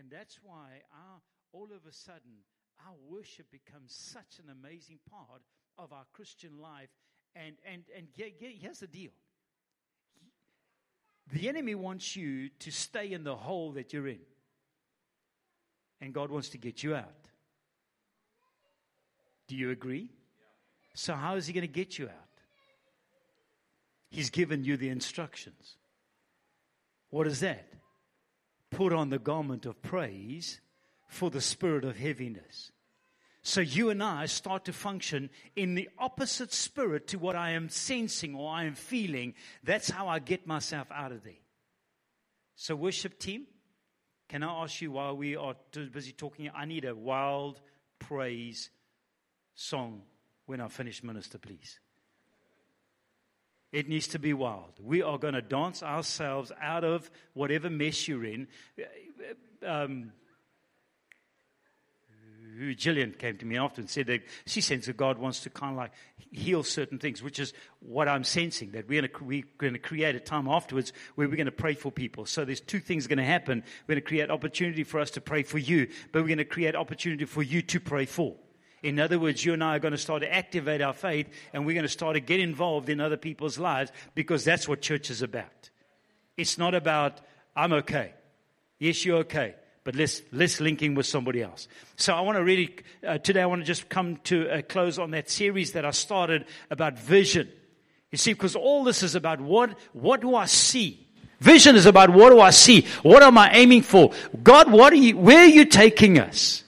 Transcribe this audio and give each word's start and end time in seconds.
And 0.00 0.10
that's 0.10 0.38
why 0.42 0.80
our, 0.94 1.20
all 1.52 1.68
of 1.76 1.84
a 1.86 1.92
sudden, 1.92 2.40
our 2.86 2.94
worship 3.06 3.50
becomes 3.50 3.92
such 3.94 4.38
an 4.42 4.50
amazing 4.50 4.98
part 5.10 5.42
of 5.76 5.92
our 5.92 6.06
Christian 6.14 6.58
life. 6.58 6.88
And, 7.36 7.56
and, 7.70 7.82
and 7.94 8.06
here's 8.16 8.78
the 8.78 8.86
deal 8.86 9.10
the 11.30 11.50
enemy 11.50 11.74
wants 11.74 12.16
you 12.16 12.48
to 12.60 12.70
stay 12.70 13.12
in 13.12 13.24
the 13.24 13.36
hole 13.36 13.72
that 13.72 13.92
you're 13.92 14.08
in, 14.08 14.20
and 16.00 16.14
God 16.14 16.30
wants 16.30 16.48
to 16.50 16.58
get 16.58 16.82
you 16.82 16.94
out. 16.94 17.28
Do 19.48 19.54
you 19.54 19.70
agree? 19.70 20.10
So, 20.94 21.12
how 21.12 21.36
is 21.36 21.46
he 21.46 21.52
going 21.52 21.66
to 21.66 21.72
get 21.72 21.98
you 21.98 22.06
out? 22.06 22.14
He's 24.08 24.30
given 24.30 24.64
you 24.64 24.78
the 24.78 24.88
instructions. 24.88 25.76
What 27.10 27.26
is 27.26 27.40
that? 27.40 27.66
Put 28.70 28.92
on 28.92 29.10
the 29.10 29.18
garment 29.18 29.66
of 29.66 29.82
praise 29.82 30.60
for 31.08 31.30
the 31.30 31.40
spirit 31.40 31.84
of 31.84 31.96
heaviness. 31.96 32.72
So 33.42 33.60
you 33.60 33.90
and 33.90 34.02
I 34.02 34.26
start 34.26 34.66
to 34.66 34.72
function 34.72 35.30
in 35.56 35.74
the 35.74 35.88
opposite 35.98 36.52
spirit 36.52 37.08
to 37.08 37.18
what 37.18 37.36
I 37.36 37.50
am 37.52 37.68
sensing 37.68 38.34
or 38.34 38.50
I 38.50 38.64
am 38.64 38.74
feeling. 38.74 39.34
That's 39.64 39.90
how 39.90 40.08
I 40.08 40.18
get 40.18 40.46
myself 40.46 40.88
out 40.92 41.12
of 41.12 41.24
there. 41.24 41.32
So, 42.54 42.76
worship 42.76 43.18
team, 43.18 43.46
can 44.28 44.42
I 44.42 44.62
ask 44.62 44.82
you 44.82 44.92
while 44.92 45.16
we 45.16 45.34
are 45.34 45.54
too 45.72 45.88
busy 45.88 46.12
talking? 46.12 46.50
I 46.54 46.66
need 46.66 46.84
a 46.84 46.94
wild 46.94 47.62
praise 47.98 48.68
song 49.54 50.02
when 50.44 50.60
I 50.60 50.68
finish, 50.68 51.02
Minister, 51.02 51.38
please. 51.38 51.80
It 53.72 53.88
needs 53.88 54.08
to 54.08 54.18
be 54.18 54.32
wild. 54.32 54.72
We 54.82 55.02
are 55.02 55.18
going 55.18 55.34
to 55.34 55.42
dance 55.42 55.82
ourselves 55.82 56.50
out 56.60 56.82
of 56.82 57.10
whatever 57.34 57.70
mess 57.70 58.08
you're 58.08 58.24
in. 58.24 58.48
Um, 59.64 60.12
Jillian 62.60 63.16
came 63.16 63.36
to 63.38 63.46
me 63.46 63.56
after 63.56 63.80
and 63.80 63.88
said 63.88 64.06
that 64.08 64.22
she 64.44 64.60
senses 64.60 64.86
that 64.86 64.96
God 64.96 65.18
wants 65.18 65.40
to 65.40 65.50
kind 65.50 65.72
of 65.72 65.78
like 65.78 65.92
heal 66.30 66.62
certain 66.62 66.98
things, 66.98 67.22
which 67.22 67.38
is 67.38 67.52
what 67.80 68.08
I'm 68.08 68.24
sensing. 68.24 68.72
That 68.72 68.88
we're 68.88 69.02
going 69.02 69.12
to, 69.12 69.24
we're 69.24 69.44
going 69.56 69.72
to 69.72 69.78
create 69.78 70.14
a 70.14 70.20
time 70.20 70.48
afterwards 70.48 70.92
where 71.14 71.28
we're 71.28 71.36
going 71.36 71.46
to 71.46 71.52
pray 71.52 71.74
for 71.74 71.90
people. 71.90 72.26
So 72.26 72.44
there's 72.44 72.60
two 72.60 72.80
things 72.80 73.06
going 73.06 73.18
to 73.18 73.24
happen. 73.24 73.62
We're 73.86 73.94
going 73.94 74.02
to 74.02 74.08
create 74.08 74.30
opportunity 74.30 74.84
for 74.84 75.00
us 75.00 75.10
to 75.12 75.20
pray 75.20 75.42
for 75.42 75.58
you, 75.58 75.88
but 76.12 76.22
we're 76.22 76.28
going 76.28 76.38
to 76.38 76.44
create 76.44 76.74
opportunity 76.74 77.24
for 77.24 77.42
you 77.42 77.62
to 77.62 77.80
pray 77.80 78.04
for. 78.04 78.36
In 78.82 78.98
other 78.98 79.18
words, 79.18 79.44
you 79.44 79.52
and 79.52 79.62
I 79.62 79.76
are 79.76 79.78
going 79.78 79.92
to 79.92 79.98
start 79.98 80.22
to 80.22 80.32
activate 80.32 80.80
our 80.80 80.94
faith 80.94 81.28
and 81.52 81.66
we're 81.66 81.74
going 81.74 81.82
to 81.82 81.88
start 81.88 82.14
to 82.14 82.20
get 82.20 82.40
involved 82.40 82.88
in 82.88 83.00
other 83.00 83.16
people's 83.16 83.58
lives 83.58 83.92
because 84.14 84.44
that's 84.44 84.66
what 84.66 84.80
church 84.80 85.10
is 85.10 85.22
about. 85.22 85.70
It's 86.36 86.56
not 86.56 86.74
about, 86.74 87.20
I'm 87.54 87.72
okay. 87.74 88.14
Yes, 88.78 89.04
you're 89.04 89.18
okay. 89.18 89.54
But 89.84 89.94
let's, 89.94 90.22
let's 90.32 90.60
link 90.60 90.82
in 90.82 90.94
with 90.94 91.06
somebody 91.06 91.42
else. 91.42 91.68
So 91.96 92.14
I 92.14 92.20
want 92.20 92.36
to 92.36 92.44
really, 92.44 92.76
uh, 93.06 93.18
today 93.18 93.42
I 93.42 93.46
want 93.46 93.62
to 93.62 93.66
just 93.66 93.88
come 93.88 94.16
to 94.24 94.46
a 94.48 94.62
close 94.62 94.98
on 94.98 95.10
that 95.12 95.30
series 95.30 95.72
that 95.72 95.84
I 95.84 95.90
started 95.90 96.46
about 96.70 96.98
vision. 96.98 97.50
You 98.10 98.18
see, 98.18 98.32
because 98.32 98.56
all 98.56 98.84
this 98.84 99.02
is 99.02 99.14
about 99.14 99.40
what, 99.40 99.78
what 99.92 100.20
do 100.20 100.34
I 100.34 100.46
see? 100.46 101.06
Vision 101.40 101.76
is 101.76 101.86
about 101.86 102.10
what 102.10 102.30
do 102.30 102.40
I 102.40 102.50
see? 102.50 102.86
What 103.02 103.22
am 103.22 103.38
I 103.38 103.50
aiming 103.52 103.82
for? 103.82 104.12
God, 104.42 104.70
what 104.70 104.92
are 104.92 104.96
you, 104.96 105.16
where 105.16 105.40
are 105.40 105.46
you 105.46 105.64
taking 105.64 106.18
us? 106.18 106.64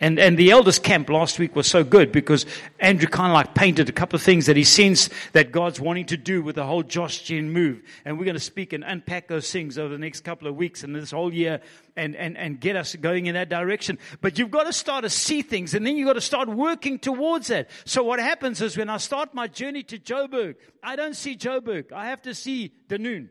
And, 0.00 0.20
and 0.20 0.38
the 0.38 0.52
elders 0.52 0.78
camp 0.78 1.10
last 1.10 1.40
week 1.40 1.56
was 1.56 1.66
so 1.66 1.82
good 1.82 2.12
because 2.12 2.46
Andrew 2.78 3.08
kind 3.08 3.32
of 3.32 3.34
like 3.34 3.56
painted 3.56 3.88
a 3.88 3.92
couple 3.92 4.16
of 4.16 4.22
things 4.22 4.46
that 4.46 4.56
he 4.56 4.62
sensed 4.62 5.12
that 5.32 5.50
God's 5.50 5.80
wanting 5.80 6.06
to 6.06 6.16
do 6.16 6.40
with 6.40 6.54
the 6.54 6.64
whole 6.64 6.84
Josh 6.84 7.22
Gen 7.22 7.50
move. 7.50 7.82
And 8.04 8.16
we're 8.16 8.24
going 8.24 8.36
to 8.36 8.40
speak 8.40 8.72
and 8.72 8.84
unpack 8.84 9.26
those 9.26 9.50
things 9.50 9.76
over 9.76 9.88
the 9.88 9.98
next 9.98 10.20
couple 10.20 10.46
of 10.46 10.54
weeks 10.54 10.84
and 10.84 10.94
this 10.94 11.10
whole 11.10 11.34
year 11.34 11.60
and, 11.96 12.14
and, 12.14 12.38
and 12.38 12.60
get 12.60 12.76
us 12.76 12.94
going 12.94 13.26
in 13.26 13.34
that 13.34 13.48
direction. 13.48 13.98
But 14.20 14.38
you've 14.38 14.52
got 14.52 14.64
to 14.64 14.72
start 14.72 15.02
to 15.02 15.10
see 15.10 15.42
things 15.42 15.74
and 15.74 15.84
then 15.84 15.96
you've 15.96 16.06
got 16.06 16.12
to 16.12 16.20
start 16.20 16.48
working 16.48 17.00
towards 17.00 17.48
that. 17.48 17.68
So 17.84 18.04
what 18.04 18.20
happens 18.20 18.62
is 18.62 18.76
when 18.76 18.90
I 18.90 18.98
start 18.98 19.34
my 19.34 19.48
journey 19.48 19.82
to 19.84 19.98
Joburg, 19.98 20.54
I 20.80 20.94
don't 20.94 21.16
see 21.16 21.36
Joburg. 21.36 21.90
I 21.90 22.06
have 22.06 22.22
to 22.22 22.36
see 22.36 22.72
Dunoon. 22.88 23.30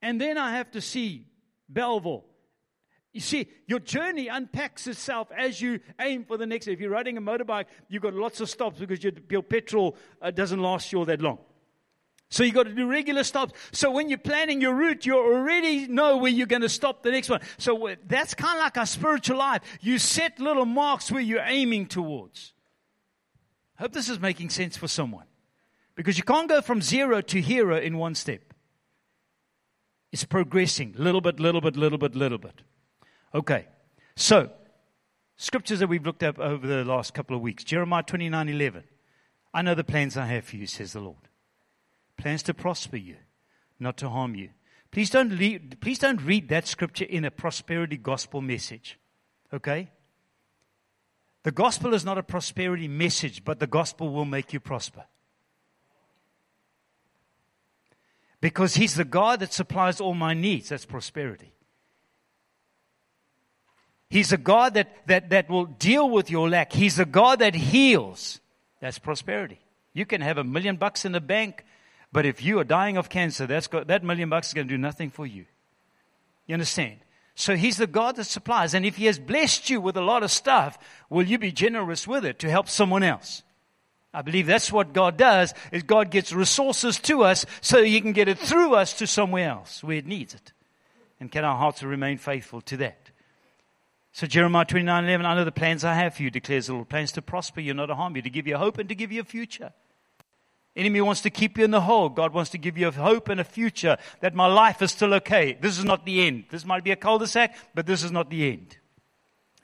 And 0.00 0.18
then 0.18 0.38
I 0.38 0.56
have 0.56 0.70
to 0.70 0.80
see 0.80 1.26
Bellville. 1.68 2.24
You 3.12 3.20
see, 3.20 3.48
your 3.66 3.78
journey 3.78 4.28
unpacks 4.28 4.86
itself 4.86 5.28
as 5.36 5.60
you 5.60 5.80
aim 6.00 6.24
for 6.24 6.38
the 6.38 6.46
next. 6.46 6.66
If 6.66 6.80
you're 6.80 6.90
riding 6.90 7.18
a 7.18 7.20
motorbike, 7.20 7.66
you've 7.88 8.02
got 8.02 8.14
lots 8.14 8.40
of 8.40 8.48
stops 8.48 8.80
because 8.80 9.04
your, 9.04 9.12
your 9.28 9.42
petrol 9.42 9.96
uh, 10.22 10.30
doesn't 10.30 10.60
last 10.60 10.92
you 10.92 10.98
all 10.98 11.04
that 11.04 11.20
long. 11.20 11.38
So 12.30 12.42
you've 12.42 12.54
got 12.54 12.62
to 12.62 12.72
do 12.72 12.88
regular 12.88 13.24
stops. 13.24 13.52
So 13.72 13.90
when 13.90 14.08
you're 14.08 14.16
planning 14.16 14.62
your 14.62 14.74
route, 14.74 15.04
you 15.04 15.18
already 15.18 15.86
know 15.86 16.16
where 16.16 16.30
you're 16.30 16.46
going 16.46 16.62
to 16.62 16.68
stop 16.70 17.02
the 17.02 17.10
next 17.10 17.28
one. 17.28 17.42
So 17.58 17.90
that's 18.06 18.32
kind 18.32 18.56
of 18.56 18.64
like 18.64 18.78
our 18.78 18.86
spiritual 18.86 19.36
life. 19.36 19.60
You 19.82 19.98
set 19.98 20.40
little 20.40 20.64
marks 20.64 21.12
where 21.12 21.20
you're 21.20 21.44
aiming 21.44 21.88
towards. 21.88 22.54
I 23.78 23.82
hope 23.82 23.92
this 23.92 24.08
is 24.08 24.18
making 24.18 24.48
sense 24.48 24.78
for 24.78 24.88
someone. 24.88 25.26
Because 25.94 26.16
you 26.16 26.24
can't 26.24 26.48
go 26.48 26.62
from 26.62 26.80
zero 26.80 27.20
to 27.20 27.42
hero 27.42 27.76
in 27.76 27.98
one 27.98 28.14
step. 28.14 28.54
It's 30.10 30.24
progressing, 30.24 30.94
little 30.96 31.20
bit, 31.20 31.38
little 31.38 31.60
bit, 31.60 31.76
little 31.76 31.98
bit, 31.98 32.14
little 32.14 32.38
bit. 32.38 32.62
Okay, 33.34 33.66
so 34.14 34.50
scriptures 35.36 35.78
that 35.78 35.88
we've 35.88 36.04
looked 36.04 36.22
at 36.22 36.38
over 36.38 36.66
the 36.66 36.84
last 36.84 37.14
couple 37.14 37.34
of 37.34 37.42
weeks 37.42 37.64
Jeremiah 37.64 38.02
29 38.02 38.48
11. 38.48 38.84
I 39.54 39.62
know 39.62 39.74
the 39.74 39.84
plans 39.84 40.16
I 40.16 40.26
have 40.26 40.44
for 40.44 40.56
you, 40.56 40.66
says 40.66 40.92
the 40.92 41.00
Lord. 41.00 41.28
Plans 42.16 42.42
to 42.44 42.54
prosper 42.54 42.96
you, 42.96 43.16
not 43.78 43.96
to 43.98 44.08
harm 44.08 44.34
you. 44.34 44.50
Please 44.90 45.10
don't, 45.10 45.30
please 45.80 45.98
don't 45.98 46.20
read 46.22 46.48
that 46.48 46.66
scripture 46.66 47.06
in 47.06 47.24
a 47.24 47.30
prosperity 47.30 47.96
gospel 47.96 48.40
message. 48.42 48.98
Okay? 49.52 49.90
The 51.42 51.50
gospel 51.50 51.94
is 51.94 52.04
not 52.04 52.18
a 52.18 52.22
prosperity 52.22 52.88
message, 52.88 53.44
but 53.44 53.58
the 53.58 53.66
gospel 53.66 54.12
will 54.12 54.26
make 54.26 54.52
you 54.52 54.60
prosper. 54.60 55.04
Because 58.40 58.74
He's 58.74 58.94
the 58.94 59.04
God 59.04 59.40
that 59.40 59.52
supplies 59.52 60.00
all 60.00 60.14
my 60.14 60.34
needs. 60.34 60.68
That's 60.68 60.84
prosperity. 60.84 61.54
He's 64.12 64.30
a 64.30 64.36
God 64.36 64.74
that, 64.74 64.94
that, 65.06 65.30
that 65.30 65.48
will 65.48 65.64
deal 65.64 66.10
with 66.10 66.30
your 66.30 66.46
lack. 66.46 66.70
He's 66.70 66.98
a 66.98 67.06
God 67.06 67.38
that 67.38 67.54
heals. 67.54 68.40
That's 68.78 68.98
prosperity. 68.98 69.58
You 69.94 70.04
can 70.04 70.20
have 70.20 70.36
a 70.36 70.44
million 70.44 70.76
bucks 70.76 71.06
in 71.06 71.12
the 71.12 71.20
bank, 71.20 71.64
but 72.12 72.26
if 72.26 72.42
you 72.42 72.58
are 72.58 72.64
dying 72.64 72.98
of 72.98 73.08
cancer, 73.08 73.46
that's 73.46 73.68
got, 73.68 73.86
that 73.86 74.04
million 74.04 74.28
bucks 74.28 74.48
is 74.48 74.52
going 74.52 74.68
to 74.68 74.74
do 74.74 74.76
nothing 74.76 75.08
for 75.08 75.26
you. 75.26 75.46
You 76.46 76.52
understand? 76.52 76.98
So 77.34 77.56
he's 77.56 77.78
the 77.78 77.86
God 77.86 78.16
that 78.16 78.24
supplies. 78.24 78.74
And 78.74 78.84
if 78.84 78.96
he 78.96 79.06
has 79.06 79.18
blessed 79.18 79.70
you 79.70 79.80
with 79.80 79.96
a 79.96 80.02
lot 80.02 80.22
of 80.22 80.30
stuff, 80.30 80.76
will 81.08 81.26
you 81.26 81.38
be 81.38 81.50
generous 81.50 82.06
with 82.06 82.26
it 82.26 82.38
to 82.40 82.50
help 82.50 82.68
someone 82.68 83.02
else? 83.02 83.42
I 84.12 84.20
believe 84.20 84.46
that's 84.46 84.70
what 84.70 84.92
God 84.92 85.16
does, 85.16 85.54
is 85.72 85.84
God 85.84 86.10
gets 86.10 86.34
resources 86.34 86.98
to 86.98 87.24
us 87.24 87.46
so 87.62 87.82
he 87.82 87.98
can 88.02 88.12
get 88.12 88.28
it 88.28 88.38
through 88.38 88.74
us 88.74 88.92
to 88.98 89.06
somewhere 89.06 89.48
else 89.48 89.82
where 89.82 89.96
it 89.96 90.06
needs 90.06 90.34
it. 90.34 90.52
And 91.18 91.32
can 91.32 91.46
our 91.46 91.56
hearts 91.56 91.82
remain 91.82 92.18
faithful 92.18 92.60
to 92.60 92.76
that? 92.76 93.01
So 94.12 94.26
Jeremiah 94.26 94.66
29, 94.66 95.04
11, 95.04 95.24
I 95.24 95.34
know 95.34 95.44
the 95.44 95.52
plans 95.52 95.84
I 95.84 95.94
have 95.94 96.14
for 96.14 96.22
you, 96.22 96.30
declares 96.30 96.66
the 96.66 96.74
Lord. 96.74 96.90
Plans 96.90 97.12
to 97.12 97.22
prosper 97.22 97.60
you, 97.60 97.72
not 97.72 97.86
to 97.86 97.94
harm 97.94 98.14
you, 98.14 98.22
to 98.22 98.30
give 98.30 98.46
you 98.46 98.58
hope 98.58 98.76
and 98.76 98.88
to 98.90 98.94
give 98.94 99.10
you 99.10 99.22
a 99.22 99.24
future. 99.24 99.72
Enemy 100.76 101.00
wants 101.00 101.22
to 101.22 101.30
keep 101.30 101.56
you 101.56 101.64
in 101.64 101.70
the 101.70 101.80
hole. 101.82 102.08
God 102.08 102.32
wants 102.32 102.50
to 102.50 102.58
give 102.58 102.76
you 102.76 102.88
a 102.88 102.92
hope 102.92 103.28
and 103.28 103.40
a 103.40 103.44
future 103.44 103.96
that 104.20 104.34
my 104.34 104.46
life 104.46 104.82
is 104.82 104.92
still 104.92 105.14
okay. 105.14 105.56
This 105.60 105.78
is 105.78 105.84
not 105.84 106.04
the 106.04 106.26
end. 106.26 106.44
This 106.50 106.64
might 106.64 106.84
be 106.84 106.90
a 106.90 106.96
cul-de-sac, 106.96 107.56
but 107.74 107.86
this 107.86 108.02
is 108.02 108.10
not 108.10 108.30
the 108.30 108.50
end. 108.50 108.76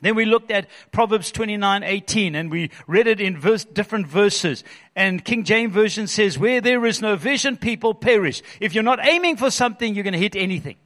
Then 0.00 0.14
we 0.14 0.24
looked 0.24 0.50
at 0.50 0.68
Proverbs 0.92 1.32
29, 1.32 1.82
18, 1.82 2.34
and 2.34 2.50
we 2.50 2.70
read 2.86 3.06
it 3.06 3.20
in 3.20 3.38
verse, 3.38 3.64
different 3.64 4.06
verses. 4.06 4.64
And 4.94 5.24
King 5.24 5.44
James 5.44 5.72
Version 5.72 6.06
says, 6.06 6.38
where 6.38 6.60
there 6.60 6.86
is 6.86 7.02
no 7.02 7.16
vision, 7.16 7.56
people 7.56 7.94
perish. 7.94 8.42
If 8.60 8.74
you're 8.74 8.84
not 8.84 9.04
aiming 9.04 9.36
for 9.38 9.50
something, 9.50 9.94
you're 9.94 10.04
going 10.04 10.12
to 10.12 10.18
hit 10.18 10.36
anything. 10.36 10.76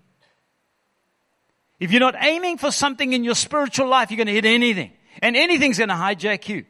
If 1.83 1.91
you're 1.91 1.99
not 1.99 2.15
aiming 2.21 2.59
for 2.59 2.71
something 2.71 3.13
in 3.13 3.25
your 3.25 3.34
spiritual 3.34 3.89
life, 3.89 4.13
you're 4.13 4.17
going 4.17 4.29
to 4.29 4.33
hit 4.33 4.45
anything. 4.45 4.93
And 5.21 5.37
anything's 5.37 5.79
going 5.79 5.89
to 5.89 5.97
hijack 5.97 6.49
you. 6.49 6.65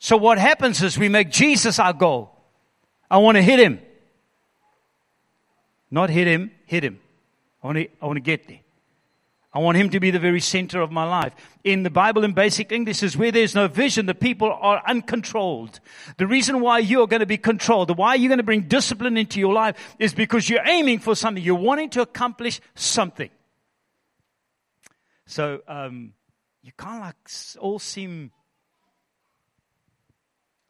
So 0.00 0.18
what 0.18 0.36
happens 0.36 0.82
is 0.82 0.98
we 0.98 1.08
make 1.08 1.30
Jesus 1.30 1.78
our 1.78 1.94
goal. 1.94 2.30
I 3.10 3.16
want 3.16 3.36
to 3.36 3.42
hit 3.42 3.58
him. 3.58 3.80
Not 5.90 6.10
hit 6.10 6.26
him, 6.26 6.50
hit 6.66 6.84
him. 6.84 7.00
I 7.62 7.66
want 7.68 7.78
to, 7.78 7.88
I 8.02 8.06
want 8.06 8.18
to 8.18 8.20
get 8.20 8.46
there. 8.48 8.60
I 9.50 9.60
want 9.60 9.78
him 9.78 9.88
to 9.88 9.98
be 9.98 10.10
the 10.10 10.18
very 10.18 10.40
center 10.40 10.82
of 10.82 10.92
my 10.92 11.04
life. 11.04 11.34
In 11.64 11.82
the 11.82 11.88
Bible 11.88 12.22
in 12.22 12.34
basic 12.34 12.70
English 12.70 13.02
is 13.02 13.16
where 13.16 13.32
there's 13.32 13.54
no 13.54 13.66
vision, 13.66 14.04
the 14.04 14.14
people 14.14 14.52
are 14.52 14.82
uncontrolled. 14.86 15.80
The 16.18 16.26
reason 16.26 16.60
why 16.60 16.80
you're 16.80 17.06
going 17.06 17.20
to 17.20 17.26
be 17.26 17.38
controlled, 17.38 17.88
the 17.88 17.94
why 17.94 18.16
you're 18.16 18.28
going 18.28 18.36
to 18.36 18.44
bring 18.44 18.68
discipline 18.68 19.16
into 19.16 19.40
your 19.40 19.54
life 19.54 19.96
is 19.98 20.12
because 20.12 20.50
you're 20.50 20.66
aiming 20.68 20.98
for 20.98 21.14
something. 21.14 21.42
You're 21.42 21.54
wanting 21.54 21.88
to 21.90 22.02
accomplish 22.02 22.60
something. 22.74 23.30
So 25.26 25.60
um, 25.68 26.14
you 26.62 26.72
kind 26.76 26.96
of 26.96 27.02
like 27.02 27.16
all 27.60 27.78
seem 27.78 28.32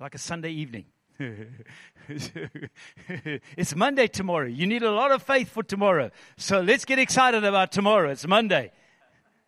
like 0.01 0.15
a 0.15 0.19
Sunday 0.19 0.51
evening. 0.51 0.87
it's 2.09 3.77
Monday 3.77 4.09
tomorrow. 4.09 4.47
You 4.47 4.67
need 4.67 4.83
a 4.83 4.91
lot 4.91 5.13
of 5.13 5.23
faith 5.23 5.49
for 5.51 5.63
tomorrow. 5.63 6.11
So 6.37 6.61
let's 6.61 6.85
get 6.85 6.99
excited 6.99 7.45
about 7.45 7.71
tomorrow. 7.73 8.11
It's 8.11 8.27
Monday. 8.27 8.73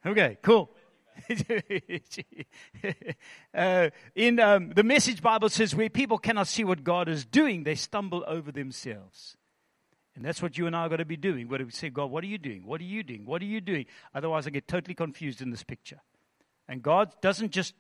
Okay, 0.07 0.39
cool. 0.43 0.71
uh, 3.55 3.91
in 4.15 4.39
um, 4.41 4.71
the 4.71 4.83
Message 4.83 5.23
Bible 5.23 5.49
says, 5.49 5.75
where 5.75 5.89
people 5.89 6.19
cannot 6.19 6.47
see 6.47 6.65
what 6.65 6.85
God 6.85 7.09
is 7.09 7.25
doing, 7.25 7.65
they 7.65 7.75
stumble 7.75 8.25
over 8.27 8.53
themselves. 8.53 9.37
And 10.17 10.25
that's 10.25 10.41
what 10.41 10.57
you 10.57 10.67
and 10.67 10.77
I 10.77 10.87
are 10.87 10.89
going 10.89 10.99
to 10.99 11.05
be 11.05 11.17
doing. 11.17 11.49
Where 11.49 11.65
we 11.65 11.71
say, 11.71 11.91
God, 11.91 12.11
what 12.11 12.23
are 12.23 12.29
you 12.29 12.39
doing? 12.39 12.65
What 12.65 12.81
are 12.81 12.85
you 12.85 13.03
doing? 13.03 13.27
What 13.27 13.43
are 13.43 13.47
you 13.47 13.61
doing? 13.61 13.87
Otherwise, 14.15 14.47
I 14.47 14.51
get 14.51 14.69
totally 14.69 14.95
confused 14.95 15.43
in 15.43 15.51
this 15.51 15.65
picture. 15.65 16.01
And 16.69 16.83
God 16.83 17.13
doesn't 17.21 17.51
just 17.51 17.75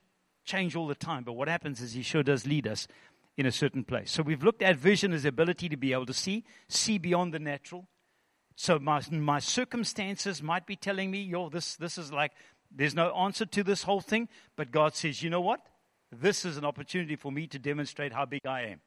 change 0.44 0.76
all 0.76 0.86
the 0.86 0.94
time, 0.94 1.24
but 1.24 1.34
what 1.34 1.48
happens 1.48 1.80
is 1.80 1.92
He 1.92 2.02
sure 2.02 2.22
does 2.22 2.46
lead 2.46 2.66
us 2.66 2.86
in 3.36 3.46
a 3.46 3.52
certain 3.52 3.84
place. 3.84 4.10
So 4.10 4.22
we've 4.22 4.42
looked 4.42 4.62
at 4.62 4.76
vision 4.76 5.12
as 5.12 5.22
the 5.22 5.28
ability 5.28 5.68
to 5.68 5.76
be 5.76 5.92
able 5.92 6.06
to 6.06 6.14
see, 6.14 6.44
see 6.68 6.98
beyond 6.98 7.32
the 7.32 7.38
natural. 7.38 7.86
So 8.56 8.78
my, 8.78 9.00
my 9.10 9.38
circumstances 9.38 10.42
might 10.42 10.66
be 10.66 10.76
telling 10.76 11.10
me, 11.10 11.22
yo, 11.22 11.48
this, 11.48 11.76
this 11.76 11.98
is 11.98 12.12
like, 12.12 12.32
there's 12.70 12.94
no 12.94 13.12
answer 13.12 13.46
to 13.46 13.62
this 13.64 13.82
whole 13.82 14.00
thing. 14.00 14.28
But 14.56 14.70
God 14.70 14.94
says, 14.94 15.22
you 15.22 15.30
know 15.30 15.40
what? 15.40 15.60
This 16.12 16.44
is 16.44 16.56
an 16.56 16.64
opportunity 16.64 17.16
for 17.16 17.32
me 17.32 17.46
to 17.48 17.58
demonstrate 17.58 18.12
how 18.12 18.24
big 18.24 18.46
I 18.46 18.62
am. 18.62 18.80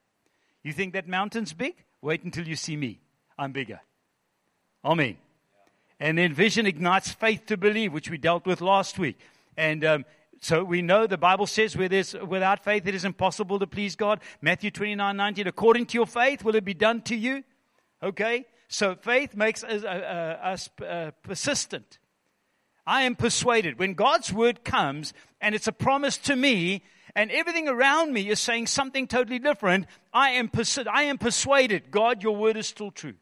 You 0.63 0.73
think 0.73 0.93
that 0.93 1.07
mountain's 1.07 1.53
big? 1.53 1.75
Wait 2.01 2.23
until 2.23 2.47
you 2.47 2.55
see 2.55 2.77
me. 2.77 3.01
I'm 3.37 3.51
bigger. 3.51 3.81
Amen. 4.83 5.17
And 5.99 6.17
then 6.17 6.33
vision 6.33 6.65
ignites 6.65 7.11
faith 7.11 7.45
to 7.47 7.57
believe, 7.57 7.91
which 7.91 8.09
we 8.09 8.17
dealt 8.17 8.45
with 8.45 8.61
last 8.61 8.99
week. 8.99 9.17
And 9.55 9.83
um, 9.83 10.05
so 10.41 10.63
we 10.63 10.81
know 10.81 11.07
the 11.07 11.17
Bible 11.17 11.47
says 11.47 11.75
where 11.75 11.89
there's, 11.89 12.13
without 12.13 12.63
faith 12.63 12.87
it 12.87 12.93
is 12.93 13.05
impossible 13.05 13.59
to 13.59 13.67
please 13.67 13.95
God. 13.95 14.19
Matthew 14.41 14.71
29, 14.71 15.17
19, 15.17 15.47
according 15.47 15.87
to 15.87 15.97
your 15.97 16.05
faith 16.05 16.43
will 16.43 16.55
it 16.55 16.65
be 16.65 16.75
done 16.75 17.01
to 17.03 17.15
you? 17.15 17.43
Okay? 18.03 18.45
So 18.67 18.95
faith 18.95 19.35
makes 19.35 19.63
us, 19.63 19.83
uh, 19.83 19.87
uh, 19.87 20.45
us 20.45 20.69
uh, 20.85 21.11
persistent. 21.23 21.97
I 22.85 23.03
am 23.03 23.15
persuaded. 23.15 23.79
When 23.79 23.95
God's 23.95 24.31
word 24.31 24.63
comes 24.63 25.13
and 25.41 25.55
it's 25.55 25.67
a 25.67 25.73
promise 25.73 26.17
to 26.19 26.35
me 26.35 26.83
and 27.15 27.31
everything 27.31 27.67
around 27.67 28.13
me 28.13 28.29
is 28.29 28.39
saying 28.39 28.67
something 28.67 29.07
totally 29.07 29.39
different, 29.39 29.87
I 30.13 30.31
am, 30.31 30.49
persu- 30.49 30.87
I 30.87 31.03
am 31.03 31.17
persuaded. 31.17 31.89
God, 31.91 32.21
your 32.21 32.35
word 32.35 32.55
is 32.55 32.67
still 32.67 32.91
true. 32.91 33.15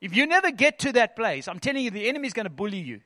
If 0.00 0.14
you 0.14 0.26
never 0.26 0.50
get 0.50 0.78
to 0.80 0.92
that 0.92 1.16
place, 1.16 1.48
I'm 1.48 1.58
telling 1.58 1.84
you, 1.84 1.90
the 1.90 2.08
enemy 2.08 2.28
is 2.28 2.32
going 2.32 2.44
to 2.44 2.50
bully 2.50 2.78
you. 2.78 3.00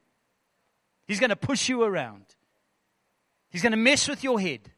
He's 1.06 1.20
going 1.20 1.30
to 1.30 1.36
push 1.36 1.68
you 1.68 1.82
around. 1.82 2.24
He's 3.50 3.62
going 3.62 3.72
to 3.72 3.78
mess 3.78 4.08
with 4.08 4.22
your 4.22 4.40
head. 4.40 4.70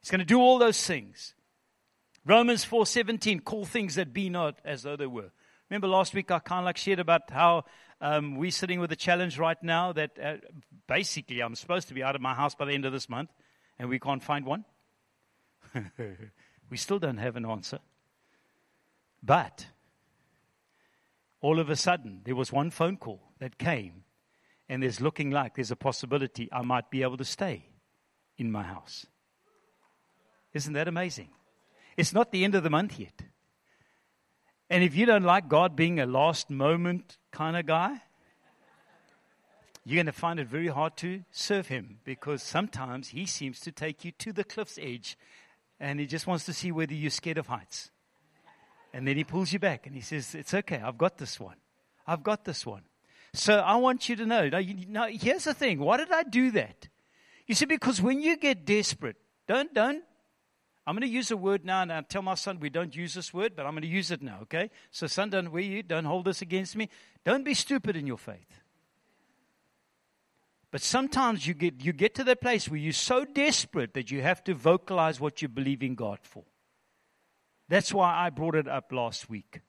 He's 0.00 0.10
going 0.10 0.20
to 0.20 0.24
do 0.24 0.40
all 0.40 0.58
those 0.58 0.84
things. 0.86 1.34
Romans 2.24 2.64
4:17 2.64 3.44
call 3.44 3.64
things 3.64 3.94
that 3.94 4.12
be 4.12 4.28
not 4.28 4.58
as 4.64 4.82
though 4.82 4.96
they 4.96 5.06
were. 5.06 5.30
Remember 5.70 5.88
last 5.88 6.14
week 6.14 6.30
I 6.30 6.38
kind 6.38 6.60
of 6.60 6.64
like 6.66 6.76
shared 6.76 6.98
about 6.98 7.30
how 7.30 7.64
um, 8.00 8.36
we're 8.36 8.50
sitting 8.50 8.80
with 8.80 8.92
a 8.92 8.96
challenge 8.96 9.38
right 9.38 9.60
now 9.62 9.92
that 9.92 10.18
uh, 10.22 10.36
basically 10.86 11.40
I'm 11.40 11.54
supposed 11.54 11.88
to 11.88 11.94
be 11.94 12.02
out 12.02 12.14
of 12.14 12.20
my 12.20 12.34
house 12.34 12.54
by 12.54 12.66
the 12.66 12.72
end 12.72 12.84
of 12.84 12.92
this 12.92 13.08
month 13.08 13.30
and 13.78 13.88
we 13.88 13.98
can't 13.98 14.22
find 14.22 14.44
one. 14.44 14.64
we 16.70 16.76
still 16.76 16.98
don't 16.98 17.18
have 17.18 17.36
an 17.36 17.46
answer. 17.46 17.78
But 19.22 19.66
all 21.40 21.60
of 21.60 21.70
a 21.70 21.76
sudden 21.76 22.20
there 22.24 22.36
was 22.36 22.52
one 22.52 22.70
phone 22.70 22.96
call 22.96 23.20
that 23.38 23.58
came 23.58 24.04
and 24.68 24.82
there's 24.82 25.00
looking 25.00 25.30
like 25.30 25.54
there's 25.54 25.70
a 25.70 25.76
possibility 25.76 26.48
I 26.52 26.62
might 26.62 26.90
be 26.90 27.02
able 27.02 27.16
to 27.16 27.24
stay 27.24 27.66
in 28.36 28.52
my 28.52 28.62
house. 28.62 29.06
Isn't 30.52 30.74
that 30.74 30.88
amazing? 30.88 31.28
It's 31.96 32.12
not 32.12 32.32
the 32.32 32.44
end 32.44 32.54
of 32.54 32.62
the 32.62 32.70
month 32.70 32.98
yet. 32.98 33.22
And 34.70 34.84
if 34.84 34.94
you 34.94 35.06
don't 35.06 35.24
like 35.24 35.48
God 35.48 35.74
being 35.74 35.98
a 35.98 36.06
last 36.06 36.50
moment 36.50 37.16
kind 37.32 37.56
of 37.56 37.66
guy, 37.66 38.02
you're 39.84 39.96
going 39.96 40.06
to 40.06 40.12
find 40.12 40.38
it 40.38 40.46
very 40.46 40.68
hard 40.68 40.96
to 40.98 41.24
serve 41.30 41.68
Him 41.68 42.00
because 42.04 42.42
sometimes 42.42 43.08
He 43.08 43.24
seems 43.24 43.60
to 43.60 43.72
take 43.72 44.04
you 44.04 44.12
to 44.12 44.32
the 44.32 44.44
cliff's 44.44 44.78
edge 44.80 45.16
and 45.80 45.98
He 45.98 46.06
just 46.06 46.26
wants 46.26 46.44
to 46.44 46.52
see 46.52 46.70
whether 46.70 46.92
you're 46.92 47.10
scared 47.10 47.38
of 47.38 47.46
heights. 47.46 47.90
And 48.92 49.06
then 49.06 49.16
He 49.16 49.24
pulls 49.24 49.52
you 49.52 49.58
back 49.58 49.86
and 49.86 49.94
He 49.94 50.00
says, 50.00 50.34
It's 50.34 50.54
okay, 50.54 50.80
I've 50.82 50.98
got 50.98 51.18
this 51.18 51.38
one. 51.38 51.56
I've 52.06 52.22
got 52.22 52.44
this 52.44 52.64
one. 52.64 52.82
So 53.34 53.58
I 53.58 53.76
want 53.76 54.08
you 54.08 54.16
to 54.16 54.26
know. 54.26 54.48
Now, 54.48 54.58
you, 54.58 54.86
now 54.88 55.06
here's 55.08 55.44
the 55.44 55.54
thing. 55.54 55.78
Why 55.78 55.98
did 55.98 56.10
I 56.10 56.22
do 56.22 56.50
that? 56.52 56.88
You 57.46 57.54
see, 57.54 57.66
because 57.66 58.00
when 58.00 58.20
you 58.20 58.36
get 58.36 58.64
desperate, 58.64 59.16
don't, 59.46 59.72
don't, 59.74 60.02
I'm 60.86 60.94
going 60.94 61.02
to 61.02 61.14
use 61.14 61.30
a 61.30 61.36
word 61.36 61.66
now, 61.66 61.82
and 61.82 61.92
I 61.92 62.00
tell 62.00 62.22
my 62.22 62.34
son 62.34 62.60
we 62.60 62.70
don't 62.70 62.96
use 62.96 63.12
this 63.12 63.34
word, 63.34 63.52
but 63.54 63.66
I'm 63.66 63.72
going 63.72 63.82
to 63.82 63.88
use 63.88 64.10
it 64.10 64.22
now, 64.22 64.38
okay? 64.42 64.70
So, 64.90 65.06
son, 65.06 65.28
don't 65.28 65.52
we 65.52 65.64
you, 65.64 65.82
don't 65.82 66.06
hold 66.06 66.24
this 66.24 66.40
against 66.40 66.76
me. 66.76 66.88
Don't 67.24 67.44
be 67.44 67.52
stupid 67.52 67.94
in 67.94 68.06
your 68.06 68.16
faith. 68.16 68.60
But 70.70 70.80
sometimes 70.80 71.46
you 71.46 71.54
get, 71.54 71.82
you 71.82 71.92
get 71.92 72.14
to 72.16 72.24
that 72.24 72.40
place 72.40 72.68
where 72.68 72.78
you're 72.78 72.92
so 72.92 73.24
desperate 73.24 73.94
that 73.94 74.10
you 74.10 74.22
have 74.22 74.42
to 74.44 74.54
vocalize 74.54 75.20
what 75.20 75.42
you 75.42 75.48
believe 75.48 75.82
in 75.82 75.94
God 75.94 76.20
for. 76.22 76.44
That's 77.68 77.92
why 77.92 78.14
I 78.14 78.30
brought 78.30 78.54
it 78.54 78.68
up 78.68 78.92
last 78.92 79.28
week, 79.28 79.60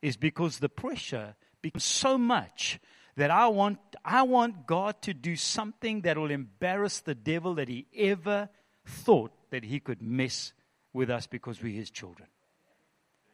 is 0.00 0.16
because 0.16 0.58
the 0.58 0.68
pressure 0.68 1.34
becomes 1.60 1.84
so 1.84 2.16
much 2.16 2.78
that 3.16 3.30
I 3.30 3.48
want, 3.48 3.78
I 4.04 4.22
want 4.22 4.66
God 4.66 5.02
to 5.02 5.14
do 5.14 5.36
something 5.36 6.02
that 6.02 6.16
will 6.16 6.30
embarrass 6.30 7.00
the 7.00 7.14
devil 7.14 7.54
that 7.56 7.68
he 7.68 7.86
ever 7.96 8.48
thought 8.86 9.32
that 9.50 9.64
he 9.64 9.80
could 9.80 10.00
mess 10.00 10.52
with 10.92 11.10
us 11.10 11.26
because 11.26 11.62
we're 11.62 11.76
his 11.76 11.90
children. 11.90 12.28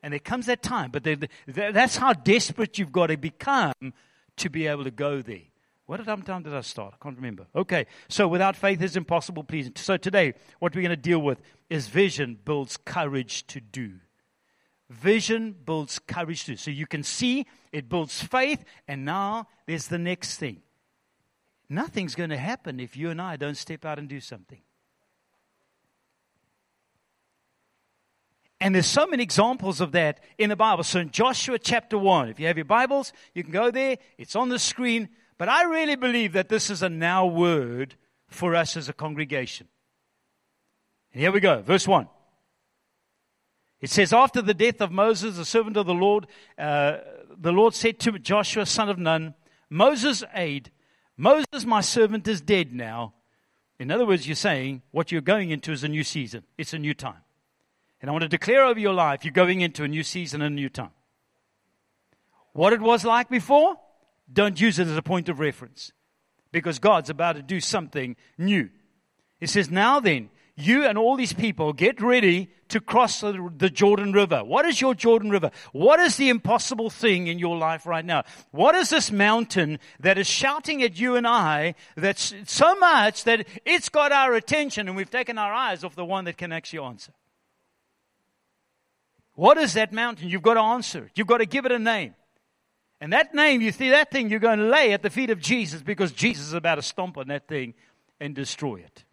And 0.02 0.12
there 0.12 0.20
comes 0.20 0.46
that 0.46 0.62
time, 0.62 0.90
but 0.90 1.06
that's 1.46 1.96
how 1.96 2.12
desperate 2.12 2.78
you've 2.78 2.93
got 2.93 3.08
to 3.08 3.16
become 3.16 3.93
to 4.37 4.49
be 4.49 4.66
able 4.66 4.84
to 4.84 4.90
go 4.90 5.22
there. 5.22 5.43
What 5.88 6.05
time 6.05 6.43
did 6.43 6.52
I 6.52 6.61
start? 6.61 6.93
I 7.00 7.02
can't 7.02 7.17
remember. 7.17 7.46
Okay, 7.56 7.87
so 8.11 8.29
without 8.29 8.56
faith 8.56 8.82
is 8.82 8.94
impossible 8.94 9.43
pleasing. 9.43 9.73
So 9.75 9.96
today, 9.96 10.35
what 10.58 10.75
we're 10.75 10.82
going 10.82 10.90
to 10.90 10.96
deal 10.96 11.20
with 11.20 11.40
is 11.70 11.88
vision 11.88 12.38
builds 12.44 12.76
courage 12.76 13.46
to 13.46 13.62
do. 13.62 13.94
Vision 14.90 15.56
builds 15.64 15.99
courage 15.99 16.44
too. 16.44 16.56
So 16.56 16.70
you 16.70 16.87
can 16.87 17.02
see 17.02 17.46
it 17.73 17.88
builds 17.88 18.23
faith, 18.23 18.67
and 18.87 19.06
now 19.06 19.49
there's 19.67 19.87
the 19.87 19.96
next 19.96 20.37
thing. 20.37 20.61
Nothing's 21.70 22.14
going 22.14 22.31
to 22.31 22.37
happen 22.37 22.81
if 22.81 22.94
you 22.94 23.08
and 23.08 23.19
I 23.19 23.37
don't 23.37 23.56
step 23.56 23.87
out 23.87 23.99
and 23.99 24.11
do 24.11 24.20
something. 24.20 24.61
And 28.61 28.75
there's 28.75 28.87
so 28.87 29.06
many 29.06 29.23
examples 29.23 29.81
of 29.81 29.93
that 29.93 30.20
in 30.37 30.50
the 30.50 30.56
Bible. 30.56 30.85
So 30.85 31.00
in 31.00 31.12
Joshua 31.12 31.58
chapter 31.58 31.96
1, 31.96 32.29
if 32.29 32.38
you 32.38 32.46
have 32.46 32.58
your 32.58 32.67
Bibles, 32.67 33.14
you 33.32 33.43
can 33.43 33.52
go 33.52 33.70
there. 33.70 33.96
It's 34.19 34.37
on 34.37 34.50
the 34.50 34.58
screen. 34.58 35.08
But 35.38 35.49
I 35.49 35.62
really 35.64 35.94
believe 35.94 36.33
that 36.33 36.49
this 36.49 36.68
is 36.68 36.83
a 36.83 36.88
now 36.88 37.25
word 37.25 37.95
for 38.26 38.54
us 38.54 38.76
as 38.76 38.88
a 38.88 38.92
congregation. 38.92 39.68
And 41.12 41.23
here 41.23 41.33
we 41.33 41.40
go. 41.40 41.62
Verse 41.62 41.87
1. 41.87 42.09
It 43.80 43.90
says, 43.90 44.12
After 44.12 44.42
the 44.42 44.54
death 44.54 44.80
of 44.80 44.90
Moses, 44.90 45.37
the 45.37 45.45
servant 45.45 45.76
of 45.76 45.87
the 45.87 45.95
Lord, 45.95 46.26
uh, 46.59 46.99
the 47.37 47.52
Lord 47.52 47.75
said 47.75 48.00
to 48.00 48.18
Joshua, 48.18 48.66
son 48.66 48.88
of 48.88 48.99
Nun, 48.99 49.35
Moses' 49.71 50.25
aid, 50.35 50.73
Moses, 51.16 51.64
my 51.64 51.80
servant, 51.80 52.26
is 52.26 52.40
dead 52.40 52.75
now. 52.75 53.14
In 53.78 53.92
other 53.92 54.07
words, 54.07 54.26
you're 54.26 54.35
saying 54.35 54.83
what 54.90 55.12
you're 55.12 55.21
going 55.21 55.50
into 55.50 55.71
is 55.71 55.85
a 55.85 55.88
new 55.88 56.02
season, 56.02 56.42
it's 56.57 56.73
a 56.73 56.78
new 56.78 56.95
time. 56.95 57.23
And 58.00 58.09
I 58.09 58.12
want 58.12 58.23
to 58.23 58.28
declare 58.28 58.64
over 58.64 58.78
your 58.78 58.92
life 58.92 59.25
you're 59.25 59.33
going 59.33 59.61
into 59.61 59.85
a 59.85 59.88
new 59.88 60.02
season 60.02 60.42
and 60.42 60.52
a 60.52 60.54
new 60.54 60.68
time. 60.68 60.90
What 62.52 62.73
it 62.73 62.80
was 62.80 63.04
like 63.04 63.28
before, 63.28 63.76
don't 64.32 64.61
use 64.61 64.78
it 64.78 64.87
as 64.87 64.97
a 64.97 65.02
point 65.02 65.28
of 65.28 65.40
reference 65.40 65.92
because 66.52 66.78
God's 66.78 67.11
about 67.11 67.37
to 67.37 67.42
do 67.42 67.61
something 67.61 68.16
new. 68.37 68.70
It 69.40 69.49
says, 69.49 69.70
Now 69.70 70.00
then, 70.00 70.30
you 70.58 70.85
and 70.85 70.99
all 70.99 71.16
these 71.16 71.32
people 71.32 71.73
get 71.73 72.02
ready 72.02 72.50
to 72.68 72.80
cross 72.80 73.20
the 73.20 73.70
Jordan 73.73 74.12
River. 74.12 74.42
What 74.42 74.66
is 74.66 74.80
your 74.80 74.92
Jordan 74.92 75.30
River? 75.30 75.52
What 75.73 76.00
is 76.00 76.16
the 76.16 76.28
impossible 76.28 76.90
thing 76.90 77.28
in 77.28 77.38
your 77.38 77.56
life 77.56 77.87
right 77.87 78.04
now? 78.04 78.25
What 78.50 78.75
is 78.75 78.90
this 78.90 79.12
mountain 79.12 79.78
that 80.00 80.18
is 80.18 80.26
shouting 80.26 80.82
at 80.82 80.99
you 80.99 81.14
and 81.14 81.26
I 81.26 81.76
that's 81.97 82.35
so 82.47 82.75
much 82.75 83.23
that 83.25 83.47
it's 83.64 83.88
got 83.88 84.11
our 84.11 84.35
attention 84.35 84.88
and 84.88 84.97
we've 84.97 85.11
taken 85.11 85.38
our 85.38 85.52
eyes 85.52 85.85
off 85.85 85.94
the 85.94 86.04
one 86.04 86.25
that 86.25 86.37
can 86.37 86.50
actually 86.50 86.80
answer? 86.80 87.12
What 89.35 89.58
is 89.58 89.75
that 89.75 89.92
mountain? 89.92 90.28
You've 90.28 90.42
got 90.42 90.54
to 90.54 90.61
answer 90.61 91.04
it. 91.04 91.12
You've 91.14 91.28
got 91.28 91.38
to 91.38 91.47
give 91.47 91.64
it 91.66 91.70
a 91.70 91.78
name. 91.78 92.16
And 93.00 93.12
that 93.12 93.35
name, 93.35 93.61
you 93.61 93.71
see 93.71 93.90
that 93.90 94.11
thing, 94.11 94.28
you're 94.28 94.40
going 94.40 94.59
to 94.59 94.67
lay 94.67 94.93
at 94.93 95.02
the 95.02 95.11
feet 95.11 95.31
of 95.31 95.40
Jesus 95.40 95.83
because 95.83 96.11
Jesus 96.12 96.47
is 96.47 96.52
about 96.52 96.76
to 96.76 96.83
stomp 96.83 97.17
on 97.17 97.28
that 97.28 97.47
thing 97.47 97.75
and 98.21 98.35
destroy 98.35 98.76
it. 98.76 99.05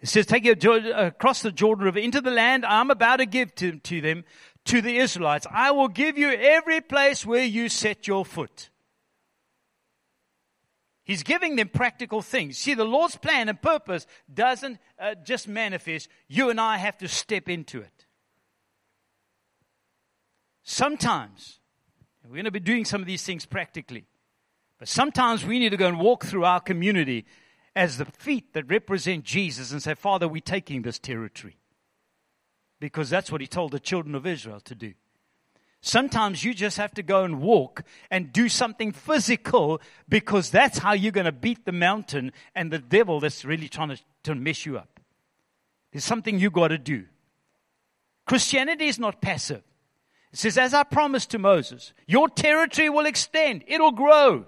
It 0.00 0.08
says, 0.08 0.26
Take 0.26 0.44
you 0.44 0.52
across 0.94 1.42
the 1.42 1.50
Jordan 1.50 1.84
River 1.84 1.98
into 1.98 2.20
the 2.20 2.30
land 2.30 2.64
I'm 2.64 2.90
about 2.90 3.16
to 3.16 3.26
give 3.26 3.54
to, 3.56 3.78
to 3.78 4.00
them, 4.00 4.24
to 4.66 4.82
the 4.82 4.98
Israelites. 4.98 5.46
I 5.50 5.70
will 5.70 5.88
give 5.88 6.18
you 6.18 6.30
every 6.30 6.80
place 6.80 7.24
where 7.24 7.44
you 7.44 7.68
set 7.68 8.06
your 8.06 8.24
foot. 8.24 8.70
He's 11.04 11.22
giving 11.22 11.56
them 11.56 11.70
practical 11.70 12.20
things. 12.20 12.58
See, 12.58 12.74
the 12.74 12.84
Lord's 12.84 13.16
plan 13.16 13.48
and 13.48 13.60
purpose 13.60 14.06
doesn't 14.32 14.78
uh, 15.00 15.14
just 15.24 15.48
manifest. 15.48 16.10
You 16.28 16.50
and 16.50 16.60
I 16.60 16.76
have 16.76 16.98
to 16.98 17.08
step 17.08 17.48
into 17.48 17.80
it. 17.80 18.06
Sometimes, 20.62 21.57
we're 22.28 22.36
going 22.36 22.44
to 22.44 22.50
be 22.50 22.60
doing 22.60 22.84
some 22.84 23.00
of 23.00 23.06
these 23.06 23.24
things 23.24 23.46
practically, 23.46 24.04
but 24.78 24.86
sometimes 24.86 25.46
we 25.46 25.58
need 25.58 25.70
to 25.70 25.76
go 25.76 25.88
and 25.88 25.98
walk 25.98 26.26
through 26.26 26.44
our 26.44 26.60
community 26.60 27.24
as 27.74 27.96
the 27.96 28.04
feet 28.04 28.52
that 28.52 28.68
represent 28.68 29.24
Jesus 29.24 29.72
and 29.72 29.82
say, 29.82 29.94
Father, 29.94 30.28
we're 30.28 30.40
taking 30.42 30.82
this 30.82 30.98
territory. 30.98 31.56
Because 32.80 33.08
that's 33.08 33.32
what 33.32 33.40
he 33.40 33.46
told 33.46 33.72
the 33.72 33.80
children 33.80 34.14
of 34.14 34.26
Israel 34.26 34.60
to 34.60 34.74
do. 34.74 34.94
Sometimes 35.80 36.44
you 36.44 36.54
just 36.54 36.76
have 36.76 36.92
to 36.94 37.02
go 37.02 37.24
and 37.24 37.40
walk 37.40 37.82
and 38.10 38.32
do 38.32 38.48
something 38.48 38.92
physical 38.92 39.80
because 40.08 40.50
that's 40.50 40.78
how 40.78 40.92
you're 40.92 41.12
going 41.12 41.24
to 41.24 41.32
beat 41.32 41.64
the 41.64 41.72
mountain 41.72 42.32
and 42.54 42.70
the 42.70 42.78
devil 42.78 43.20
that's 43.20 43.44
really 43.44 43.68
trying 43.68 43.90
to, 43.90 43.98
to 44.24 44.34
mess 44.34 44.66
you 44.66 44.76
up. 44.76 45.00
There's 45.92 46.04
something 46.04 46.38
you 46.38 46.50
got 46.50 46.68
to 46.68 46.78
do. 46.78 47.04
Christianity 48.26 48.86
is 48.86 48.98
not 48.98 49.22
passive. 49.22 49.62
It 50.32 50.38
says, 50.38 50.58
as 50.58 50.74
I 50.74 50.82
promised 50.82 51.30
to 51.30 51.38
Moses, 51.38 51.92
your 52.06 52.28
territory 52.28 52.90
will 52.90 53.06
extend, 53.06 53.64
it'll 53.66 53.92
grow. 53.92 54.46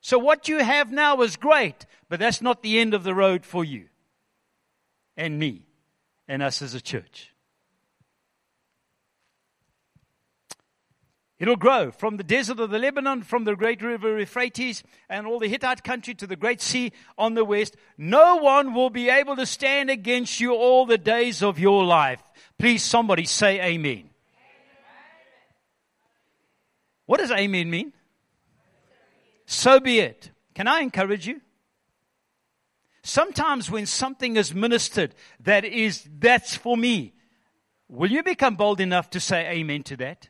So 0.00 0.18
what 0.18 0.48
you 0.48 0.58
have 0.58 0.90
now 0.90 1.22
is 1.22 1.36
great, 1.36 1.86
but 2.08 2.18
that's 2.18 2.42
not 2.42 2.62
the 2.62 2.80
end 2.80 2.92
of 2.92 3.04
the 3.04 3.14
road 3.14 3.44
for 3.44 3.64
you 3.64 3.86
and 5.16 5.38
me 5.38 5.62
and 6.26 6.42
us 6.42 6.62
as 6.62 6.74
a 6.74 6.80
church. 6.80 7.32
It'll 11.38 11.56
grow 11.56 11.90
from 11.90 12.18
the 12.18 12.24
desert 12.24 12.60
of 12.60 12.70
the 12.70 12.78
Lebanon, 12.78 13.22
from 13.22 13.42
the 13.42 13.56
great 13.56 13.82
river 13.82 14.16
Euphrates, 14.16 14.84
and 15.08 15.26
all 15.26 15.40
the 15.40 15.48
Hittite 15.48 15.82
country 15.82 16.14
to 16.14 16.26
the 16.26 16.36
great 16.36 16.60
sea 16.60 16.92
on 17.18 17.34
the 17.34 17.44
west. 17.44 17.76
No 17.98 18.36
one 18.36 18.74
will 18.74 18.90
be 18.90 19.10
able 19.10 19.34
to 19.34 19.44
stand 19.44 19.90
against 19.90 20.38
you 20.38 20.54
all 20.54 20.86
the 20.86 20.98
days 20.98 21.42
of 21.42 21.58
your 21.58 21.84
life. 21.84 22.22
Please, 22.60 22.84
somebody 22.84 23.24
say 23.24 23.60
amen. 23.60 24.11
What 27.06 27.20
does 27.20 27.30
amen 27.30 27.70
mean? 27.70 27.92
So 29.46 29.80
be 29.80 29.98
it. 29.98 30.30
Can 30.54 30.68
I 30.68 30.80
encourage 30.80 31.26
you? 31.26 31.40
Sometimes 33.02 33.70
when 33.70 33.86
something 33.86 34.36
is 34.36 34.54
ministered 34.54 35.14
that 35.40 35.64
is, 35.64 36.08
that's 36.18 36.54
for 36.56 36.76
me, 36.76 37.14
will 37.88 38.10
you 38.10 38.22
become 38.22 38.54
bold 38.54 38.80
enough 38.80 39.10
to 39.10 39.20
say 39.20 39.48
amen 39.50 39.82
to 39.84 39.96
that? 39.96 40.28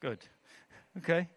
Good. 0.00 0.18
Okay. 0.98 1.28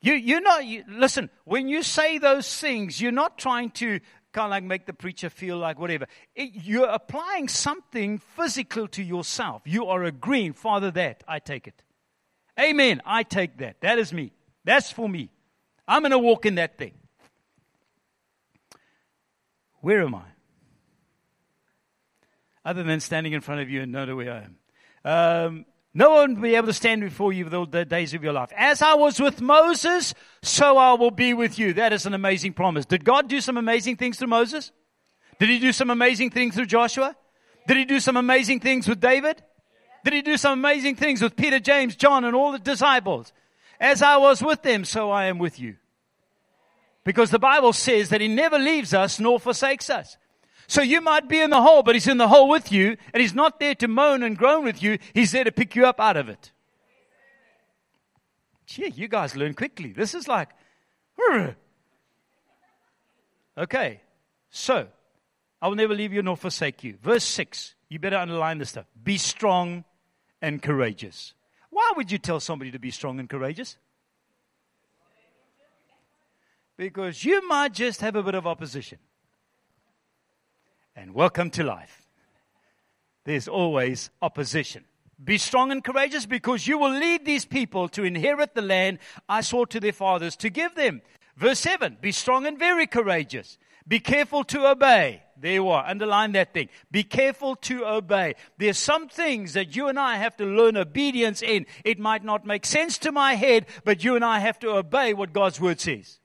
You, 0.00 0.14
you're 0.14 0.40
not, 0.40 0.64
you, 0.64 0.84
listen, 0.88 1.30
when 1.44 1.66
you 1.66 1.82
say 1.82 2.18
those 2.18 2.60
things, 2.60 3.00
you're 3.00 3.10
not 3.10 3.38
trying 3.38 3.70
to 3.72 3.98
kind 4.36 4.44
of 4.44 4.50
like 4.50 4.64
make 4.64 4.84
the 4.84 4.92
preacher 4.92 5.30
feel 5.30 5.56
like 5.56 5.78
whatever. 5.78 6.06
It, 6.34 6.50
you're 6.52 6.90
applying 6.90 7.48
something 7.48 8.18
physical 8.18 8.86
to 8.88 9.02
yourself. 9.02 9.62
You 9.64 9.86
are 9.86 10.04
agreeing, 10.04 10.52
Father, 10.52 10.90
that, 10.90 11.24
I 11.26 11.38
take 11.38 11.66
it. 11.66 11.82
Amen, 12.60 13.00
I 13.06 13.22
take 13.22 13.56
that. 13.58 13.80
That 13.80 13.98
is 13.98 14.12
me. 14.12 14.32
That's 14.62 14.92
for 14.92 15.08
me. 15.08 15.30
I'm 15.88 16.02
going 16.02 16.12
to 16.12 16.18
walk 16.18 16.44
in 16.44 16.56
that 16.56 16.76
thing. 16.76 16.92
Where 19.80 20.02
am 20.02 20.14
I? 20.14 20.24
Other 22.62 22.82
than 22.82 23.00
standing 23.00 23.32
in 23.32 23.40
front 23.40 23.62
of 23.62 23.70
you 23.70 23.82
and 23.82 23.92
know 23.92 24.16
where 24.16 24.32
I 24.32 24.44
am. 24.44 25.46
Um, 25.46 25.64
no 25.96 26.10
one 26.10 26.34
will 26.34 26.42
be 26.42 26.54
able 26.56 26.66
to 26.66 26.74
stand 26.74 27.00
before 27.00 27.32
you 27.32 27.48
the, 27.48 27.66
the 27.66 27.86
days 27.86 28.12
of 28.12 28.22
your 28.22 28.34
life. 28.34 28.52
As 28.54 28.82
I 28.82 28.92
was 28.92 29.18
with 29.18 29.40
Moses, 29.40 30.12
so 30.42 30.76
I 30.76 30.92
will 30.92 31.10
be 31.10 31.32
with 31.32 31.58
you. 31.58 31.72
That 31.72 31.94
is 31.94 32.04
an 32.04 32.12
amazing 32.12 32.52
promise. 32.52 32.84
Did 32.84 33.02
God 33.02 33.30
do 33.30 33.40
some 33.40 33.56
amazing 33.56 33.96
things 33.96 34.18
through 34.18 34.28
Moses? 34.28 34.72
Did 35.38 35.48
he 35.48 35.58
do 35.58 35.72
some 35.72 35.88
amazing 35.88 36.32
things 36.32 36.54
through 36.54 36.66
Joshua? 36.66 37.16
Did 37.66 37.78
he 37.78 37.86
do 37.86 37.98
some 37.98 38.18
amazing 38.18 38.60
things 38.60 38.86
with 38.86 39.00
David? 39.00 39.42
Did 40.04 40.12
he 40.12 40.20
do 40.20 40.36
some 40.36 40.58
amazing 40.58 40.96
things 40.96 41.22
with 41.22 41.34
Peter, 41.34 41.60
James, 41.60 41.96
John, 41.96 42.26
and 42.26 42.36
all 42.36 42.52
the 42.52 42.58
disciples? 42.58 43.32
As 43.80 44.02
I 44.02 44.18
was 44.18 44.42
with 44.42 44.60
them, 44.60 44.84
so 44.84 45.10
I 45.10 45.24
am 45.24 45.38
with 45.38 45.58
you. 45.58 45.76
Because 47.04 47.30
the 47.30 47.38
Bible 47.38 47.72
says 47.72 48.10
that 48.10 48.20
he 48.20 48.28
never 48.28 48.58
leaves 48.58 48.92
us 48.92 49.18
nor 49.18 49.40
forsakes 49.40 49.88
us. 49.88 50.18
So 50.68 50.82
you 50.82 51.00
might 51.00 51.28
be 51.28 51.40
in 51.40 51.50
the 51.50 51.62
hole, 51.62 51.82
but 51.82 51.94
he's 51.94 52.08
in 52.08 52.18
the 52.18 52.28
hole 52.28 52.48
with 52.48 52.72
you, 52.72 52.96
and 53.12 53.20
he's 53.20 53.34
not 53.34 53.60
there 53.60 53.74
to 53.76 53.88
moan 53.88 54.22
and 54.22 54.36
groan 54.36 54.64
with 54.64 54.82
you. 54.82 54.98
He's 55.14 55.32
there 55.32 55.44
to 55.44 55.52
pick 55.52 55.76
you 55.76 55.86
up 55.86 56.00
out 56.00 56.16
of 56.16 56.28
it. 56.28 56.52
Gee, 58.66 58.88
you 58.88 59.06
guys 59.06 59.36
learn 59.36 59.54
quickly. 59.54 59.92
This 59.92 60.14
is 60.14 60.26
like, 60.26 60.48
okay. 63.58 64.00
So, 64.50 64.88
I 65.62 65.68
will 65.68 65.76
never 65.76 65.94
leave 65.94 66.12
you 66.12 66.22
nor 66.22 66.36
forsake 66.36 66.82
you. 66.82 66.96
Verse 67.00 67.24
6. 67.24 67.74
You 67.88 68.00
better 68.00 68.16
underline 68.16 68.58
this 68.58 68.70
stuff. 68.70 68.86
Be 69.00 69.16
strong 69.18 69.84
and 70.42 70.60
courageous. 70.60 71.34
Why 71.70 71.92
would 71.96 72.10
you 72.10 72.18
tell 72.18 72.40
somebody 72.40 72.72
to 72.72 72.78
be 72.80 72.90
strong 72.90 73.20
and 73.20 73.28
courageous? 73.28 73.76
Because 76.76 77.24
you 77.24 77.46
might 77.46 77.72
just 77.72 78.00
have 78.00 78.16
a 78.16 78.22
bit 78.22 78.34
of 78.34 78.46
opposition 78.46 78.98
and 80.96 81.14
welcome 81.14 81.50
to 81.50 81.62
life. 81.62 82.06
There's 83.24 83.48
always 83.48 84.10
opposition. 84.22 84.84
Be 85.22 85.38
strong 85.38 85.70
and 85.70 85.84
courageous 85.84 86.26
because 86.26 86.66
you 86.66 86.78
will 86.78 86.92
lead 86.92 87.24
these 87.24 87.44
people 87.44 87.88
to 87.90 88.04
inherit 88.04 88.54
the 88.54 88.62
land 88.62 88.98
I 89.28 89.42
swore 89.42 89.66
to 89.68 89.80
their 89.80 89.92
fathers 89.92 90.36
to 90.36 90.50
give 90.50 90.74
them. 90.74 91.02
Verse 91.36 91.60
7 91.60 91.98
Be 92.00 92.12
strong 92.12 92.46
and 92.46 92.58
very 92.58 92.86
courageous. 92.86 93.58
Be 93.88 94.00
careful 94.00 94.42
to 94.44 94.68
obey. 94.70 95.22
There 95.38 95.52
you 95.52 95.68
are. 95.68 95.86
Underline 95.86 96.32
that 96.32 96.54
thing. 96.54 96.70
Be 96.90 97.04
careful 97.04 97.56
to 97.56 97.86
obey. 97.86 98.34
There's 98.58 98.78
some 98.78 99.08
things 99.08 99.52
that 99.52 99.76
you 99.76 99.88
and 99.88 99.98
I 99.98 100.16
have 100.16 100.36
to 100.38 100.44
learn 100.44 100.76
obedience 100.76 101.42
in. 101.42 101.66
It 101.84 101.98
might 101.98 102.24
not 102.24 102.46
make 102.46 102.64
sense 102.64 102.98
to 102.98 103.12
my 103.12 103.34
head, 103.34 103.66
but 103.84 104.02
you 104.02 104.16
and 104.16 104.24
I 104.24 104.40
have 104.40 104.58
to 104.60 104.70
obey 104.70 105.12
what 105.14 105.32
God's 105.32 105.60
word 105.60 105.78
says. 105.78 106.18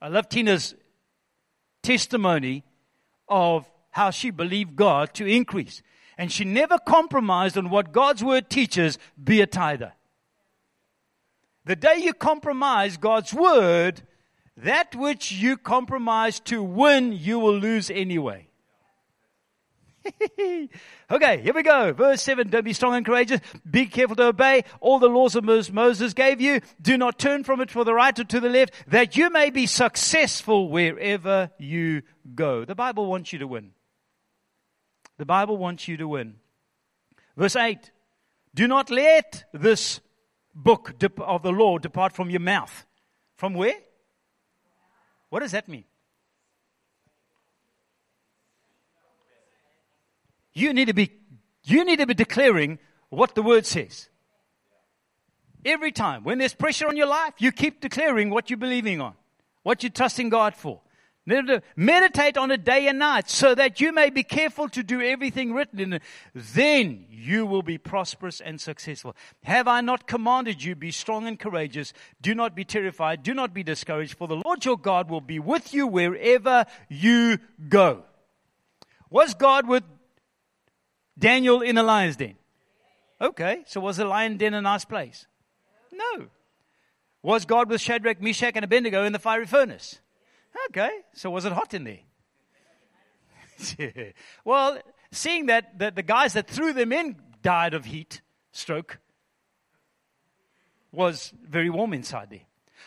I 0.00 0.08
love 0.08 0.28
Tina's 0.28 0.74
testimony 1.82 2.64
of 3.28 3.68
how 3.90 4.10
she 4.10 4.30
believed 4.30 4.76
God 4.76 5.14
to 5.14 5.26
increase. 5.26 5.82
And 6.18 6.30
she 6.32 6.44
never 6.44 6.78
compromised 6.78 7.58
on 7.58 7.70
what 7.70 7.92
God's 7.92 8.24
word 8.24 8.48
teaches 8.48 8.98
be 9.22 9.40
a 9.40 9.46
tither. 9.46 9.92
The 11.64 11.76
day 11.76 11.96
you 11.98 12.14
compromise 12.14 12.96
God's 12.96 13.34
word, 13.34 14.02
that 14.56 14.94
which 14.94 15.32
you 15.32 15.56
compromise 15.56 16.40
to 16.40 16.62
win, 16.62 17.12
you 17.12 17.38
will 17.38 17.58
lose 17.58 17.90
anyway. 17.90 18.48
okay, 21.10 21.40
here 21.40 21.54
we 21.54 21.62
go. 21.62 21.92
Verse 21.92 22.22
7 22.22 22.48
Don't 22.48 22.64
be 22.64 22.72
strong 22.72 22.94
and 22.94 23.04
courageous. 23.04 23.40
Be 23.68 23.86
careful 23.86 24.16
to 24.16 24.28
obey 24.28 24.64
all 24.80 24.98
the 24.98 25.08
laws 25.08 25.34
of 25.36 25.44
Moses 25.44 26.14
gave 26.14 26.40
you. 26.40 26.60
Do 26.80 26.96
not 26.96 27.18
turn 27.18 27.44
from 27.44 27.60
it 27.60 27.70
for 27.70 27.84
the 27.84 27.94
right 27.94 28.18
or 28.18 28.24
to 28.24 28.40
the 28.40 28.48
left, 28.48 28.74
that 28.88 29.16
you 29.16 29.30
may 29.30 29.50
be 29.50 29.66
successful 29.66 30.68
wherever 30.68 31.50
you 31.58 32.02
go. 32.34 32.64
The 32.64 32.74
Bible 32.74 33.06
wants 33.06 33.32
you 33.32 33.38
to 33.40 33.46
win. 33.46 33.72
The 35.18 35.26
Bible 35.26 35.56
wants 35.56 35.88
you 35.88 35.96
to 35.96 36.08
win. 36.08 36.36
Verse 37.36 37.56
8 37.56 37.90
Do 38.54 38.66
not 38.66 38.90
let 38.90 39.44
this 39.52 40.00
book 40.54 40.94
of 41.20 41.42
the 41.42 41.52
law 41.52 41.78
depart 41.78 42.12
from 42.12 42.30
your 42.30 42.40
mouth. 42.40 42.86
From 43.36 43.54
where? 43.54 43.76
What 45.28 45.40
does 45.40 45.52
that 45.52 45.68
mean? 45.68 45.84
You 50.56 50.72
need 50.72 50.86
to 50.86 50.94
be, 50.94 51.12
you 51.64 51.84
need 51.84 51.98
to 51.98 52.06
be 52.06 52.14
declaring 52.14 52.78
what 53.10 53.34
the 53.34 53.42
word 53.42 53.66
says. 53.66 54.08
Every 55.66 55.92
time. 55.92 56.24
When 56.24 56.38
there's 56.38 56.54
pressure 56.54 56.88
on 56.88 56.96
your 56.96 57.08
life, 57.08 57.34
you 57.38 57.52
keep 57.52 57.82
declaring 57.82 58.30
what 58.30 58.48
you're 58.48 58.56
believing 58.56 59.02
on, 59.02 59.12
what 59.64 59.82
you're 59.82 59.90
trusting 59.90 60.30
God 60.30 60.54
for. 60.54 60.80
Meditate 61.76 62.38
on 62.38 62.50
it 62.52 62.64
day 62.64 62.86
and 62.86 62.98
night 62.98 63.28
so 63.28 63.54
that 63.54 63.82
you 63.82 63.92
may 63.92 64.08
be 64.08 64.22
careful 64.22 64.68
to 64.70 64.82
do 64.82 65.02
everything 65.02 65.52
written 65.52 65.78
in 65.78 65.92
it. 65.92 66.02
Then 66.34 67.04
you 67.10 67.44
will 67.44 67.62
be 67.62 67.76
prosperous 67.76 68.40
and 68.40 68.58
successful. 68.58 69.14
Have 69.42 69.68
I 69.68 69.82
not 69.82 70.06
commanded 70.06 70.62
you, 70.62 70.74
be 70.74 70.90
strong 70.90 71.26
and 71.26 71.38
courageous? 71.38 71.92
Do 72.22 72.34
not 72.34 72.54
be 72.54 72.64
terrified. 72.64 73.22
Do 73.22 73.34
not 73.34 73.52
be 73.52 73.62
discouraged, 73.62 74.16
for 74.16 74.26
the 74.26 74.40
Lord 74.42 74.64
your 74.64 74.78
God 74.78 75.10
will 75.10 75.20
be 75.20 75.38
with 75.38 75.74
you 75.74 75.86
wherever 75.86 76.64
you 76.88 77.40
go. 77.68 78.04
Was 79.10 79.34
God 79.34 79.68
with 79.68 79.82
Daniel 81.18 81.60
in 81.62 81.78
a 81.78 81.82
lion's 81.82 82.16
den? 82.16 82.34
Okay, 83.20 83.62
so 83.66 83.80
was 83.80 83.96
the 83.96 84.04
lion 84.04 84.36
den 84.36 84.54
a 84.54 84.60
nice 84.60 84.84
place? 84.84 85.26
No. 85.92 86.26
Was 87.22 87.44
God 87.44 87.68
with 87.70 87.80
Shadrach, 87.80 88.20
Meshach, 88.20 88.52
and 88.54 88.64
Abednego 88.64 89.04
in 89.04 89.12
the 89.12 89.18
fiery 89.18 89.46
furnace? 89.46 90.00
Okay, 90.68 90.90
so 91.12 91.30
was 91.30 91.44
it 91.44 91.52
hot 91.52 91.74
in 91.74 91.84
there? 91.84 91.98
well, 94.44 94.78
seeing 95.10 95.46
that, 95.46 95.78
that 95.78 95.96
the 95.96 96.02
guys 96.02 96.34
that 96.34 96.46
threw 96.48 96.72
them 96.72 96.92
in 96.92 97.16
died 97.42 97.74
of 97.74 97.86
heat, 97.86 98.20
stroke, 98.52 98.98
was 100.92 101.32
very 101.42 101.70
warm 101.70 101.92
inside 101.92 102.30
there. 102.30 102.40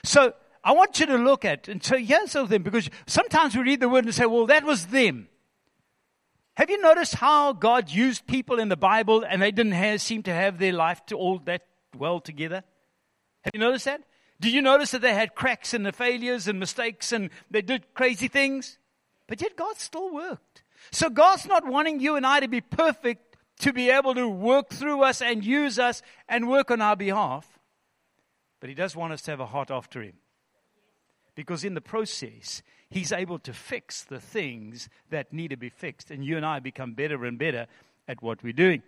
So 0.04 0.34
I 0.64 0.74
want 0.74 1.00
you 1.00 1.06
to 1.08 1.18
look 1.18 1.46
at, 1.46 1.68
and 1.68 1.84
so 1.84 1.98
here's 1.98 2.36
of 2.36 2.50
them, 2.50 2.64
because 2.64 2.90
sometimes 3.08 3.56
we 3.56 3.64
read 3.64 3.80
the 3.80 3.90
word 3.90 4.06
and 4.06 4.14
say, 4.14 4.26
well, 4.26 4.46
that 4.48 4.64
was 4.64 4.88
them. 4.88 5.28
Have 6.60 6.70
you 6.70 6.82
noticed 6.82 7.16
how 7.16 7.54
God 7.54 7.90
used 7.90 8.28
people 8.28 8.60
in 8.60 8.68
the 8.68 8.76
Bible 8.76 9.24
and 9.24 9.42
they 9.42 9.50
didn't 9.50 9.72
have, 9.72 10.02
seem 10.02 10.24
to 10.24 10.34
have 10.34 10.60
their 10.60 10.74
life 10.74 11.06
to 11.06 11.16
all 11.16 11.40
that 11.46 11.62
well 11.98 12.20
together? 12.20 12.66
Have 13.46 13.52
you 13.54 13.62
noticed 13.62 13.86
that? 13.86 14.02
Did 14.42 14.52
you 14.52 14.62
notice 14.62 14.92
that 14.92 15.02
they 15.02 15.14
had 15.14 15.36
cracks 15.36 15.74
and 15.74 15.86
the 15.86 15.94
failures 15.94 16.50
and 16.50 16.60
mistakes 16.60 17.14
and 17.14 17.30
they 17.50 17.62
did 17.62 17.94
crazy 17.94 18.28
things? 18.28 18.78
But 19.26 19.42
yet 19.42 19.56
God 19.56 19.78
still 19.78 20.14
worked. 20.14 20.64
So 20.92 21.10
God's 21.10 21.46
not 21.46 21.66
wanting 21.66 22.02
you 22.02 22.18
and 22.18 22.28
I 22.28 22.42
to 22.42 22.50
be 22.50 22.60
perfect 22.60 23.38
to 23.60 23.72
be 23.72 23.90
able 23.90 24.14
to 24.16 24.28
work 24.28 24.70
through 24.70 25.02
us 25.04 25.22
and 25.22 25.46
use 25.46 25.80
us 25.80 26.02
and 26.28 26.50
work 26.50 26.72
on 26.72 26.82
our 26.82 26.98
behalf. 26.98 27.58
But 28.60 28.68
He 28.68 28.76
does 28.76 28.98
want 28.98 29.14
us 29.14 29.22
to 29.22 29.32
have 29.32 29.40
a 29.40 29.46
heart 29.46 29.72
after 29.72 30.02
Him. 30.02 30.16
Because 31.36 31.64
in 31.64 31.74
the 31.74 31.80
process, 31.80 32.62
He's 32.90 33.12
able 33.12 33.40
to 33.40 33.54
fix 33.54 34.04
the 34.04 34.20
things 34.20 34.90
that 35.10 35.32
need 35.32 35.50
to 35.50 35.58
be 35.58 35.70
fixed. 35.70 36.10
And 36.10 36.26
you 36.26 36.38
and 36.38 36.46
I 36.46 36.60
become 36.60 36.94
better 36.94 37.24
and 37.26 37.38
better 37.38 37.68
at 38.08 38.22
what 38.22 38.44
we're 38.44 38.54
doing. 38.54 38.82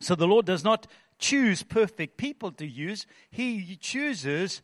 So 0.00 0.14
the 0.14 0.26
Lord 0.26 0.46
does 0.46 0.64
not 0.64 0.86
choose 1.18 1.62
perfect 1.62 2.16
people 2.16 2.52
to 2.52 2.66
use, 2.66 3.06
He 3.30 3.76
chooses 3.76 4.62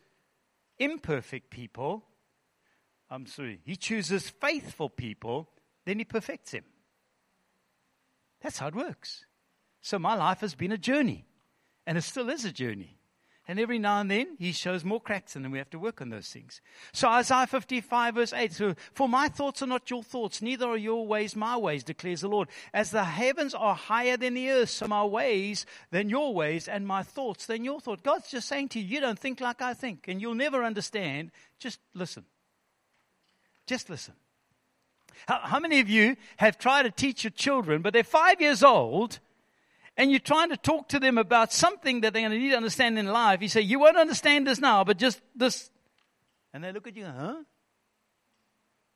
imperfect 0.79 1.51
people. 1.51 2.05
I'm 3.11 3.27
sorry, 3.27 3.61
He 3.65 3.77
chooses 3.77 4.31
faithful 4.31 4.89
people, 4.89 5.51
then 5.85 5.99
He 5.99 6.05
perfects 6.05 6.53
them. 6.53 6.65
That's 8.41 8.59
how 8.59 8.69
it 8.69 8.75
works. 8.75 9.25
So 9.83 9.99
my 9.99 10.15
life 10.15 10.41
has 10.41 10.55
been 10.55 10.73
a 10.73 10.79
journey, 10.79 11.27
and 11.87 11.99
it 11.99 12.03
still 12.03 12.31
is 12.31 12.45
a 12.45 12.53
journey. 12.53 12.99
And 13.47 13.61
every 13.61 13.79
now 13.79 14.01
and 14.01 14.11
then, 14.11 14.37
he 14.39 14.53
shows 14.53 14.85
more 14.85 15.01
cracks, 15.01 15.37
and 15.37 15.45
then 15.45 15.53
we 15.53 15.59
have 15.59 15.69
to 15.71 15.79
work 15.79 16.01
on 16.01 16.09
those 16.09 16.29
things. 16.29 16.63
So 16.95 17.09
Isaiah 17.09 17.47
55, 17.47 18.15
verse 18.15 18.33
8. 18.33 18.53
So, 18.53 18.75
For 18.95 19.07
my 19.07 19.29
thoughts 19.29 19.63
are 19.63 19.67
not 19.67 19.91
your 19.91 20.03
thoughts, 20.03 20.41
neither 20.41 20.67
are 20.67 20.79
your 20.79 21.07
ways 21.07 21.37
my 21.37 21.57
ways, 21.59 21.85
declares 21.85 22.23
the 22.23 22.29
Lord. 22.29 22.49
As 22.73 22.91
the 22.91 23.05
heavens 23.05 23.55
are 23.55 23.75
higher 23.75 24.17
than 24.17 24.33
the 24.33 24.51
earth, 24.51 24.71
so 24.71 24.89
my 24.89 25.05
ways 25.05 25.67
than 25.91 26.09
your 26.09 26.33
ways, 26.33 26.69
and 26.69 26.87
my 26.87 27.03
thoughts 27.03 27.45
than 27.45 27.65
your 27.65 27.81
thoughts. 27.81 28.01
God's 28.03 28.31
just 28.31 28.49
saying 28.49 28.71
to 28.71 28.81
you, 28.81 28.87
you 28.87 29.01
don't 29.01 29.19
think 29.19 29.43
like 29.43 29.61
I 29.61 29.75
think, 29.75 30.09
and 30.09 30.23
you'll 30.23 30.35
never 30.35 30.65
understand. 30.65 31.31
Just 31.59 31.81
listen. 31.93 32.25
Just 33.67 33.91
listen. 33.91 34.15
How, 35.27 35.41
how 35.43 35.61
many 35.61 35.81
of 35.81 35.91
you 35.91 36.17
have 36.39 36.59
tried 36.59 36.85
to 36.85 36.91
teach 36.91 37.25
your 37.25 37.31
children, 37.31 37.83
but 37.83 37.93
they're 37.93 38.05
five 38.05 38.41
years 38.41 38.63
old, 38.63 39.21
and 39.97 40.11
you're 40.11 40.21
trying 40.21 40.51
to 40.51 40.57
talk 40.57 40.89
to 40.89 40.99
them 40.99 41.19
about 41.19 41.53
something 41.53 42.01
that 42.01 42.13
they're 42.13 42.23
going 42.23 42.33
to 42.33 42.39
need 42.39 42.51
to 42.51 42.57
understand 42.57 42.99
in 42.99 43.07
life, 43.07 43.43
you 43.43 43.49
say, 43.49 43.61
You 43.61 43.79
won't 43.79 43.97
understand 43.97 44.47
this 44.47 44.61
now, 44.61 44.85
but 44.85 44.99
just 44.99 45.21
this. 45.37 45.71
And 46.53 46.63
they 46.63 46.73
look 46.73 46.87
at 46.87 46.97
you, 46.97 47.07
huh? 47.07 47.37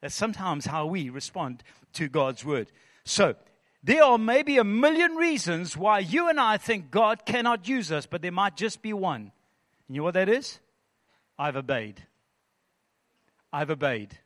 That's 0.00 0.14
sometimes 0.14 0.66
how 0.66 0.86
we 0.86 1.10
respond 1.10 1.62
to 1.94 2.08
God's 2.08 2.44
word. 2.44 2.70
So, 3.04 3.34
there 3.82 4.02
are 4.02 4.18
maybe 4.18 4.58
a 4.58 4.64
million 4.64 5.14
reasons 5.14 5.76
why 5.76 6.00
you 6.00 6.28
and 6.28 6.38
I 6.38 6.56
think 6.56 6.90
God 6.90 7.24
cannot 7.24 7.68
use 7.68 7.92
us, 7.92 8.06
but 8.06 8.22
there 8.22 8.32
might 8.32 8.56
just 8.56 8.82
be 8.82 8.92
one. 8.92 9.32
You 9.88 9.98
know 9.98 10.04
what 10.04 10.14
that 10.14 10.28
is? 10.28 10.58
I've 11.38 11.56
obeyed. 11.56 12.02
I've 13.52 13.70
obeyed. 13.70 14.18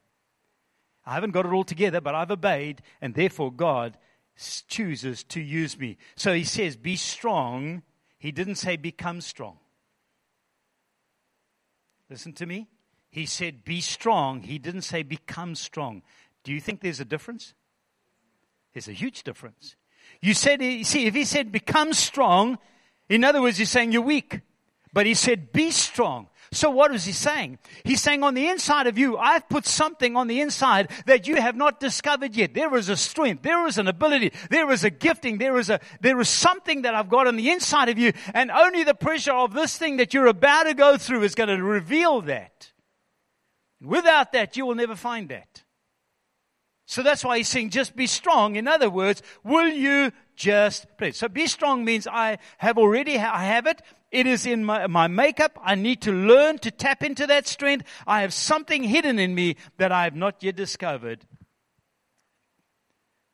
I 1.04 1.14
haven't 1.14 1.32
got 1.32 1.46
it 1.46 1.52
all 1.52 1.64
together, 1.64 2.00
but 2.00 2.14
I've 2.14 2.30
obeyed, 2.30 2.82
and 3.00 3.14
therefore 3.14 3.52
God 3.52 3.98
chooses 4.68 5.24
to 5.24 5.40
use 5.40 5.78
me. 5.78 5.98
So 6.16 6.32
he 6.34 6.44
says, 6.44 6.76
Be 6.76 6.96
strong. 6.96 7.82
He 8.18 8.32
didn't 8.32 8.56
say, 8.56 8.76
Become 8.76 9.20
strong. 9.20 9.58
Listen 12.10 12.32
to 12.34 12.46
me. 12.46 12.68
He 13.10 13.26
said, 13.26 13.64
Be 13.64 13.80
strong. 13.80 14.42
He 14.42 14.58
didn't 14.58 14.82
say, 14.82 15.02
Become 15.02 15.54
strong. 15.54 16.02
Do 16.44 16.52
you 16.52 16.60
think 16.60 16.80
there's 16.80 17.00
a 17.00 17.04
difference? 17.04 17.54
There's 18.72 18.88
a 18.88 18.92
huge 18.92 19.22
difference. 19.22 19.76
You 20.20 20.34
said, 20.34 20.62
eh, 20.62 20.82
see, 20.82 21.06
if 21.06 21.14
he 21.14 21.24
said, 21.24 21.52
Become 21.52 21.92
strong, 21.92 22.58
in 23.08 23.24
other 23.24 23.42
words, 23.42 23.58
he's 23.58 23.70
saying 23.70 23.92
you're 23.92 24.02
weak. 24.02 24.40
But 24.92 25.06
he 25.06 25.14
said, 25.14 25.52
Be 25.52 25.70
strong. 25.70 26.28
So 26.54 26.68
what 26.68 26.94
is 26.94 27.06
he 27.06 27.12
saying? 27.12 27.58
He's 27.82 28.02
saying 28.02 28.22
on 28.22 28.34
the 28.34 28.46
inside 28.46 28.86
of 28.86 28.98
you, 28.98 29.16
I've 29.16 29.48
put 29.48 29.66
something 29.66 30.16
on 30.16 30.26
the 30.26 30.42
inside 30.42 30.90
that 31.06 31.26
you 31.26 31.36
have 31.36 31.56
not 31.56 31.80
discovered 31.80 32.36
yet. 32.36 32.52
There 32.52 32.76
is 32.76 32.90
a 32.90 32.96
strength. 32.96 33.42
There 33.42 33.66
is 33.66 33.78
an 33.78 33.88
ability. 33.88 34.32
There 34.50 34.70
is 34.70 34.84
a 34.84 34.90
gifting. 34.90 35.38
There 35.38 35.58
is 35.58 35.70
a, 35.70 35.80
there 36.02 36.20
is 36.20 36.28
something 36.28 36.82
that 36.82 36.94
I've 36.94 37.08
got 37.08 37.26
on 37.26 37.36
the 37.36 37.50
inside 37.50 37.88
of 37.88 37.98
you. 37.98 38.12
And 38.34 38.50
only 38.50 38.84
the 38.84 38.94
pressure 38.94 39.32
of 39.32 39.54
this 39.54 39.78
thing 39.78 39.96
that 39.96 40.12
you're 40.12 40.26
about 40.26 40.64
to 40.64 40.74
go 40.74 40.98
through 40.98 41.22
is 41.22 41.34
going 41.34 41.48
to 41.48 41.62
reveal 41.62 42.20
that. 42.22 42.70
Without 43.80 44.32
that, 44.32 44.54
you 44.56 44.66
will 44.66 44.74
never 44.74 44.94
find 44.94 45.30
that. 45.30 45.64
So 46.84 47.02
that's 47.02 47.24
why 47.24 47.38
he's 47.38 47.48
saying, 47.48 47.70
just 47.70 47.96
be 47.96 48.06
strong. 48.06 48.56
In 48.56 48.68
other 48.68 48.90
words, 48.90 49.22
will 49.42 49.68
you 49.68 50.12
just 50.36 50.86
pray? 50.98 51.12
So 51.12 51.28
be 51.28 51.46
strong 51.46 51.82
means 51.82 52.06
I 52.06 52.36
have 52.58 52.76
already, 52.76 53.16
I 53.16 53.44
have 53.44 53.66
it. 53.66 53.80
It 54.12 54.26
is 54.26 54.44
in 54.44 54.62
my, 54.64 54.86
my 54.86 55.08
makeup. 55.08 55.58
I 55.64 55.74
need 55.74 56.02
to 56.02 56.12
learn 56.12 56.58
to 56.58 56.70
tap 56.70 57.02
into 57.02 57.26
that 57.26 57.48
strength. 57.48 57.86
I 58.06 58.20
have 58.20 58.34
something 58.34 58.84
hidden 58.84 59.18
in 59.18 59.34
me 59.34 59.56
that 59.78 59.90
I 59.90 60.04
have 60.04 60.14
not 60.14 60.42
yet 60.42 60.54
discovered. 60.54 61.24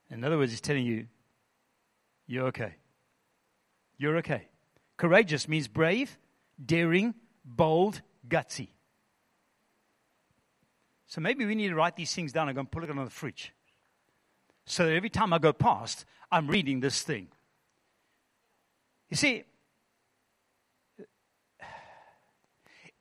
In 0.09 0.23
other 0.23 0.39
words, 0.39 0.53
he's 0.53 0.61
telling 0.61 0.87
you, 0.87 1.09
you're 2.29 2.47
okay. 2.47 2.77
You're 3.99 4.19
okay. 4.19 4.49
Courageous 4.97 5.49
means 5.49 5.67
brave, 5.67 6.17
daring, 6.65 7.15
bold, 7.45 8.01
gutsy. 8.29 8.69
So 11.09 11.21
maybe 11.21 11.45
we 11.45 11.57
need 11.57 11.69
to 11.69 11.75
write 11.75 11.97
these 11.97 12.15
things 12.15 12.33
down 12.33 12.49
and 12.49 12.55
go 12.55 12.61
and 12.61 12.71
put 12.71 12.85
it 12.85 12.91
on 12.91 12.97
the 12.97 13.11
fridge. 13.11 13.53
So 14.67 14.87
that 14.87 14.95
every 14.95 15.11
time 15.11 15.33
I 15.33 15.39
go 15.39 15.53
past, 15.53 16.05
I'm 16.31 16.47
reading 16.47 16.81
this 16.81 17.03
thing. 17.03 17.29
You 19.09 19.17
see, 19.17 19.45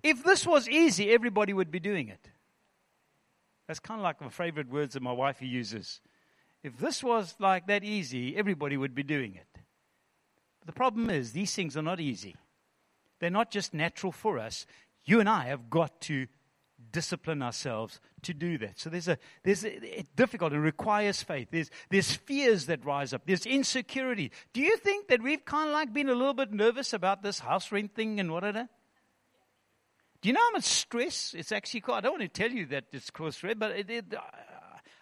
If 0.04 0.24
this 0.24 0.46
was 0.46 0.70
easy, 0.70 1.12
everybody 1.12 1.54
would 1.54 1.72
be 1.72 1.80
doing 1.80 2.10
it. 2.10 2.30
That's 3.68 3.80
kind 3.80 4.00
of 4.00 4.04
like 4.04 4.22
my 4.22 4.30
favorite 4.30 4.70
words 4.70 4.94
that 4.94 5.04
my 5.04 5.12
wife 5.12 5.42
uses. 5.42 6.02
If 6.64 6.78
this 6.78 7.04
was 7.04 7.36
like 7.40 7.68
that 7.68 7.84
easy, 7.84 8.36
everybody 8.36 8.78
would 8.78 8.96
be 8.96 9.04
doing 9.04 9.36
it. 9.36 9.48
But 10.60 10.68
the 10.68 10.74
problem 10.74 11.10
is, 11.10 11.32
these 11.32 11.54
things 11.54 11.76
are 11.76 11.82
not 11.82 12.00
easy. 12.00 12.36
They're 13.20 13.30
not 13.30 13.52
just 13.52 13.74
natural 13.74 14.12
for 14.12 14.40
us. 14.40 14.66
You 15.06 15.20
and 15.20 15.28
I 15.28 15.46
have 15.46 15.70
got 15.70 16.02
to 16.02 16.28
discipline 16.92 17.42
ourselves 17.42 18.00
to 18.22 18.34
do 18.34 18.58
that. 18.60 18.80
So 18.80 18.90
there's 18.90 19.08
a 19.08 19.18
there's 19.44 19.64
a, 19.66 20.00
it's 20.00 20.10
difficult. 20.16 20.54
It 20.54 20.60
requires 20.60 21.24
faith. 21.24 21.50
There's 21.52 21.70
there's 21.90 22.14
fears 22.14 22.68
that 22.68 22.86
rise 22.86 23.14
up. 23.14 23.24
There's 23.26 23.46
insecurity. 23.46 24.32
Do 24.54 24.62
you 24.62 24.78
think 24.78 25.08
that 25.08 25.22
we've 25.22 25.44
kind 25.44 25.70
of 25.70 25.74
like 25.74 25.94
been 25.94 26.10
a 26.10 26.16
little 26.16 26.34
bit 26.34 26.52
nervous 26.54 26.94
about 26.94 27.24
this 27.24 27.40
house 27.40 27.72
rent 27.72 27.96
thing 27.96 28.20
and 28.20 28.32
whatever? 28.32 28.70
Do 30.22 30.30
you 30.30 30.34
know 30.34 30.42
how 30.42 30.52
much 30.52 30.64
stress 30.64 31.36
it's 31.38 31.52
actually 31.52 31.82
caused? 31.82 31.98
I 31.98 32.02
don't 32.02 32.20
want 32.20 32.34
to 32.34 32.42
tell 32.42 32.52
you 32.52 32.66
that 32.68 32.86
it's 32.92 33.10
caused 33.10 33.38
stress, 33.38 33.56
but 33.58 33.72
it, 33.72 33.90
it, 33.90 34.14
uh, 34.14 34.20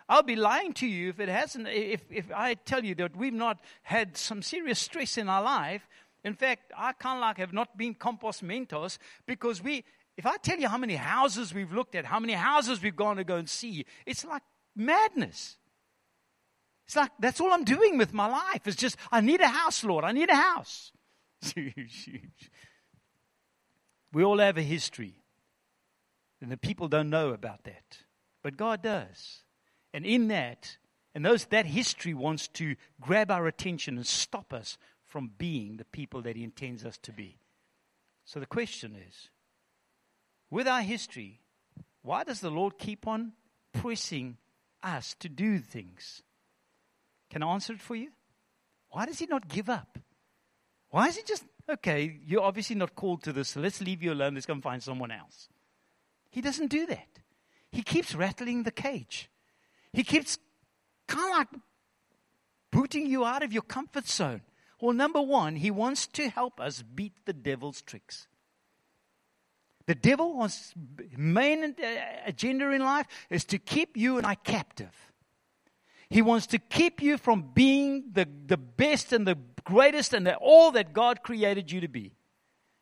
I'll 0.08 0.24
be 0.24 0.36
lying 0.36 0.74
to 0.74 0.88
you 0.88 1.10
if 1.10 1.20
it 1.20 1.30
hasn't. 1.30 1.68
If, 1.68 2.02
if 2.10 2.32
I 2.32 2.56
tell 2.56 2.84
you 2.84 2.96
that 2.96 3.16
we've 3.16 3.34
not 3.34 3.60
had 3.84 4.18
some 4.18 4.42
serious 4.42 4.80
stress 4.80 5.18
in 5.18 5.30
our 5.30 5.42
life. 5.42 5.88
In 6.24 6.34
fact, 6.34 6.72
I 6.76 6.94
kind 6.94 7.18
of 7.18 7.22
like 7.22 7.38
have 7.38 7.54
not 7.54 7.78
been 7.78 7.94
compos 7.96 8.42
mentis 8.42 9.00
because 9.26 9.64
we. 9.64 9.84
If 10.18 10.26
I 10.26 10.38
tell 10.38 10.58
you 10.58 10.70
how 10.70 10.78
many 10.78 10.96
houses 10.96 11.54
we've 11.54 11.74
looked 11.74 11.94
at, 11.94 12.06
how 12.06 12.20
many 12.20 12.34
houses 12.34 12.82
we've 12.82 12.96
gone 12.96 13.18
to 13.18 13.26
go 13.26 13.36
and 13.36 13.50
see, 13.50 13.86
it's 14.06 14.24
like 14.24 14.44
madness. 14.76 15.58
It's 16.86 16.96
like 16.96 17.12
that's 17.20 17.42
all 17.42 17.52
I'm 17.52 17.64
doing 17.64 17.98
with 17.98 18.14
my 18.14 18.28
life. 18.28 18.66
It's 18.66 18.78
just 18.78 18.98
I 19.12 19.22
need 19.22 19.42
a 19.42 19.48
house, 19.48 19.84
Lord. 19.84 20.06
I 20.06 20.12
need 20.12 20.30
a 20.30 20.36
house. 20.36 20.92
We 24.16 24.24
all 24.24 24.38
have 24.38 24.58
a 24.58 24.62
history. 24.62 25.16
And 26.40 26.50
the 26.50 26.56
people 26.56 26.88
don't 26.88 27.10
know 27.10 27.32
about 27.32 27.66
that. 27.66 27.98
But 28.44 28.56
God 28.56 28.82
does. 28.82 29.44
And 29.94 30.06
in 30.06 30.30
that, 30.30 30.78
and 31.14 31.26
those, 31.26 31.44
that 31.48 31.66
history 31.66 32.14
wants 32.14 32.48
to 32.54 32.78
grab 33.02 33.30
our 33.30 33.46
attention 33.46 33.98
and 33.98 34.08
stop 34.08 34.54
us 34.54 34.78
from 35.04 35.32
being 35.38 35.76
the 35.76 35.84
people 35.84 36.22
that 36.22 36.38
He 36.38 36.46
intends 36.46 36.86
us 36.86 36.98
to 37.00 37.12
be. 37.12 37.40
So 38.24 38.40
the 38.40 38.46
question 38.46 38.96
is 38.96 39.32
with 40.50 40.66
our 40.66 40.82
history, 40.82 41.42
why 42.02 42.24
does 42.24 42.40
the 42.40 42.50
Lord 42.50 42.78
keep 42.78 43.08
on 43.08 43.34
pressing 43.74 44.38
us 44.82 45.14
to 45.20 45.28
do 45.28 45.60
things? 45.60 46.22
Can 47.30 47.44
I 47.44 47.52
answer 47.52 47.74
it 47.74 47.82
for 47.82 47.98
you? 47.98 48.12
Why 48.92 49.08
does 49.08 49.20
He 49.20 49.26
not 49.26 49.50
give 49.50 49.70
up? 49.70 50.00
Why 50.90 51.08
is 51.08 51.18
He 51.18 51.24
just 51.24 51.44
okay, 51.70 52.20
you're 52.26 52.44
obviously 52.44 52.76
not 52.76 52.96
called 52.96 53.24
to 53.24 53.34
this, 53.34 53.50
so 53.50 53.60
let's 53.60 53.82
leave 53.82 54.04
you 54.04 54.14
alone, 54.14 54.36
let's 54.36 54.46
go 54.46 54.54
and 54.54 54.64
find 54.64 54.82
someone 54.82 55.12
else. 55.12 55.50
He 56.30 56.42
doesn't 56.42 56.68
do 56.68 56.86
that. 56.88 57.08
He 57.72 57.82
keeps 57.82 58.16
rattling 58.16 58.64
the 58.64 58.72
cage. 58.72 59.30
He 59.94 60.04
keeps 60.04 60.38
kind 61.08 61.32
of 61.32 61.38
like 61.38 61.62
booting 62.72 63.08
you 63.08 63.26
out 63.26 63.44
of 63.44 63.54
your 63.54 63.62
comfort 63.62 64.08
zone. 64.08 64.42
Well, 64.82 64.94
number 64.94 65.22
one, 65.22 65.56
he 65.56 65.72
wants 65.72 66.08
to 66.08 66.30
help 66.30 66.60
us 66.60 66.82
beat 66.82 67.14
the 67.26 67.34
devil's 67.34 67.82
tricks. 67.82 68.28
The 69.88 69.96
devil 69.96 70.36
wants 70.36 70.74
main 71.16 71.76
agenda 72.26 72.72
in 72.72 72.82
life 72.82 73.06
is 73.30 73.46
to 73.46 73.60
keep 73.60 73.96
you 73.96 74.18
and 74.18 74.26
I 74.26 74.36
captive. 74.36 74.94
He 76.10 76.22
wants 76.22 76.48
to 76.48 76.60
keep 76.60 77.02
you 77.02 77.18
from 77.18 77.52
being 77.54 78.06
the, 78.12 78.28
the 78.46 78.58
best 78.58 79.14
and 79.14 79.28
the 79.28 79.38
greatest 79.66 80.14
and 80.14 80.26
the, 80.26 80.36
all 80.38 80.72
that 80.72 80.94
God 80.94 81.24
created 81.24 81.72
you 81.72 81.82
to 81.82 81.88
be. 81.88 82.14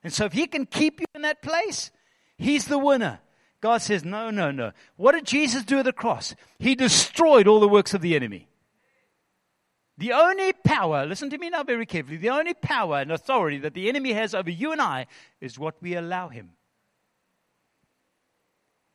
And 0.04 0.14
so 0.14 0.26
if 0.26 0.34
he 0.34 0.46
can 0.48 0.66
keep 0.66 1.00
you 1.00 1.06
in 1.16 1.24
that 1.24 1.42
place, 1.42 1.90
he's 2.38 2.66
the 2.66 2.78
winner. 2.78 3.20
God 3.62 3.82
says, 3.82 4.04
no, 4.04 4.30
no, 4.30 4.52
no. 4.52 4.74
What 4.98 5.14
did 5.14 5.26
Jesus 5.26 5.64
do 5.64 5.80
at 5.80 5.86
the 5.86 5.94
cross? 5.94 6.36
He 6.60 6.76
destroyed 6.76 7.48
all 7.48 7.62
the 7.62 7.68
works 7.68 7.94
of 7.94 8.02
the 8.02 8.16
enemy. 8.16 8.50
The 9.98 10.12
only 10.12 10.54
power, 10.54 11.06
listen 11.06 11.30
to 11.30 11.38
me 11.38 11.50
now 11.50 11.64
very 11.64 11.86
carefully, 11.86 12.18
the 12.18 12.32
only 12.32 12.54
power 12.54 12.98
and 13.00 13.12
authority 13.12 13.60
that 13.60 13.74
the 13.74 13.88
enemy 13.88 14.12
has 14.14 14.34
over 14.34 14.50
you 14.50 14.72
and 14.72 14.82
I 14.82 15.06
is 15.40 15.60
what 15.60 15.76
we 15.82 15.96
allow 15.96 16.30
him. 16.30 16.52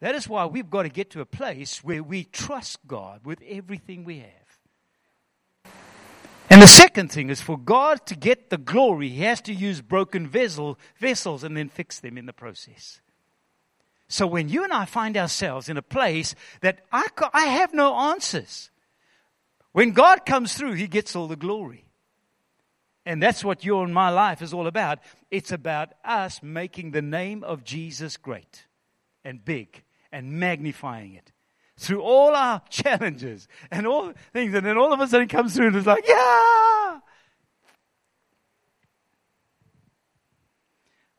That 0.00 0.14
is 0.14 0.28
why 0.28 0.46
we've 0.46 0.70
got 0.70 0.82
to 0.82 0.88
get 0.88 1.10
to 1.10 1.20
a 1.20 1.26
place 1.26 1.82
where 1.82 2.02
we 2.02 2.24
trust 2.24 2.86
God 2.86 3.24
with 3.24 3.42
everything 3.48 4.04
we 4.04 4.18
have. 4.18 4.37
And 6.50 6.62
the 6.62 6.66
second 6.66 7.12
thing 7.12 7.28
is 7.28 7.42
for 7.42 7.58
God 7.58 8.06
to 8.06 8.16
get 8.16 8.48
the 8.48 8.56
glory, 8.56 9.10
He 9.10 9.22
has 9.22 9.40
to 9.42 9.52
use 9.52 9.80
broken 9.80 10.26
vessel, 10.26 10.78
vessels 10.98 11.44
and 11.44 11.56
then 11.56 11.68
fix 11.68 12.00
them 12.00 12.16
in 12.16 12.26
the 12.26 12.32
process. 12.32 13.00
So 14.08 14.26
when 14.26 14.48
you 14.48 14.64
and 14.64 14.72
I 14.72 14.86
find 14.86 15.16
ourselves 15.18 15.68
in 15.68 15.76
a 15.76 15.82
place 15.82 16.34
that 16.62 16.80
I, 16.90 17.06
I 17.34 17.46
have 17.46 17.74
no 17.74 17.94
answers, 17.94 18.70
when 19.72 19.92
God 19.92 20.24
comes 20.24 20.54
through, 20.54 20.72
He 20.74 20.88
gets 20.88 21.14
all 21.14 21.28
the 21.28 21.36
glory. 21.36 21.84
And 23.04 23.22
that's 23.22 23.44
what 23.44 23.64
your 23.64 23.84
and 23.84 23.94
my 23.94 24.10
life 24.10 24.42
is 24.42 24.52
all 24.52 24.66
about. 24.66 24.98
It's 25.30 25.52
about 25.52 25.92
us 26.04 26.42
making 26.42 26.90
the 26.90 27.02
name 27.02 27.42
of 27.44 27.64
Jesus 27.64 28.16
great 28.16 28.66
and 29.24 29.44
big 29.44 29.82
and 30.10 30.32
magnifying 30.32 31.14
it 31.14 31.32
through 31.78 32.02
all 32.02 32.34
our 32.34 32.60
challenges 32.68 33.48
and 33.70 33.86
all 33.86 34.12
things. 34.32 34.52
And 34.52 34.66
then 34.66 34.76
all 34.76 34.92
of 34.92 35.00
a 35.00 35.06
sudden 35.06 35.28
comes 35.28 35.54
through 35.54 35.68
and 35.68 35.76
it's 35.76 35.86
like, 35.86 36.06
yeah! 36.06 36.98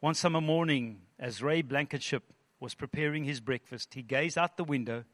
One 0.01 0.13
summer 0.13 0.41
morning, 0.41 1.01
as 1.17 1.41
Ray 1.41 1.61
Blankenship 1.61 2.23
was 2.59 2.73
preparing 2.73 3.23
his 3.23 3.39
breakfast, 3.39 3.93
he 3.93 4.01
gazed 4.01 4.37
out 4.37 4.57
the 4.57 4.63
window 4.63 5.05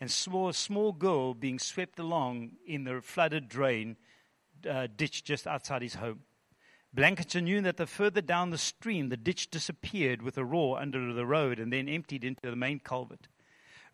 and 0.00 0.10
saw 0.10 0.48
a 0.48 0.54
small 0.54 0.92
girl 0.92 1.34
being 1.34 1.58
swept 1.58 1.98
along 1.98 2.52
in 2.66 2.84
the 2.84 3.00
flooded 3.00 3.48
drain 3.48 3.96
uh, 4.68 4.88
ditch 4.96 5.24
just 5.24 5.46
outside 5.46 5.82
his 5.82 5.96
home. 5.96 6.20
Blankenship 6.92 7.42
knew 7.42 7.60
that 7.62 7.76
the 7.76 7.86
further 7.86 8.20
down 8.20 8.50
the 8.50 8.58
stream, 8.58 9.08
the 9.08 9.16
ditch 9.16 9.50
disappeared 9.50 10.22
with 10.22 10.38
a 10.38 10.44
roar 10.44 10.80
under 10.80 11.12
the 11.12 11.26
road 11.26 11.58
and 11.58 11.72
then 11.72 11.88
emptied 11.88 12.24
into 12.24 12.40
the 12.42 12.56
main 12.56 12.78
culvert. 12.78 13.26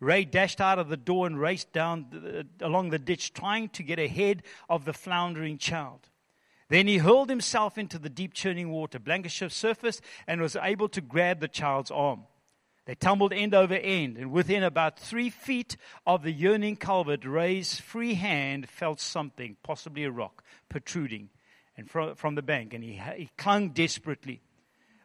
Ray 0.01 0.25
dashed 0.25 0.59
out 0.59 0.79
of 0.79 0.89
the 0.89 0.97
door 0.97 1.27
and 1.27 1.39
raced 1.39 1.71
down 1.71 2.07
the, 2.09 2.47
along 2.59 2.89
the 2.89 2.99
ditch, 2.99 3.33
trying 3.33 3.69
to 3.69 3.83
get 3.83 3.99
ahead 3.99 4.43
of 4.67 4.83
the 4.83 4.93
floundering 4.93 5.57
child. 5.57 6.09
Then 6.69 6.87
he 6.87 6.97
hurled 6.97 7.29
himself 7.29 7.77
into 7.77 7.99
the 7.99 8.09
deep 8.09 8.33
churning 8.33 8.71
water. 8.71 8.97
Blankenship 8.97 9.51
surfaced 9.51 10.01
and 10.25 10.41
was 10.41 10.55
able 10.55 10.89
to 10.89 11.01
grab 11.01 11.39
the 11.39 11.47
child's 11.47 11.91
arm. 11.91 12.23
They 12.85 12.95
tumbled 12.95 13.31
end 13.31 13.53
over 13.53 13.75
end, 13.75 14.17
and 14.17 14.31
within 14.31 14.63
about 14.63 14.97
three 14.97 15.29
feet 15.29 15.77
of 16.07 16.23
the 16.23 16.31
yearning 16.31 16.77
culvert, 16.77 17.23
Ray's 17.23 17.79
free 17.79 18.15
hand 18.15 18.67
felt 18.67 18.99
something, 18.99 19.55
possibly 19.61 20.03
a 20.03 20.11
rock, 20.11 20.43
protruding 20.67 21.29
and 21.77 21.89
from, 21.89 22.15
from 22.15 22.35
the 22.35 22.41
bank, 22.41 22.73
and 22.73 22.83
he, 22.83 22.99
he 23.15 23.29
clung 23.37 23.69
desperately. 23.69 24.41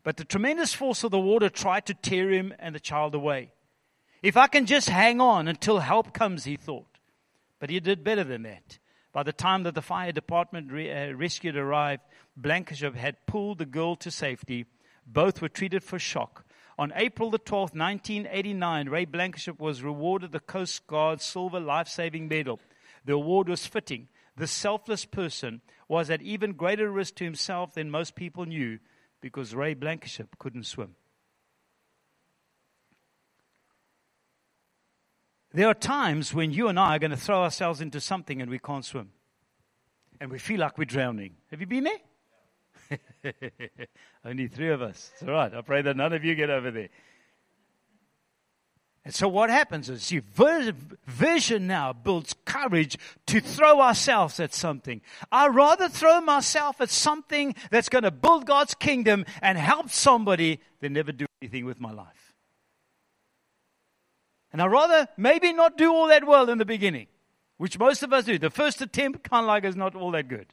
But 0.03 0.17
the 0.17 0.25
tremendous 0.25 0.73
force 0.73 1.05
of 1.05 1.11
the 1.11 1.19
water 1.19 1.51
tried 1.51 1.85
to 1.87 1.95
tear 1.95 2.31
him 2.31 2.55
and 2.59 2.75
the 2.75 2.81
child 2.81 3.15
away. 3.15 3.51
If 4.27 4.37
I 4.37 4.49
can 4.49 4.67
just 4.67 4.89
hang 4.89 5.21
on 5.21 5.47
until 5.47 5.79
help 5.79 6.13
comes, 6.13 6.43
he 6.43 6.57
thought. 6.57 6.99
But 7.61 7.71
he 7.71 7.79
did 7.79 8.03
better 8.03 8.25
than 8.25 8.43
that. 8.43 8.81
By 9.13 9.23
the 9.23 9.33
time 9.33 9.63
that 9.63 9.77
the 9.77 9.83
fire 9.83 10.11
department 10.11 10.73
re- 10.73 10.91
uh, 10.91 11.13
rescued 11.13 11.57
arrived, 11.57 12.03
Blankenship 12.37 12.97
had 12.97 13.25
pulled 13.27 13.59
the 13.59 13.65
girl 13.65 13.95
to 13.95 14.11
safety. 14.11 14.67
Both 15.07 15.41
were 15.41 15.49
treated 15.49 15.85
for 15.85 16.01
shock. 16.01 16.45
On 16.77 16.93
April 16.97 17.31
the 17.31 17.39
12th, 17.39 17.77
1989, 17.77 18.89
Ray 18.89 19.05
Blankenship 19.05 19.61
was 19.61 19.85
rewarded 19.85 20.33
the 20.33 20.41
Coast 20.41 20.89
Guard 20.89 21.21
Silver 21.21 21.61
Life 21.61 21.87
Saving 21.87 22.27
Medal. 22.27 22.59
The 23.05 23.13
award 23.13 23.49
was 23.49 23.65
fitting. 23.65 24.09
The 24.37 24.49
selfless 24.49 25.05
person 25.05 25.61
was 25.87 26.11
at 26.11 26.21
even 26.21 26.55
greater 26.55 26.91
risk 26.91 27.15
to 27.17 27.25
himself 27.25 27.75
than 27.75 27.93
most 27.93 28.17
people 28.17 28.45
knew 28.45 28.81
because 29.21 29.55
Ray 29.55 29.75
Blankenship 29.75 30.37
couldn't 30.41 30.67
swim. 30.67 30.97
There 35.57 35.69
are 35.69 35.75
times 35.75 36.35
when 36.35 36.51
you 36.51 36.69
and 36.69 36.79
I 36.79 36.97
are 36.97 36.99
going 36.99 37.13
to 37.13 37.17
throw 37.17 37.43
ourselves 37.43 37.81
into 37.81 37.99
something 37.99 38.43
and 38.43 38.51
we 38.51 38.59
can't 38.59 38.85
swim. 38.85 39.09
And 40.21 40.31
we 40.31 40.39
feel 40.39 40.61
like 40.61 40.77
we're 40.77 40.85
drowning. 40.85 41.37
Have 41.51 41.63
you 41.63 41.67
been 41.67 41.89
there? 42.91 43.33
Only 44.27 44.49
three 44.49 44.69
of 44.69 44.83
us. 44.83 45.13
It's 45.15 45.23
all 45.23 45.31
right. 45.31 45.55
I 45.55 45.63
pray 45.63 45.81
that 45.81 45.97
none 45.97 46.13
of 46.13 46.23
you 46.27 46.35
get 46.35 46.51
over 46.51 46.71
there. 46.71 46.91
And 49.03 49.15
so 49.15 49.29
what 49.29 49.49
happens 49.49 49.89
is, 49.89 50.03
see, 50.03 50.21
vision 51.07 51.67
now 51.67 51.95
builds 51.95 52.35
courage 52.45 52.99
to 53.25 53.41
throw 53.41 53.81
ourselves 53.81 54.39
at 54.39 54.53
something. 54.53 55.01
I'd 55.33 55.55
rather 55.55 55.89
throw 55.89 56.21
myself 56.21 56.83
at 56.83 56.91
something 56.91 57.55
that's 57.71 57.89
going 57.89 58.05
to 58.05 58.11
build 58.11 58.45
God's 58.45 58.75
kingdom 58.75 59.25
and 59.41 59.57
help 59.57 59.89
somebody 59.89 60.61
than 60.81 60.93
never 60.93 61.13
do 61.13 61.25
anything 61.41 61.65
with 61.65 61.81
my 61.81 61.93
life. 61.93 62.26
And 64.53 64.63
I'd 64.63 64.71
rather 64.71 65.09
maybe 65.17 65.53
not 65.53 65.77
do 65.77 65.93
all 65.93 66.09
that 66.09 66.27
well 66.27 66.49
in 66.49 66.59
the 66.59 66.65
beginning, 66.65 67.07
which 67.57 67.79
most 67.79 68.03
of 68.03 68.13
us 68.13 68.25
do. 68.25 68.39
The 68.39 68.51
first 68.51 68.81
attempt 68.81 69.29
kind 69.29 69.45
of 69.45 69.49
like 69.49 69.65
is 69.65 69.77
not 69.77 69.95
all 69.95 70.11
that 70.13 70.29
good. 70.29 70.47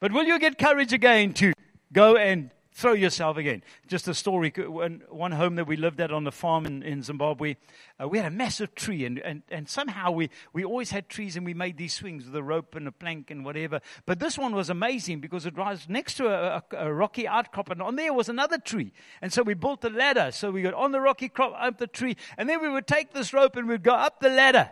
But 0.00 0.12
will 0.12 0.24
you 0.24 0.38
get 0.38 0.58
courage 0.58 0.92
again 0.92 1.32
to 1.34 1.52
go 1.92 2.16
and 2.16 2.50
throw 2.72 2.92
yourself 2.92 3.36
again. 3.36 3.62
Just 3.86 4.08
a 4.08 4.14
story. 4.14 4.50
One 4.50 5.32
home 5.32 5.56
that 5.56 5.66
we 5.66 5.76
lived 5.76 6.00
at 6.00 6.10
on 6.10 6.24
the 6.24 6.32
farm 6.32 6.66
in, 6.66 6.82
in 6.82 7.02
Zimbabwe, 7.02 7.56
uh, 8.02 8.08
we 8.08 8.18
had 8.18 8.26
a 8.26 8.30
massive 8.30 8.74
tree, 8.74 9.04
and, 9.04 9.18
and, 9.18 9.42
and 9.50 9.68
somehow 9.68 10.10
we, 10.10 10.30
we 10.52 10.64
always 10.64 10.90
had 10.90 11.08
trees 11.08 11.36
and 11.36 11.44
we 11.44 11.54
made 11.54 11.76
these 11.76 11.94
swings 11.94 12.24
with 12.26 12.34
a 12.34 12.42
rope 12.42 12.74
and 12.74 12.88
a 12.88 12.92
plank 12.92 13.30
and 13.30 13.44
whatever. 13.44 13.80
But 14.06 14.18
this 14.18 14.38
one 14.38 14.54
was 14.54 14.70
amazing 14.70 15.20
because 15.20 15.46
it 15.46 15.56
was 15.56 15.86
next 15.88 16.14
to 16.14 16.28
a, 16.28 16.62
a, 16.72 16.86
a 16.86 16.92
rocky 16.92 17.28
outcrop, 17.28 17.70
and 17.70 17.82
on 17.82 17.96
there 17.96 18.12
was 18.12 18.28
another 18.28 18.58
tree. 18.58 18.92
And 19.20 19.32
so 19.32 19.42
we 19.42 19.54
built 19.54 19.84
a 19.84 19.90
ladder. 19.90 20.30
So 20.32 20.50
we 20.50 20.62
got 20.62 20.74
on 20.74 20.92
the 20.92 21.00
rocky 21.00 21.28
crop, 21.28 21.54
up 21.58 21.78
the 21.78 21.86
tree, 21.86 22.16
and 22.36 22.48
then 22.48 22.60
we 22.60 22.68
would 22.68 22.86
take 22.86 23.12
this 23.12 23.32
rope 23.32 23.56
and 23.56 23.68
we'd 23.68 23.82
go 23.82 23.94
up 23.94 24.20
the 24.20 24.30
ladder. 24.30 24.70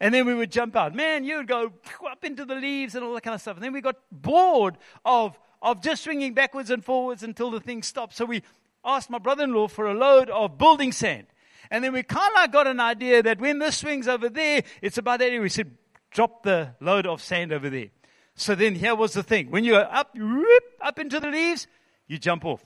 And 0.00 0.12
then 0.12 0.26
we 0.26 0.34
would 0.34 0.50
jump 0.50 0.76
out. 0.76 0.94
Man, 0.94 1.24
you 1.24 1.36
would 1.36 1.46
go 1.46 1.72
up 2.10 2.24
into 2.24 2.44
the 2.44 2.56
leaves 2.56 2.94
and 2.94 3.04
all 3.04 3.14
that 3.14 3.22
kind 3.22 3.34
of 3.34 3.40
stuff. 3.40 3.56
And 3.56 3.64
then 3.64 3.72
we 3.72 3.80
got 3.80 3.96
bored 4.10 4.76
of 5.04 5.38
of 5.64 5.80
just 5.80 6.04
swinging 6.04 6.34
backwards 6.34 6.70
and 6.70 6.84
forwards 6.84 7.22
until 7.22 7.50
the 7.50 7.58
thing 7.58 7.82
stopped. 7.82 8.14
So 8.14 8.26
we 8.26 8.42
asked 8.84 9.08
my 9.08 9.18
brother 9.18 9.44
in 9.44 9.54
law 9.54 9.66
for 9.66 9.86
a 9.86 9.94
load 9.94 10.28
of 10.28 10.58
building 10.58 10.92
sand. 10.92 11.26
And 11.70 11.82
then 11.82 11.94
we 11.94 12.02
kind 12.02 12.30
of 12.36 12.52
got 12.52 12.66
an 12.66 12.78
idea 12.78 13.22
that 13.22 13.40
when 13.40 13.58
this 13.58 13.78
swings 13.78 14.06
over 14.06 14.28
there, 14.28 14.62
it's 14.82 14.98
about 14.98 15.20
that. 15.20 15.40
We 15.40 15.48
said, 15.48 15.76
drop 16.10 16.42
the 16.42 16.74
load 16.80 17.06
of 17.06 17.22
sand 17.22 17.50
over 17.50 17.70
there. 17.70 17.88
So 18.36 18.54
then 18.54 18.74
here 18.74 18.94
was 18.94 19.14
the 19.14 19.22
thing. 19.22 19.50
When 19.50 19.64
you're 19.64 19.90
up, 19.90 20.14
whoop, 20.14 20.64
up 20.82 20.98
into 20.98 21.18
the 21.18 21.28
leaves, 21.28 21.66
you 22.06 22.18
jump 22.18 22.44
off. 22.44 22.62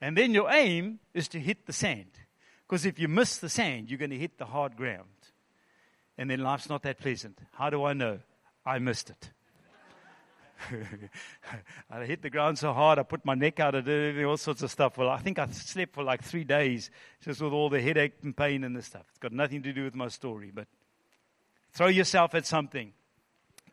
And 0.00 0.18
then 0.18 0.34
your 0.34 0.50
aim 0.50 0.98
is 1.14 1.28
to 1.28 1.38
hit 1.38 1.66
the 1.66 1.72
sand. 1.72 2.10
Because 2.66 2.84
if 2.84 2.98
you 2.98 3.06
miss 3.06 3.38
the 3.38 3.48
sand, 3.48 3.88
you're 3.88 3.98
going 3.98 4.10
to 4.10 4.18
hit 4.18 4.38
the 4.38 4.46
hard 4.46 4.76
ground. 4.76 5.08
And 6.18 6.28
then 6.28 6.40
life's 6.40 6.68
not 6.68 6.82
that 6.82 6.98
pleasant. 6.98 7.38
How 7.52 7.70
do 7.70 7.84
I 7.84 7.92
know? 7.92 8.18
I 8.66 8.80
missed 8.80 9.10
it. 9.10 9.30
I 11.90 12.04
hit 12.04 12.22
the 12.22 12.30
ground 12.30 12.58
so 12.58 12.72
hard, 12.72 12.98
I 12.98 13.02
put 13.02 13.24
my 13.24 13.34
neck 13.34 13.60
out, 13.60 13.74
I 13.74 13.80
did 13.80 14.22
all 14.24 14.36
sorts 14.36 14.62
of 14.62 14.70
stuff. 14.70 14.98
Well, 14.98 15.08
I 15.08 15.18
think 15.18 15.38
I 15.38 15.46
slept 15.48 15.94
for 15.94 16.04
like 16.04 16.22
three 16.22 16.44
days 16.44 16.90
just 17.20 17.40
with 17.40 17.52
all 17.52 17.68
the 17.68 17.80
headache 17.80 18.14
and 18.22 18.36
pain 18.36 18.64
and 18.64 18.76
this 18.76 18.86
stuff. 18.86 19.04
It's 19.10 19.18
got 19.18 19.32
nothing 19.32 19.62
to 19.62 19.72
do 19.72 19.84
with 19.84 19.94
my 19.94 20.08
story, 20.08 20.50
but 20.54 20.66
throw 21.72 21.88
yourself 21.88 22.34
at 22.34 22.46
something. 22.46 22.92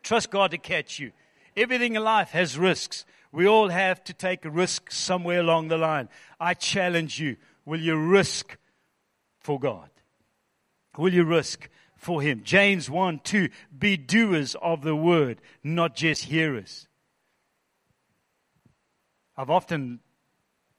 Trust 0.02 0.30
God 0.30 0.50
to 0.50 0.58
catch 0.58 0.98
you. 0.98 1.12
Everything 1.56 1.96
in 1.96 2.02
life 2.02 2.30
has 2.30 2.58
risks. 2.58 3.04
We 3.30 3.46
all 3.46 3.68
have 3.68 4.02
to 4.04 4.12
take 4.12 4.44
a 4.44 4.50
risk 4.50 4.90
somewhere 4.90 5.40
along 5.40 5.68
the 5.68 5.78
line. 5.78 6.08
I 6.40 6.54
challenge 6.54 7.18
you. 7.18 7.36
Will 7.64 7.80
you 7.80 7.96
risk 7.96 8.56
for 9.40 9.58
God? 9.58 9.88
Will 10.96 11.12
you 11.12 11.24
risk 11.24 11.68
for 12.02 12.20
him. 12.20 12.42
James 12.42 12.90
1 12.90 13.20
2, 13.20 13.48
be 13.78 13.96
doers 13.96 14.56
of 14.60 14.82
the 14.82 14.96
word, 14.96 15.40
not 15.62 15.94
just 15.94 16.24
hearers. 16.24 16.88
I've 19.36 19.50
often 19.50 20.00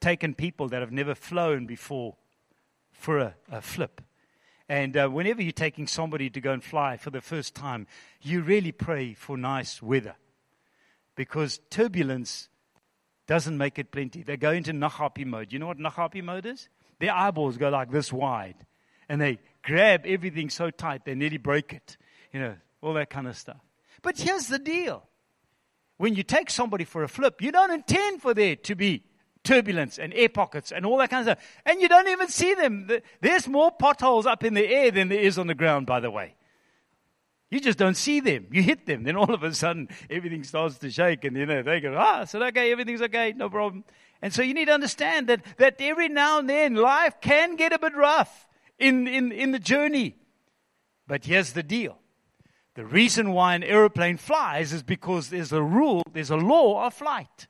taken 0.02 0.36
people 0.36 0.68
that 0.68 0.82
have 0.82 0.92
never 0.92 1.16
flown 1.16 1.66
before 1.66 2.18
for 2.92 3.20
a, 3.20 3.36
a 3.50 3.62
flip. 3.62 4.02
And 4.68 4.98
uh, 4.98 5.08
whenever 5.08 5.42
you're 5.42 5.54
taking 5.54 5.88
somebody 5.88 6.30
to 6.30 6.42
go 6.42 6.52
and 6.52 6.62
fly 6.62 6.98
for 6.98 7.10
the 7.10 7.22
first 7.22 7.56
time, 7.56 7.88
you 8.22 8.42
really 8.42 8.74
pray 8.74 9.14
for 9.14 9.38
nice 9.38 9.82
weather. 9.82 10.16
Because 11.16 11.62
turbulence 11.70 12.50
doesn't 13.28 13.58
make 13.58 13.80
it 13.80 13.92
plenty. 13.92 14.24
They 14.24 14.36
go 14.36 14.52
into 14.52 14.74
Naghapi 14.74 15.26
mode. 15.26 15.54
You 15.54 15.60
know 15.60 15.68
what 15.68 15.78
Naghapi 15.78 16.22
mode 16.22 16.46
is? 16.46 16.68
their 17.00 17.14
eyeballs 17.14 17.58
go 17.58 17.70
like 17.70 17.92
this 17.92 18.14
wide. 18.14 18.56
And 19.10 19.20
they 19.20 19.40
grab 19.64 20.06
everything 20.06 20.50
so 20.50 20.70
tight 20.70 21.06
they 21.06 21.16
nearly 21.16 21.38
break 21.38 21.74
it. 21.74 21.98
You 22.32 22.40
know, 22.40 22.56
all 22.82 22.94
that 22.94 23.10
kind 23.10 23.28
of 23.28 23.38
stuff. 23.38 23.60
But 24.02 24.20
here's 24.20 24.48
the 24.48 24.60
deal. 24.60 25.04
When 25.98 26.16
you 26.16 26.24
take 26.24 26.50
somebody 26.50 26.84
for 26.84 27.04
a 27.04 27.08
flip, 27.08 27.42
you 27.42 27.52
don't 27.52 27.72
intend 27.72 28.22
for 28.22 28.34
there 28.34 28.56
to 28.58 28.76
be 28.76 29.04
turbulence 29.44 30.00
and 30.00 30.14
air 30.14 30.30
pockets 30.30 30.72
and 30.72 30.86
all 30.86 30.98
that 30.98 31.10
kind 31.10 31.28
of 31.28 31.38
stuff. 31.38 31.48
And 31.66 31.82
you 31.82 31.88
don't 31.88 32.08
even 32.08 32.28
see 32.28 32.54
them. 32.54 32.90
There's 33.22 33.48
more 33.48 33.72
potholes 33.72 34.26
up 34.26 34.44
in 34.44 34.54
the 34.54 34.68
air 34.68 34.92
than 34.92 35.10
there 35.10 35.20
is 35.20 35.38
on 35.38 35.48
the 35.48 35.56
ground, 35.56 35.86
by 35.86 36.00
the 36.00 36.12
way. 36.12 36.36
You 37.50 37.60
just 37.60 37.78
don't 37.78 37.96
see 37.96 38.20
them. 38.20 38.48
You 38.52 38.64
hit 38.64 38.88
them. 38.88 39.04
Then 39.04 39.16
all 39.16 39.32
of 39.32 39.44
a 39.44 39.54
sudden, 39.54 39.88
everything 40.10 40.44
starts 40.44 40.80
to 40.80 40.90
shake. 40.90 41.24
And, 41.24 41.38
you 41.38 41.46
know, 41.46 41.62
they 41.62 41.80
go, 41.80 41.96
ah, 41.96 42.24
so 42.26 42.42
okay, 42.46 42.72
everything's 42.72 43.02
okay, 43.04 43.32
no 43.36 43.50
problem. 43.50 43.84
And 44.24 44.34
so 44.34 44.42
you 44.42 44.56
need 44.56 44.66
to 44.66 44.74
understand 44.74 45.28
that, 45.28 45.42
that 45.58 45.76
every 45.80 46.10
now 46.10 46.40
and 46.40 46.50
then 46.50 46.76
life 46.76 47.22
can 47.22 47.56
get 47.56 47.72
a 47.72 47.78
bit 47.78 47.96
rough 47.96 48.48
in, 48.80 49.08
in, 49.08 49.32
in 49.32 49.52
the 49.52 49.60
journey. 49.60 50.16
But 51.08 51.26
here's 51.26 51.54
the 51.54 51.64
deal. 51.64 52.00
The 52.76 52.86
reason 52.86 53.32
why 53.34 53.54
an 53.56 53.64
aeroplane 53.64 54.18
flies 54.18 54.74
is 54.74 54.82
because 54.82 55.30
there's 55.30 55.52
a 55.52 55.62
rule, 55.62 56.04
there's 56.12 56.32
a 56.32 56.38
law 56.38 56.86
of 56.88 56.94
flight. 56.94 57.48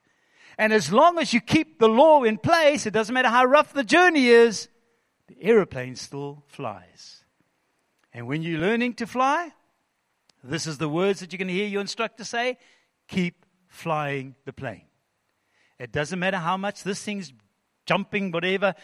And 0.58 0.74
as 0.74 0.92
long 0.92 1.18
as 1.18 1.34
you 1.34 1.42
keep 1.42 1.80
the 1.80 1.88
law 1.88 2.24
in 2.24 2.38
place, 2.38 2.86
it 2.86 2.92
doesn't 2.92 3.14
matter 3.14 3.30
how 3.30 3.46
rough 3.46 3.74
the 3.74 3.84
journey 3.84 4.28
is, 4.28 4.68
the 5.28 5.42
aeroplane 5.42 5.96
still 5.96 6.44
flies. 6.48 7.24
And 8.12 8.28
when 8.28 8.44
you're 8.44 8.60
learning 8.60 8.96
to 8.96 9.08
fly, 9.08 9.52
this 10.44 10.68
is 10.68 10.78
the 10.78 10.90
words 10.90 11.22
that 11.22 11.32
you're 11.32 11.38
going 11.38 11.48
to 11.48 11.54
hear 11.54 11.68
your 11.68 11.82
instructor 11.82 12.24
say 12.24 12.58
keep 13.08 13.46
flying 13.68 14.36
the 14.46 14.54
plane. 14.54 14.84
It 15.80 15.92
doesn't 15.92 16.20
matter 16.20 16.38
how 16.38 16.58
much 16.58 16.84
this 16.84 17.02
thing's 17.04 17.34
jumping, 17.86 18.32
whatever. 18.32 18.76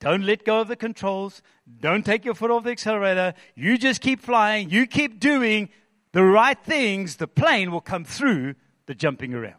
Don't 0.00 0.24
let 0.24 0.44
go 0.44 0.60
of 0.60 0.68
the 0.68 0.76
controls. 0.76 1.42
Don't 1.80 2.04
take 2.04 2.24
your 2.24 2.34
foot 2.34 2.50
off 2.50 2.64
the 2.64 2.70
accelerator. 2.70 3.34
You 3.54 3.78
just 3.78 4.00
keep 4.00 4.20
flying. 4.20 4.70
You 4.70 4.86
keep 4.86 5.20
doing 5.20 5.70
the 6.12 6.24
right 6.24 6.58
things. 6.62 7.16
The 7.16 7.28
plane 7.28 7.70
will 7.70 7.80
come 7.80 8.04
through 8.04 8.54
the 8.86 8.94
jumping 8.94 9.34
around. 9.34 9.54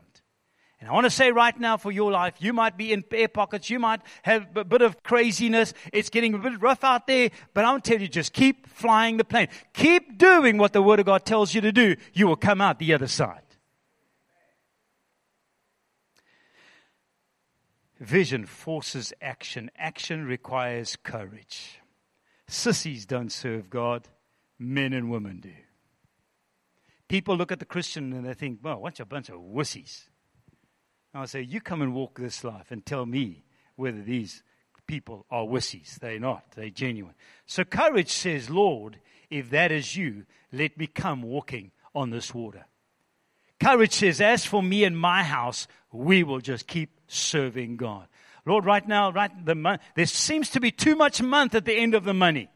And 0.80 0.90
I 0.90 0.94
want 0.94 1.06
to 1.06 1.10
say 1.10 1.32
right 1.32 1.58
now 1.60 1.78
for 1.78 1.92
your 1.92 2.12
life, 2.12 2.36
you 2.40 2.54
might 2.54 2.78
be 2.78 2.92
in 2.92 3.04
air 3.12 3.28
pockets, 3.28 3.70
you 3.70 3.80
might 3.80 4.02
have 4.24 4.56
a 4.56 4.64
bit 4.64 4.82
of 4.82 5.02
craziness, 5.04 5.74
it's 5.92 6.10
getting 6.10 6.34
a 6.34 6.38
bit 6.38 6.62
rough 6.62 6.84
out 6.84 7.08
there, 7.08 7.32
but 7.54 7.66
I'm 7.66 7.82
telling 7.82 8.02
you, 8.02 8.08
just 8.08 8.34
keep 8.34 8.68
flying 8.68 9.18
the 9.18 9.24
plane. 9.24 9.48
Keep 9.74 10.18
doing 10.20 10.58
what 10.58 10.74
the 10.74 10.84
Word 10.84 11.00
of 11.00 11.08
God 11.08 11.26
tells 11.26 11.56
you 11.56 11.62
to 11.62 11.72
do. 11.72 11.96
You 12.14 12.28
will 12.28 12.36
come 12.36 12.62
out 12.62 12.78
the 12.78 12.94
other 12.94 13.08
side. 13.08 13.45
Vision 18.00 18.46
forces 18.46 19.14
action. 19.22 19.72
Action 19.78 20.26
requires 20.26 20.98
courage. 21.04 21.80
Sissies 22.48 23.06
don't 23.06 23.32
serve 23.32 23.70
God, 23.70 24.08
men 24.60 24.94
and 24.94 25.10
women 25.10 25.40
do. 25.40 25.54
People 27.08 27.38
look 27.38 27.52
at 27.52 27.60
the 27.60 27.66
Christian 27.66 28.14
and 28.14 28.26
they 28.26 28.34
think, 28.34 28.60
well, 28.62 28.82
what's 28.82 29.00
a 29.00 29.06
bunch 29.06 29.30
of 29.30 29.40
wussies? 29.40 30.10
I 31.14 31.26
say, 31.26 31.42
You 31.42 31.62
come 31.62 31.82
and 31.82 31.94
walk 31.94 32.20
this 32.20 32.44
life 32.44 32.72
and 32.72 32.86
tell 32.86 33.06
me 33.06 33.46
whether 33.76 34.02
these 34.02 34.44
people 34.86 35.26
are 35.32 35.46
wussies. 35.46 35.96
They're 35.96 36.20
not, 36.20 36.52
they're 36.56 36.70
genuine. 36.70 37.16
So 37.46 37.64
courage 37.64 38.12
says, 38.12 38.50
Lord, 38.50 39.00
if 39.30 39.50
that 39.52 39.72
is 39.72 39.96
you, 39.96 40.26
let 40.52 40.78
me 40.78 40.88
come 40.88 41.22
walking 41.22 41.72
on 41.94 42.10
this 42.10 42.34
water. 42.34 42.66
Courage 43.60 43.94
says, 43.94 44.22
As 44.22 44.46
for 44.46 44.62
me 44.62 44.84
and 44.84 44.98
my 44.98 45.24
house, 45.24 45.68
we 45.92 46.24
will 46.24 46.40
just 46.40 46.68
keep 46.68 46.90
serving 47.08 47.78
God. 47.78 48.08
Lord, 48.46 48.66
right 48.66 48.88
now, 48.88 49.12
right 49.12 49.32
the 49.46 49.56
month, 49.56 49.82
there 49.96 50.06
seems 50.06 50.50
to 50.52 50.60
be 50.60 50.72
too 50.72 50.96
much 50.96 51.22
month 51.22 51.56
at 51.56 51.66
the 51.66 51.74
end 51.74 51.96
of 51.96 52.04
the 52.04 52.14
money. 52.14 52.50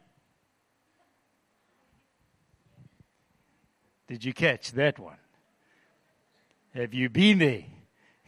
Did 4.07 4.23
you 4.23 4.33
catch 4.33 4.71
that 4.73 4.99
one? 4.99 5.17
Have 6.73 6.93
you 6.93 7.09
been 7.09 7.39
there? 7.39 7.65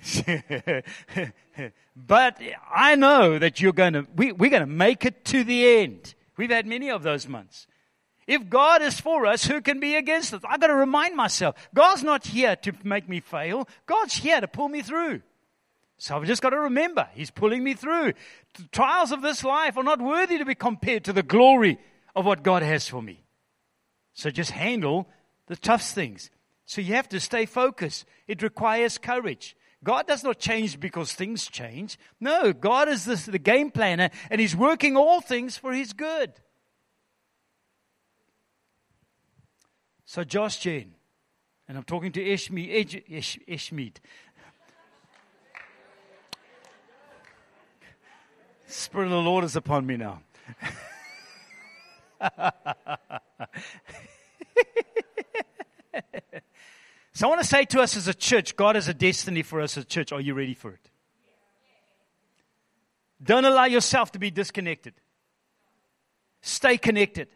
but 1.96 2.42
I 2.72 2.96
know 2.96 3.38
that 3.38 3.62
you're 3.62 3.74
going 3.74 3.94
to, 3.94 4.08
we, 4.16 4.32
we're 4.32 4.50
going 4.50 4.62
to 4.62 4.68
make 4.68 5.06
it 5.06 5.26
to 5.26 5.44
the 5.44 5.68
end. 5.68 6.16
We've 6.38 6.50
had 6.50 6.66
many 6.66 6.90
of 6.90 7.04
those 7.04 7.28
months. 7.28 7.68
If 8.32 8.50
God 8.50 8.82
is 8.82 8.98
for 8.98 9.26
us, 9.26 9.44
who 9.44 9.60
can 9.60 9.82
be 9.82 9.98
against 9.98 10.34
us? 10.34 10.42
I've 10.48 10.62
got 10.62 10.68
to 10.68 10.74
remind 10.74 11.18
myself 11.18 11.54
God's 11.74 12.02
not 12.02 12.26
here 12.26 12.56
to 12.56 12.72
make 12.82 13.10
me 13.10 13.20
fail, 13.20 13.68
God's 13.86 14.14
here 14.14 14.40
to 14.40 14.48
pull 14.48 14.70
me 14.70 14.82
through. 14.82 15.22
So 15.98 16.16
I've 16.16 16.24
just 16.24 16.42
got 16.42 16.52
to 16.52 16.60
remember, 16.60 17.10
He's 17.14 17.30
pulling 17.30 17.62
me 17.62 17.74
through. 17.74 18.14
The 18.54 18.64
trials 18.72 19.12
of 19.12 19.22
this 19.22 19.44
life 19.44 19.76
are 19.76 19.84
not 19.84 20.02
worthy 20.02 20.38
to 20.38 20.46
be 20.46 20.56
compared 20.56 21.04
to 21.04 21.14
the 21.14 21.24
glory 21.24 21.78
of 22.16 22.26
what 22.26 22.42
God 22.42 22.64
has 22.64 22.88
for 22.88 23.02
me. 23.02 23.22
So 24.14 24.30
just 24.30 24.52
handle 24.52 25.10
the 25.48 25.58
tough 25.58 25.84
things. 25.84 26.30
So 26.66 26.80
you 26.80 26.94
have 26.94 27.10
to 27.10 27.20
stay 27.20 27.46
focused. 27.46 28.06
It 28.30 28.42
requires 28.42 28.98
courage. 28.98 29.58
God 29.84 30.08
does 30.08 30.24
not 30.24 30.40
change 30.40 30.80
because 30.80 31.12
things 31.12 31.50
change. 31.50 32.00
No, 32.22 32.54
God 32.54 32.88
is 32.88 33.04
the, 33.04 33.30
the 33.30 33.40
game 33.40 33.72
planner 33.72 34.10
and 34.30 34.40
He's 34.40 34.56
working 34.56 34.96
all 34.96 35.20
things 35.20 35.58
for 35.58 35.74
His 35.74 35.92
good. 35.92 36.32
So, 40.12 40.26
Josh 40.26 40.58
Gen, 40.58 40.94
and 41.70 41.78
I'm 41.78 41.86
talking 41.86 42.12
to 42.12 42.20
Ishmeet, 42.20 43.04
Ish, 43.08 43.40
Ishmeet. 43.48 43.96
Spirit 48.68 49.06
of 49.06 49.12
the 49.12 49.18
Lord 49.20 49.46
is 49.46 49.56
upon 49.56 49.86
me 49.86 49.96
now. 49.96 50.22
So 57.14 57.28
I 57.28 57.30
want 57.30 57.42
to 57.42 57.48
say 57.48 57.66
to 57.66 57.82
us 57.82 57.96
as 57.96 58.08
a 58.08 58.14
church, 58.14 58.56
God 58.56 58.76
has 58.76 58.88
a 58.88 58.94
destiny 58.94 59.44
for 59.44 59.62
us 59.62 59.78
as 59.78 59.84
a 59.84 59.88
church. 59.88 60.12
Are 60.12 60.20
you 60.20 60.34
ready 60.34 60.54
for 60.54 60.72
it? 60.72 60.90
Don't 63.22 63.46
allow 63.46 63.66
yourself 63.66 64.12
to 64.14 64.20
be 64.20 64.32
disconnected. 64.32 64.96
Stay 66.42 66.78
connected. 66.78 67.28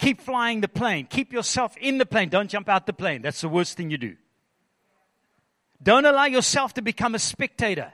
Keep 0.00 0.22
flying 0.22 0.62
the 0.62 0.68
plane. 0.68 1.06
Keep 1.10 1.30
yourself 1.30 1.76
in 1.76 1.98
the 1.98 2.06
plane. 2.06 2.30
Don't 2.30 2.48
jump 2.48 2.70
out 2.70 2.86
the 2.86 2.92
plane. 2.94 3.20
That's 3.20 3.42
the 3.42 3.50
worst 3.50 3.76
thing 3.76 3.90
you 3.90 3.98
do. 3.98 4.16
Don't 5.82 6.06
allow 6.06 6.24
yourself 6.24 6.72
to 6.74 6.82
become 6.82 7.14
a 7.14 7.18
spectator. 7.18 7.92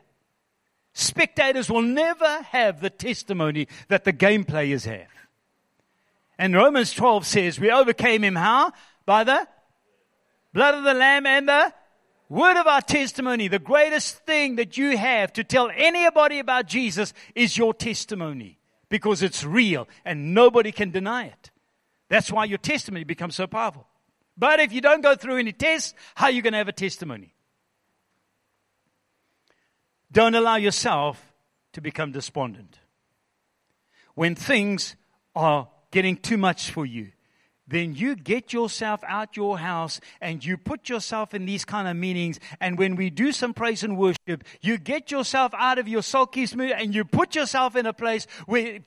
Spectators 0.92 1.68
will 1.68 1.82
never 1.82 2.42
have 2.42 2.80
the 2.80 2.90
testimony 2.90 3.66
that 3.88 4.04
the 4.04 4.12
game 4.12 4.44
players 4.44 4.84
have. 4.84 5.08
And 6.38 6.54
Romans 6.54 6.92
12 6.92 7.26
says, 7.26 7.58
We 7.58 7.72
overcame 7.72 8.22
him 8.22 8.36
how? 8.36 8.72
By 9.04 9.24
the 9.24 9.48
blood 10.52 10.76
of 10.76 10.84
the 10.84 10.94
Lamb 10.94 11.26
and 11.26 11.48
the 11.48 11.72
word 12.28 12.56
of 12.56 12.68
our 12.68 12.82
testimony. 12.82 13.48
The 13.48 13.58
greatest 13.58 14.18
thing 14.18 14.56
that 14.56 14.76
you 14.76 14.96
have 14.96 15.32
to 15.32 15.42
tell 15.42 15.72
anybody 15.74 16.38
about 16.38 16.68
Jesus 16.68 17.12
is 17.34 17.58
your 17.58 17.74
testimony 17.74 18.60
because 18.88 19.24
it's 19.24 19.42
real 19.42 19.88
and 20.04 20.34
nobody 20.34 20.70
can 20.70 20.92
deny 20.92 21.26
it. 21.26 21.50
That's 22.08 22.30
why 22.30 22.44
your 22.44 22.58
testimony 22.58 23.04
becomes 23.04 23.34
so 23.34 23.46
powerful. 23.46 23.86
But 24.36 24.60
if 24.60 24.72
you 24.72 24.80
don't 24.80 25.00
go 25.00 25.14
through 25.14 25.38
any 25.38 25.52
tests, 25.52 25.94
how 26.14 26.26
are 26.26 26.30
you 26.30 26.42
going 26.42 26.52
to 26.52 26.58
have 26.58 26.68
a 26.68 26.72
testimony? 26.72 27.34
Don't 30.12 30.34
allow 30.34 30.56
yourself 30.56 31.32
to 31.72 31.80
become 31.80 32.12
despondent. 32.12 32.78
When 34.14 34.34
things 34.34 34.96
are 35.34 35.68
getting 35.90 36.16
too 36.16 36.36
much 36.36 36.70
for 36.70 36.86
you, 36.86 37.12
then 37.68 37.94
you 37.94 38.14
get 38.14 38.52
yourself 38.52 39.02
out 39.06 39.36
your 39.36 39.58
house 39.58 40.00
and 40.20 40.44
you 40.44 40.56
put 40.56 40.88
yourself 40.88 41.34
in 41.34 41.46
these 41.46 41.64
kind 41.64 41.88
of 41.88 41.96
meetings. 41.96 42.38
And 42.60 42.78
when 42.78 42.94
we 42.94 43.10
do 43.10 43.32
some 43.32 43.52
praise 43.52 43.82
and 43.82 43.98
worship, 43.98 44.44
you 44.60 44.78
get 44.78 45.10
yourself 45.10 45.52
out 45.54 45.78
of 45.78 45.88
your 45.88 46.02
sulky 46.02 46.46
mood 46.54 46.70
and 46.70 46.94
you 46.94 47.04
put 47.04 47.34
yourself 47.34 47.74
in 47.74 47.86
a 47.86 47.92
place 47.92 48.26
where 48.46 48.80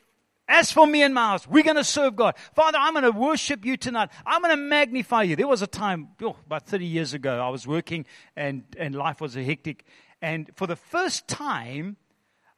as 0.49 0.71
for 0.71 0.87
me 0.87 1.03
and 1.03 1.13
my 1.13 1.27
house, 1.27 1.47
we're 1.47 1.63
going 1.63 1.77
to 1.77 1.83
serve 1.83 2.15
God. 2.15 2.35
Father, 2.55 2.79
I'm 2.79 2.93
going 2.93 3.03
to 3.03 3.11
worship 3.11 3.63
you 3.63 3.77
tonight. 3.77 4.09
I'm 4.25 4.41
going 4.41 4.55
to 4.55 4.61
magnify 4.61 5.23
you. 5.23 5.35
There 5.35 5.47
was 5.47 5.61
a 5.61 5.67
time, 5.67 6.09
oh, 6.23 6.35
about 6.45 6.65
30 6.65 6.85
years 6.85 7.13
ago, 7.13 7.39
I 7.39 7.49
was 7.49 7.67
working 7.67 8.05
and, 8.35 8.63
and 8.77 8.95
life 8.95 9.21
was 9.21 9.37
a 9.37 9.43
hectic. 9.43 9.85
And 10.21 10.49
for 10.55 10.67
the 10.67 10.75
first 10.75 11.27
time, 11.27 11.97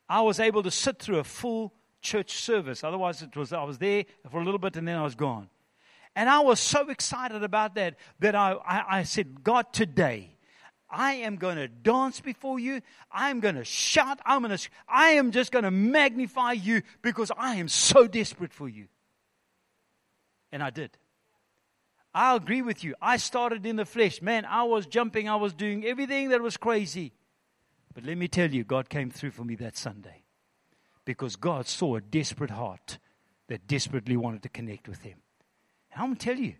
I 0.10 0.21
was 0.21 0.39
able 0.39 0.63
to 0.63 0.71
sit 0.71 0.99
through 0.99 1.19
a 1.19 1.23
full 1.23 1.73
church 2.01 2.32
service. 2.32 2.84
Otherwise, 2.84 3.21
it 3.21 3.36
was, 3.36 3.54
I 3.54 3.63
was 3.63 3.77
there 3.77 4.06
for 4.30 4.41
a 4.41 4.43
little 4.43 4.60
bit 4.60 4.77
and 4.77 4.88
then 4.88 4.97
I 4.97 5.04
was 5.04 5.15
gone. 5.15 5.49
And 6.15 6.30
I 6.30 6.39
was 6.39 6.60
so 6.60 6.89
excited 6.89 7.43
about 7.43 7.75
that 7.75 7.95
that 8.19 8.36
I, 8.36 8.54
I, 8.65 8.99
I 8.99 9.04
said, 9.04 9.43
God, 9.43 9.71
today, 9.73 10.38
I 10.91 11.13
am 11.13 11.38
going 11.38 11.56
to 11.56 11.69
dance 11.69 12.19
before 12.19 12.60
you. 12.60 12.82
I 13.12 13.30
am 13.30 13.39
going 13.39 13.56
to 13.56 13.63
shout. 13.63 14.19
I'm 14.25 14.43
going 14.43 14.58
to, 14.58 14.69
I 14.89 15.12
am 15.12 15.32
just 15.32 15.51
going 15.51 15.63
to 15.63 15.71
magnify 15.71 16.51
you 16.51 16.82
because 17.01 17.32
I 17.38 17.56
am 17.56 17.69
so 17.69 18.08
desperate 18.08 18.54
for 18.54 18.67
you. 18.67 18.88
And 20.51 20.62
I 20.62 20.69
did. 20.69 20.97
I 22.13 22.36
agree 22.36 22.62
with 22.62 22.84
you. 22.84 22.93
I 23.01 23.15
started 23.15 23.65
in 23.65 23.77
the 23.77 23.86
flesh. 23.86 24.21
Man, 24.21 24.43
I 24.43 24.63
was 24.63 24.86
jumping. 24.86 25.30
I 25.30 25.38
was 25.38 25.54
doing 25.54 25.86
everything 25.86 26.30
that 26.30 26.41
was 26.41 26.58
crazy. 26.58 27.13
But 27.93 28.04
let 28.04 28.17
me 28.17 28.27
tell 28.27 28.51
you, 28.51 28.65
God 28.65 28.89
came 28.89 29.10
through 29.10 29.32
for 29.32 29.45
me 29.45 29.56
that 29.56 29.77
Sunday. 29.77 30.23
because 31.06 31.36
God 31.36 31.67
saw 31.67 31.95
a 31.95 32.01
desperate 32.01 32.51
heart 32.51 32.99
that 33.47 33.67
desperately 33.67 34.15
wanted 34.17 34.43
to 34.43 34.49
connect 34.49 34.88
with 34.88 35.01
Him. 35.01 35.17
And 35.91 36.01
I'm 36.01 36.10
going 36.10 36.17
to 36.17 36.25
tell 36.25 36.38
you, 36.38 36.56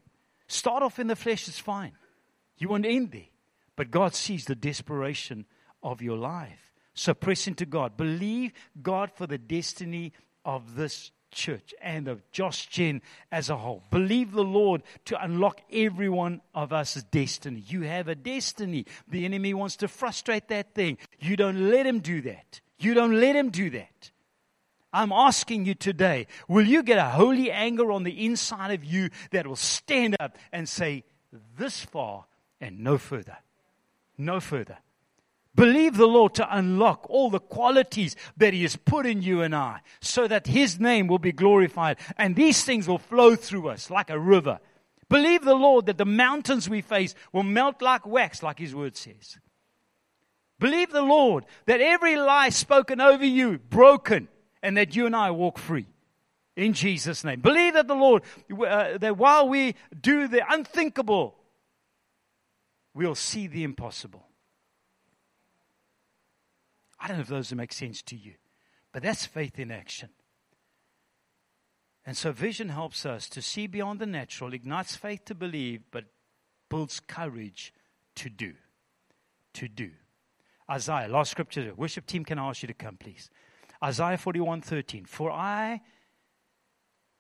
start 0.48 0.84
off 0.84 1.00
in 1.00 1.08
the 1.08 1.16
flesh 1.16 1.48
is 1.48 1.60
fine. 1.60 1.94
You 2.58 2.70
won't 2.70 2.86
end 2.86 3.12
there. 3.12 3.31
But 3.82 3.90
God 3.90 4.14
sees 4.14 4.46
the 4.46 4.54
desperation 4.54 5.48
of 5.82 6.04
your 6.04 6.16
life. 6.16 6.72
So 6.94 7.16
press 7.16 7.48
into 7.48 7.66
God. 7.66 7.98
Believe 7.98 8.52
God 8.80 9.10
for 9.12 9.26
the 9.26 9.40
destiny 9.40 10.14
of 10.46 10.76
this 10.76 11.10
church 11.32 11.74
and 11.82 12.08
of 12.08 12.22
Josh 12.32 12.68
Gen 12.68 13.02
as 13.32 13.50
a 13.50 13.58
whole. 13.58 13.82
Believe 13.90 14.34
the 14.34 14.44
Lord 14.44 14.84
to 15.06 15.20
unlock 15.20 15.62
every 15.74 16.10
one 16.10 16.42
of 16.54 16.72
us' 16.72 17.02
destiny. 17.10 17.64
You 17.66 17.82
have 17.82 18.08
a 18.08 18.14
destiny. 18.14 18.86
The 19.08 19.26
enemy 19.26 19.56
wants 19.56 19.78
to 19.78 19.88
frustrate 19.88 20.50
that 20.50 20.76
thing. 20.76 21.00
You 21.20 21.36
don't 21.36 21.72
let 21.72 21.88
him 21.88 22.02
do 22.02 22.22
that. 22.22 22.62
You 22.78 22.94
don't 22.94 23.20
let 23.20 23.36
him 23.36 23.50
do 23.50 23.72
that. 23.72 24.12
I'm 24.94 25.12
asking 25.12 25.66
you 25.66 25.74
today, 25.74 26.28
will 26.48 26.68
you 26.68 26.84
get 26.84 27.00
a 27.00 27.10
holy 27.10 27.50
anger 27.50 27.92
on 27.92 28.04
the 28.04 28.28
inside 28.28 28.76
of 28.76 28.86
you 28.86 29.10
that 29.32 29.48
will 29.48 29.56
stand 29.56 30.18
up 30.20 30.38
and 30.52 30.70
say, 30.70 31.04
this 31.58 31.84
far 31.84 32.26
and 32.60 32.82
no 32.82 33.00
further? 33.00 33.38
No 34.18 34.40
further. 34.40 34.78
Believe 35.54 35.98
the 35.98 36.08
Lord 36.08 36.34
to 36.36 36.58
unlock 36.58 37.10
all 37.10 37.30
the 37.30 37.40
qualities 37.40 38.16
that 38.38 38.54
He 38.54 38.62
has 38.62 38.78
put 38.78 39.06
in 39.06 39.22
you 39.22 39.42
and 39.42 39.54
I 39.54 39.82
so 40.00 40.28
that 40.28 40.48
His 40.48 40.80
name 40.80 41.08
will 41.08 41.20
be 41.20 41.34
glorified 41.34 41.98
and 42.18 42.36
these 42.36 42.64
things 42.64 42.88
will 42.88 42.98
flow 42.98 43.36
through 43.36 43.68
us 43.68 43.90
like 43.90 44.10
a 44.10 44.20
river. 44.20 44.60
Believe 45.10 45.44
the 45.44 45.56
Lord 45.56 45.88
that 45.88 45.98
the 45.98 46.06
mountains 46.06 46.70
we 46.70 46.82
face 46.82 47.16
will 47.34 47.44
melt 47.44 47.82
like 47.82 48.06
wax, 48.06 48.42
like 48.42 48.60
His 48.60 48.74
word 48.74 48.96
says. 48.96 49.38
Believe 50.58 50.92
the 50.92 51.02
Lord 51.02 51.46
that 51.66 51.82
every 51.82 52.16
lie 52.16 52.50
spoken 52.50 53.02
over 53.02 53.26
you, 53.26 53.58
broken, 53.58 54.30
and 54.64 54.78
that 54.78 54.96
you 54.96 55.06
and 55.06 55.16
I 55.16 55.32
walk 55.32 55.58
free. 55.58 55.88
In 56.56 56.74
Jesus' 56.74 57.24
name. 57.24 57.42
Believe 57.42 57.74
that 57.74 57.88
the 57.88 57.96
Lord, 57.96 58.24
uh, 58.52 58.98
that 59.00 59.18
while 59.18 59.50
we 59.50 59.76
do 60.00 60.28
the 60.28 60.44
unthinkable, 60.50 61.36
we'll 62.94 63.16
see 63.16 63.48
the 63.48 63.64
impossible. 63.64 64.28
I 67.00 67.08
don't 67.08 67.18
know 67.18 67.22
if 67.22 67.28
those 67.28 67.54
make 67.54 67.74
sense 67.74 68.02
to 68.04 68.16
you, 68.16 68.34
but 68.92 69.02
that's 69.02 69.26
faith 69.26 69.58
in 69.60 69.72
action. 69.72 70.10
And 72.06 72.18
so 72.18 72.32
vision 72.32 72.70
helps 72.70 73.06
us 73.06 73.30
to 73.30 73.42
see 73.42 73.68
beyond 73.68 74.00
the 74.00 74.06
natural, 74.06 74.54
ignites 74.54 74.96
faith 74.96 75.26
to 75.26 75.36
believe, 75.36 75.82
but 75.92 76.06
builds 76.70 77.00
courage 77.00 77.74
to 78.16 78.30
do. 78.30 78.54
To 79.56 79.68
do. 79.68 79.92
Isaiah, 80.70 81.10
last 81.10 81.32
scripture. 81.32 81.74
Worship 81.76 82.06
team, 82.06 82.24
can 82.24 82.40
I 82.40 82.50
ask 82.50 82.64
you 82.64 82.68
to 82.68 82.74
come, 82.74 82.98
please? 82.98 83.30
Isaiah 83.84 84.18
41 84.18 84.62
13. 84.62 85.06
For 85.06 85.30
I 85.32 85.82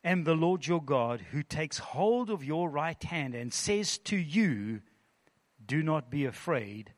am 0.03 0.23
the 0.23 0.35
Lord 0.35 0.65
your 0.65 0.81
God 0.81 1.21
who 1.31 1.43
takes 1.43 1.77
hold 1.77 2.29
of 2.29 2.43
your 2.43 2.69
right 2.69 3.01
hand 3.03 3.35
and 3.35 3.53
says 3.53 3.97
to 3.99 4.15
you, 4.15 4.81
Do 5.71 5.81
not 5.81 6.11
be 6.11 6.25
afraid, 6.25 6.91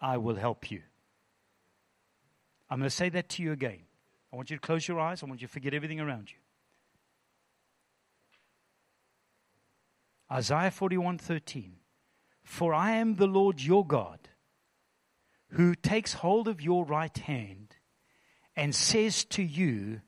I 0.00 0.16
will 0.18 0.36
help 0.36 0.70
you. 0.70 0.82
I'm 2.70 2.78
going 2.78 2.88
to 2.88 2.94
say 2.94 3.08
that 3.08 3.28
to 3.30 3.42
you 3.42 3.50
again. 3.50 3.80
I 4.32 4.36
want 4.36 4.48
you 4.48 4.56
to 4.56 4.60
close 4.60 4.86
your 4.86 5.00
eyes. 5.00 5.24
I 5.24 5.26
want 5.26 5.40
you 5.40 5.48
to 5.48 5.52
forget 5.52 5.74
everything 5.74 5.98
around 5.98 6.30
you. 6.30 6.36
Isaiah 10.30 10.70
41:13 10.70 11.72
For 12.44 12.72
I 12.72 12.92
am 12.92 13.16
the 13.16 13.26
Lord 13.26 13.60
your 13.60 13.84
God 13.84 14.20
who 15.48 15.74
takes 15.74 16.12
hold 16.12 16.46
of 16.46 16.62
your 16.62 16.84
right 16.84 17.18
hand 17.18 17.74
and 18.54 18.72
says 18.72 19.24
to 19.24 19.42
you 19.42 20.00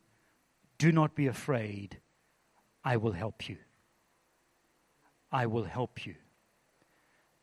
do 0.77 0.93
not 0.93 1.15
be 1.15 1.27
afraid 1.27 1.99
I 2.81 2.95
will 2.95 3.11
help 3.11 3.49
you 3.49 3.57
I 5.33 5.47
will 5.47 5.65
help 5.65 6.05
you 6.05 6.15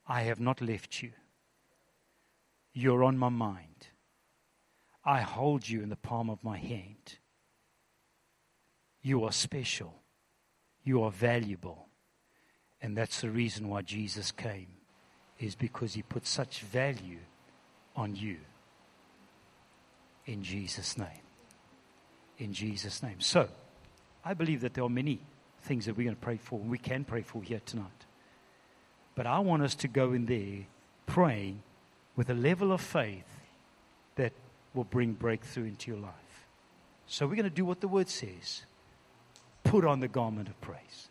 I 0.07 0.23
have 0.23 0.41
not 0.41 0.61
left 0.61 1.03
you 1.03 1.13
you're 2.75 3.05
on 3.05 3.19
my 3.19 3.29
mind 3.29 3.73
I 5.05 5.21
hold 5.21 5.69
you 5.69 5.83
in 5.83 5.89
the 5.89 5.97
palm 5.97 6.31
of 6.31 6.45
my 6.45 6.59
hand. 6.59 7.19
You 9.03 9.25
are 9.25 9.33
special. 9.33 9.95
You 10.85 11.03
are 11.03 11.11
valuable. 11.11 11.89
And 12.81 12.97
that's 12.97 13.21
the 13.21 13.31
reason 13.31 13.69
why 13.69 13.83
Jesus 13.83 14.31
came, 14.31 14.69
is 15.41 15.55
because 15.55 15.95
he 15.95 16.03
put 16.03 16.27
such 16.27 16.61
value 16.61 17.19
on 17.97 18.15
you. 18.15 18.39
In 20.27 20.43
Jesus' 20.43 20.97
name. 20.97 21.09
In 22.39 22.53
Jesus' 22.53 23.03
name. 23.03 23.21
So, 23.21 23.49
I 24.25 24.35
believe 24.35 24.61
that 24.61 24.75
there 24.75 24.85
are 24.85 24.89
many 24.89 25.19
things 25.63 25.87
that 25.87 25.97
we're 25.97 26.05
going 26.05 26.17
to 26.17 26.23
pray 26.23 26.37
for, 26.37 26.61
and 26.61 26.71
we 26.71 26.79
can 26.79 27.03
pray 27.05 27.23
for 27.23 27.43
here 27.43 27.61
tonight. 27.67 28.07
But 29.15 29.27
I 29.27 29.39
want 29.41 29.63
us 29.63 29.75
to 29.77 29.89
go 29.89 30.13
in 30.13 30.27
there 30.27 30.67
praying 31.07 31.63
with 32.17 32.31
a 32.31 32.35
level 32.35 32.73
of 32.73 32.81
faith 32.81 33.27
that 34.17 34.33
will 34.75 34.85
bring 34.85 35.13
breakthrough 35.13 35.65
into 35.65 35.91
your 35.91 36.01
life. 36.01 36.13
So 37.07 37.27
we're 37.27 37.37
going 37.37 37.45
to 37.45 37.51
do 37.51 37.65
what 37.65 37.81
the 37.81 37.89
word 37.89 38.09
says 38.09 38.63
put 39.65 39.85
on 39.85 40.01
the 40.01 40.09
garment 40.09 40.49
of 40.49 40.61
praise. 40.61 41.09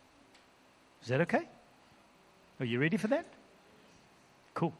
Is 1.02 1.08
that 1.08 1.20
okay? 1.22 1.48
Are 2.60 2.66
you 2.66 2.80
ready 2.80 2.96
for 2.96 3.08
that? 3.08 3.26
Cool. 4.54 4.72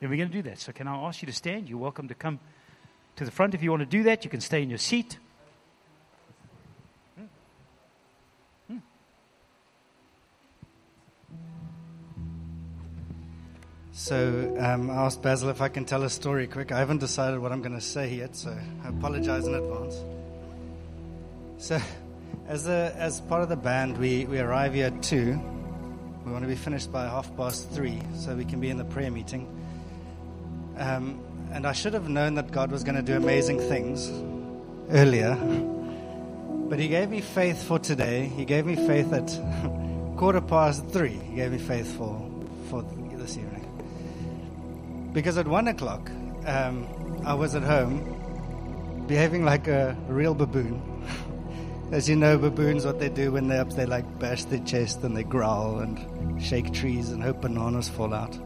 Then 0.00 0.10
we're 0.10 0.16
going 0.16 0.30
to 0.30 0.34
do 0.34 0.42
that. 0.42 0.58
So, 0.58 0.72
can 0.72 0.86
I 0.86 0.94
ask 0.96 1.22
you 1.22 1.26
to 1.26 1.32
stand? 1.32 1.68
You're 1.68 1.78
welcome 1.78 2.08
to 2.08 2.14
come 2.14 2.38
to 3.16 3.24
the 3.24 3.30
front 3.30 3.54
if 3.54 3.62
you 3.62 3.70
want 3.70 3.80
to 3.80 3.86
do 3.86 4.02
that. 4.04 4.24
You 4.24 4.30
can 4.30 4.40
stay 4.40 4.62
in 4.62 4.68
your 4.68 4.78
seat. 4.78 5.18
So 13.96 14.52
um, 14.58 14.90
I 14.90 15.04
asked 15.04 15.22
Basil 15.22 15.50
if 15.50 15.60
I 15.60 15.68
can 15.68 15.84
tell 15.84 16.02
a 16.02 16.10
story 16.10 16.48
quick. 16.48 16.72
I 16.72 16.80
haven't 16.80 16.98
decided 16.98 17.38
what 17.38 17.52
I'm 17.52 17.62
going 17.62 17.76
to 17.76 17.80
say 17.80 18.12
yet, 18.12 18.34
so 18.34 18.52
I 18.84 18.88
apologize 18.88 19.46
in 19.46 19.54
advance. 19.54 19.96
So, 21.58 21.80
as 22.48 22.66
a, 22.66 22.92
as 22.98 23.20
part 23.20 23.44
of 23.44 23.48
the 23.48 23.56
band, 23.56 23.96
we, 23.96 24.24
we 24.24 24.40
arrive 24.40 24.74
here 24.74 24.86
at 24.86 25.00
two. 25.00 25.40
We 26.26 26.32
want 26.32 26.42
to 26.42 26.48
be 26.48 26.56
finished 26.56 26.90
by 26.90 27.04
half 27.04 27.34
past 27.36 27.70
three, 27.70 28.02
so 28.16 28.34
we 28.34 28.44
can 28.44 28.60
be 28.60 28.68
in 28.68 28.78
the 28.78 28.84
prayer 28.84 29.12
meeting. 29.12 29.46
Um, 30.76 31.20
and 31.52 31.64
I 31.64 31.72
should 31.72 31.94
have 31.94 32.08
known 32.08 32.34
that 32.34 32.50
God 32.50 32.72
was 32.72 32.82
going 32.82 32.96
to 32.96 33.02
do 33.02 33.16
amazing 33.16 33.60
things 33.60 34.10
earlier. 34.90 35.36
But 36.68 36.80
He 36.80 36.88
gave 36.88 37.10
me 37.10 37.20
faith 37.20 37.62
for 37.62 37.78
today. 37.78 38.24
He 38.24 38.44
gave 38.44 38.66
me 38.66 38.74
faith 38.74 39.12
at 39.12 39.28
quarter 40.16 40.40
past 40.40 40.88
three. 40.88 41.10
He 41.10 41.36
gave 41.36 41.52
me 41.52 41.58
faith 41.58 41.96
for. 41.96 42.33
Because 45.14 45.38
at 45.38 45.46
one 45.46 45.68
o'clock, 45.68 46.10
um, 46.44 47.22
I 47.24 47.34
was 47.34 47.54
at 47.54 47.62
home 47.62 49.04
behaving 49.06 49.44
like 49.44 49.68
a 49.68 49.96
real 50.08 50.34
baboon. 50.34 50.82
As 51.92 52.08
you 52.08 52.16
know, 52.16 52.36
baboons, 52.36 52.84
what 52.84 52.98
they 52.98 53.08
do 53.08 53.30
when 53.30 53.46
they're 53.46 53.60
up, 53.60 53.70
they 53.70 53.86
like 53.86 54.18
bash 54.18 54.44
their 54.44 54.58
chest 54.58 55.04
and 55.04 55.16
they 55.16 55.22
growl 55.22 55.78
and 55.78 56.42
shake 56.42 56.72
trees 56.72 57.10
and 57.10 57.22
hope 57.22 57.42
bananas 57.42 57.88
fall 57.88 58.12
out. 58.12 58.36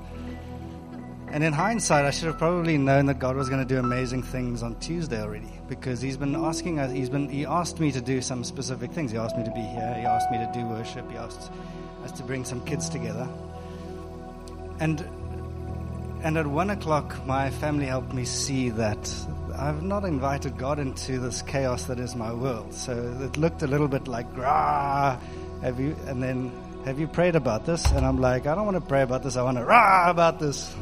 And 1.28 1.42
in 1.42 1.54
hindsight, 1.54 2.04
I 2.04 2.10
should 2.10 2.26
have 2.26 2.36
probably 2.36 2.76
known 2.76 3.06
that 3.06 3.18
God 3.18 3.34
was 3.34 3.48
going 3.48 3.66
to 3.66 3.74
do 3.74 3.78
amazing 3.78 4.22
things 4.22 4.62
on 4.62 4.78
Tuesday 4.78 5.22
already, 5.22 5.52
because 5.68 6.02
He's 6.02 6.18
been 6.18 6.34
asking 6.34 6.80
us. 6.80 6.92
He's 6.92 7.08
been 7.08 7.30
He 7.30 7.46
asked 7.46 7.80
me 7.80 7.92
to 7.92 8.00
do 8.00 8.20
some 8.20 8.44
specific 8.44 8.92
things. 8.92 9.10
He 9.10 9.16
asked 9.16 9.38
me 9.38 9.44
to 9.44 9.50
be 9.52 9.60
here. 9.60 9.94
He 9.98 10.04
asked 10.04 10.30
me 10.30 10.36
to 10.36 10.50
do 10.52 10.66
worship. 10.66 11.10
He 11.10 11.16
asked 11.16 11.50
us 12.04 12.12
to 12.12 12.22
bring 12.22 12.44
some 12.44 12.62
kids 12.66 12.90
together. 12.90 13.26
And 14.80 15.06
and 16.22 16.36
at 16.36 16.46
one 16.46 16.70
o'clock, 16.70 17.24
my 17.26 17.50
family 17.50 17.86
helped 17.86 18.12
me 18.12 18.24
see 18.24 18.70
that 18.70 19.12
I've 19.54 19.82
not 19.82 20.04
invited 20.04 20.56
God 20.56 20.78
into 20.78 21.18
this 21.18 21.42
chaos 21.42 21.84
that 21.84 21.98
is 21.98 22.16
my 22.16 22.32
world. 22.32 22.74
So 22.74 22.92
it 23.22 23.36
looked 23.36 23.62
a 23.62 23.66
little 23.66 23.88
bit 23.88 24.08
like, 24.08 24.26
rah, 24.36 25.18
have 25.62 25.80
you, 25.80 25.96
and 26.06 26.22
then, 26.22 26.52
have 26.84 26.98
you 26.98 27.08
prayed 27.08 27.36
about 27.36 27.66
this? 27.66 27.84
And 27.92 28.06
I'm 28.06 28.20
like, 28.20 28.46
I 28.46 28.54
don't 28.54 28.64
want 28.64 28.76
to 28.76 28.80
pray 28.80 29.02
about 29.02 29.22
this. 29.22 29.36
I 29.36 29.42
want 29.42 29.58
to 29.58 29.64
rah 29.64 30.10
about 30.10 30.38
this. 30.38 30.74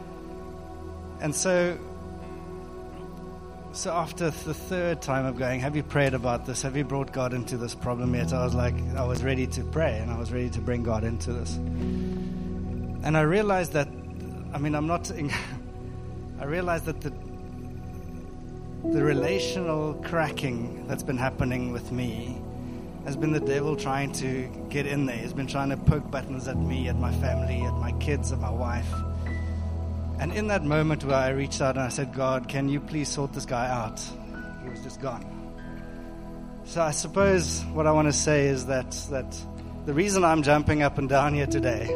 and 1.20 1.34
so, 1.34 1.78
so 3.72 3.92
after 3.92 4.30
the 4.30 4.54
third 4.54 5.00
time 5.02 5.26
of 5.26 5.38
going, 5.38 5.60
have 5.60 5.76
you 5.76 5.82
prayed 5.82 6.14
about 6.14 6.46
this? 6.46 6.62
Have 6.62 6.76
you 6.76 6.84
brought 6.84 7.12
God 7.12 7.32
into 7.32 7.56
this 7.56 7.74
problem 7.74 8.14
yet? 8.14 8.32
I 8.32 8.44
was 8.44 8.54
like, 8.54 8.74
I 8.96 9.04
was 9.04 9.22
ready 9.22 9.46
to 9.48 9.62
pray 9.64 9.98
and 9.98 10.10
I 10.10 10.18
was 10.18 10.32
ready 10.32 10.50
to 10.50 10.60
bring 10.60 10.82
God 10.82 11.04
into 11.04 11.32
this. 11.32 11.56
And 11.56 13.16
I 13.16 13.20
realized 13.22 13.72
that 13.72 13.88
I 14.52 14.58
mean, 14.58 14.74
I'm 14.74 14.86
not. 14.86 15.10
I 16.40 16.44
realize 16.44 16.82
that 16.82 17.00
the 17.00 17.12
the 18.92 19.02
relational 19.02 19.94
cracking 20.04 20.86
that's 20.86 21.02
been 21.02 21.18
happening 21.18 21.72
with 21.72 21.90
me 21.90 22.40
has 23.04 23.16
been 23.16 23.32
the 23.32 23.40
devil 23.40 23.76
trying 23.76 24.12
to 24.12 24.48
get 24.68 24.86
in 24.86 25.06
there. 25.06 25.16
He's 25.16 25.32
been 25.32 25.46
trying 25.46 25.70
to 25.70 25.76
poke 25.76 26.10
buttons 26.10 26.46
at 26.46 26.56
me, 26.56 26.88
at 26.88 26.96
my 26.96 27.12
family, 27.12 27.62
at 27.62 27.74
my 27.74 27.92
kids, 27.92 28.32
at 28.32 28.38
my 28.38 28.50
wife. 28.50 28.92
And 30.20 30.32
in 30.32 30.48
that 30.48 30.64
moment 30.64 31.04
where 31.04 31.16
I 31.16 31.30
reached 31.30 31.60
out 31.60 31.76
and 31.76 31.84
I 31.84 31.88
said, 31.88 32.12
God, 32.12 32.48
can 32.48 32.68
you 32.68 32.80
please 32.80 33.08
sort 33.08 33.32
this 33.32 33.46
guy 33.46 33.68
out? 33.68 34.00
he 34.62 34.70
was 34.70 34.82
just 34.82 35.00
gone. 35.00 35.24
So 36.64 36.82
I 36.82 36.90
suppose 36.90 37.64
what 37.72 37.86
I 37.86 37.92
want 37.92 38.08
to 38.08 38.12
say 38.12 38.46
is 38.46 38.66
that 38.66 38.90
that 39.10 39.36
the 39.86 39.94
reason 39.94 40.24
I'm 40.24 40.42
jumping 40.42 40.82
up 40.82 40.98
and 40.98 41.08
down 41.08 41.34
here 41.34 41.46
today 41.46 41.86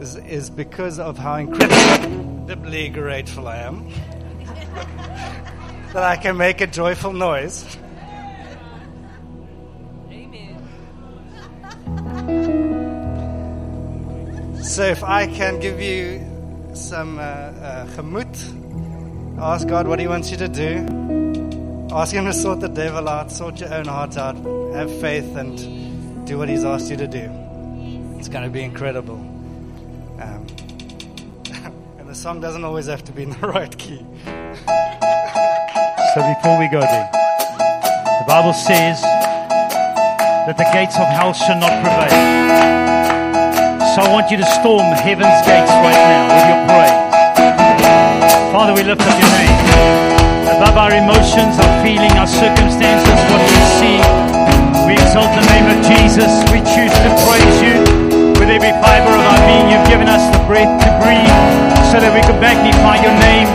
is, 0.00 0.16
is 0.16 0.50
because 0.50 0.98
of 0.98 1.18
how 1.18 1.34
incredibly 1.36 2.88
grateful 2.88 3.48
I 3.48 3.56
am 3.58 3.88
that 5.92 6.02
I 6.02 6.16
can 6.16 6.36
make 6.36 6.60
a 6.60 6.66
joyful 6.66 7.12
noise. 7.12 7.64
So 14.62 14.84
if 14.84 15.02
I 15.02 15.26
can 15.26 15.60
give 15.60 15.80
you 15.80 16.24
some 16.74 17.18
uh, 17.18 17.22
uh, 17.22 17.86
ask 19.40 19.66
God 19.66 19.88
what 19.88 19.98
He 19.98 20.06
wants 20.06 20.30
you 20.30 20.36
to 20.36 20.48
do. 20.48 21.88
Ask 21.90 22.12
Him 22.12 22.26
to 22.26 22.32
sort 22.32 22.60
the 22.60 22.68
devil 22.68 23.08
out, 23.08 23.32
sort 23.32 23.60
your 23.60 23.72
own 23.72 23.86
heart 23.86 24.16
out, 24.16 24.36
have 24.74 25.00
faith, 25.00 25.34
and 25.36 26.26
do 26.26 26.38
what 26.38 26.48
He's 26.48 26.64
asked 26.64 26.90
you 26.90 26.96
to 26.96 27.08
do. 27.08 27.30
It's 28.18 28.28
going 28.28 28.44
to 28.44 28.50
be 28.50 28.62
incredible. 28.62 29.37
Um, 30.18 30.46
and 31.98 32.08
the 32.08 32.14
song 32.14 32.40
doesn't 32.40 32.64
always 32.64 32.86
have 32.86 33.04
to 33.04 33.12
be 33.12 33.22
in 33.22 33.30
the 33.30 33.46
right 33.54 33.70
key. 33.78 34.02
So 36.14 36.18
before 36.26 36.58
we 36.58 36.66
go 36.66 36.82
there, 36.82 37.08
the 38.18 38.26
Bible 38.26 38.52
says 38.52 38.98
that 39.02 40.58
the 40.58 40.66
gates 40.74 40.98
of 40.98 41.06
hell 41.06 41.30
shall 41.30 41.60
not 41.60 41.70
prevail. 41.86 42.10
So 43.94 44.02
I 44.02 44.10
want 44.10 44.30
you 44.30 44.38
to 44.42 44.48
storm 44.58 44.90
heaven's 44.98 45.38
gates 45.46 45.70
right 45.86 46.02
now 46.10 46.26
with 46.34 46.46
your 46.50 46.60
praise. 46.66 46.98
Father, 48.50 48.74
we 48.74 48.82
lift 48.82 49.06
up 49.06 49.14
your 49.14 49.32
name. 49.38 49.54
Above 50.50 50.74
our 50.74 50.98
emotions, 50.98 51.54
our 51.62 51.74
feeling, 51.86 52.10
our 52.18 52.26
circumstances, 52.26 53.18
what 53.30 53.42
we 53.46 53.60
see, 53.78 53.98
we 54.82 54.98
exalt 54.98 55.30
the 55.30 55.46
name 55.46 55.66
of 55.70 55.78
Jesus. 55.86 56.42
We 56.50 56.58
choose 56.66 56.90
to 57.06 57.10
praise 57.22 57.62
you 57.62 57.97
every 58.58 58.74
fiber 58.82 59.14
of 59.14 59.22
our 59.22 59.40
being. 59.46 59.70
You've 59.70 59.86
given 59.86 60.10
us 60.10 60.26
the 60.34 60.42
breath 60.50 60.66
to 60.66 60.90
breathe 60.98 61.30
so 61.94 62.02
that 62.02 62.10
we 62.10 62.18
can 62.26 62.42
magnify 62.42 62.98
your 62.98 63.14
name. 63.22 63.46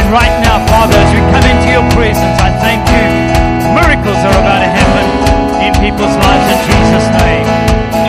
And 0.00 0.08
right 0.08 0.32
now, 0.40 0.64
Father, 0.72 0.96
as 0.96 1.10
we 1.12 1.20
come 1.28 1.44
into 1.44 1.68
your 1.68 1.84
presence, 1.92 2.40
I 2.40 2.48
thank 2.64 2.80
you. 2.88 3.04
Miracles 3.76 4.16
are 4.16 4.36
about 4.40 4.64
to 4.64 4.70
happen 4.72 5.06
in 5.60 5.76
people's 5.76 6.16
lives 6.16 6.46
in 6.48 6.58
Jesus' 6.72 7.08
name. 7.20 7.99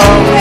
always 0.00 0.39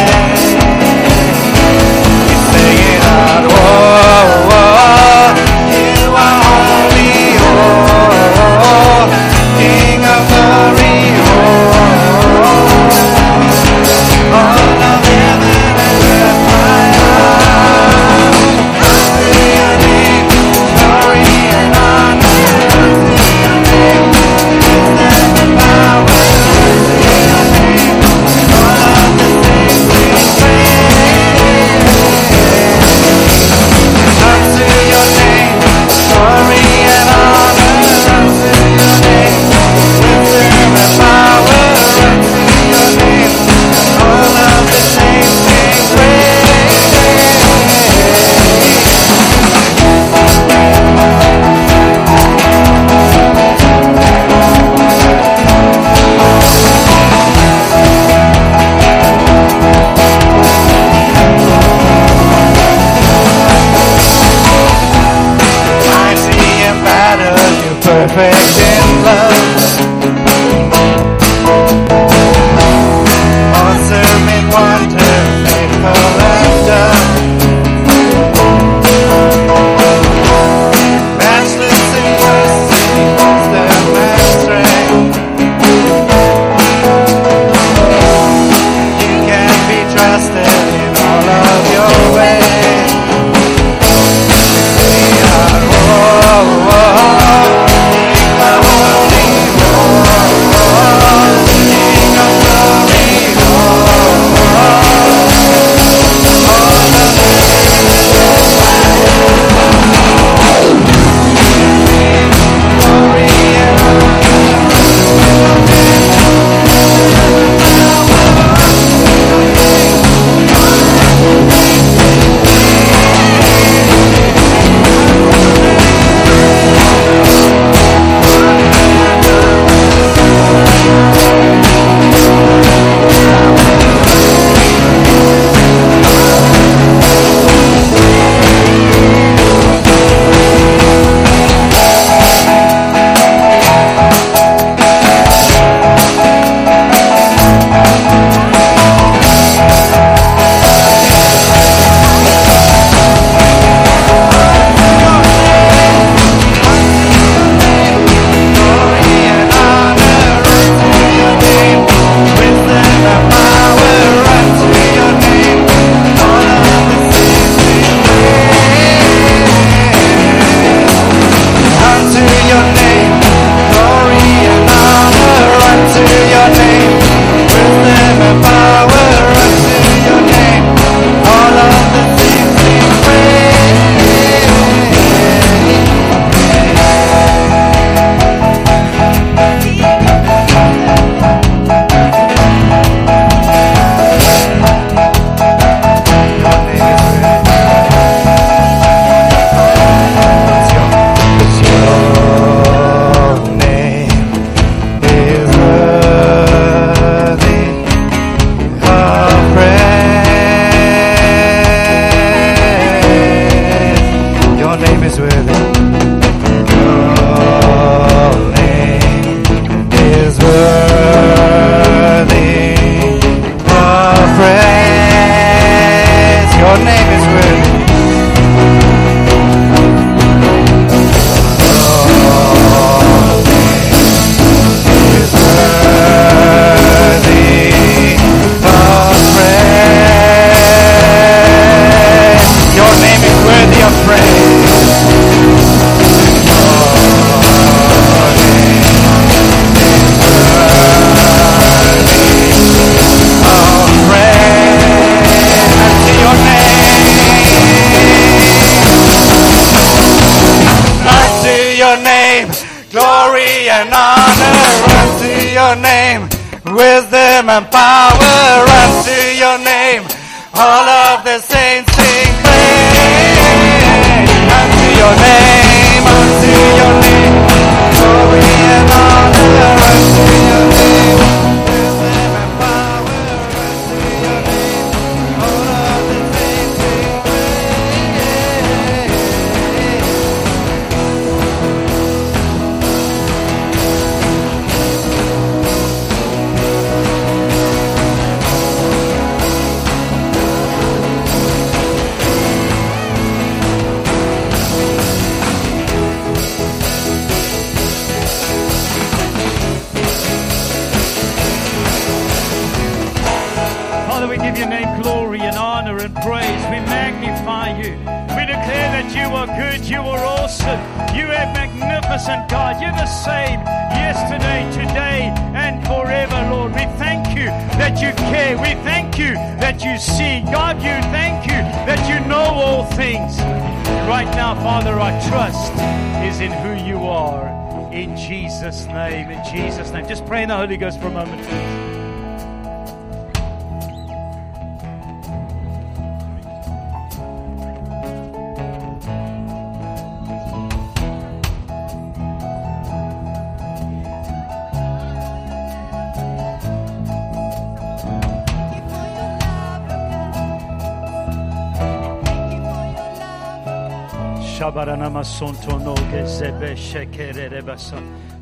Holy 340.70 340.78
Ghost 340.78 340.99
for 340.99 341.07
a 341.07 341.09
moment, 341.09 341.78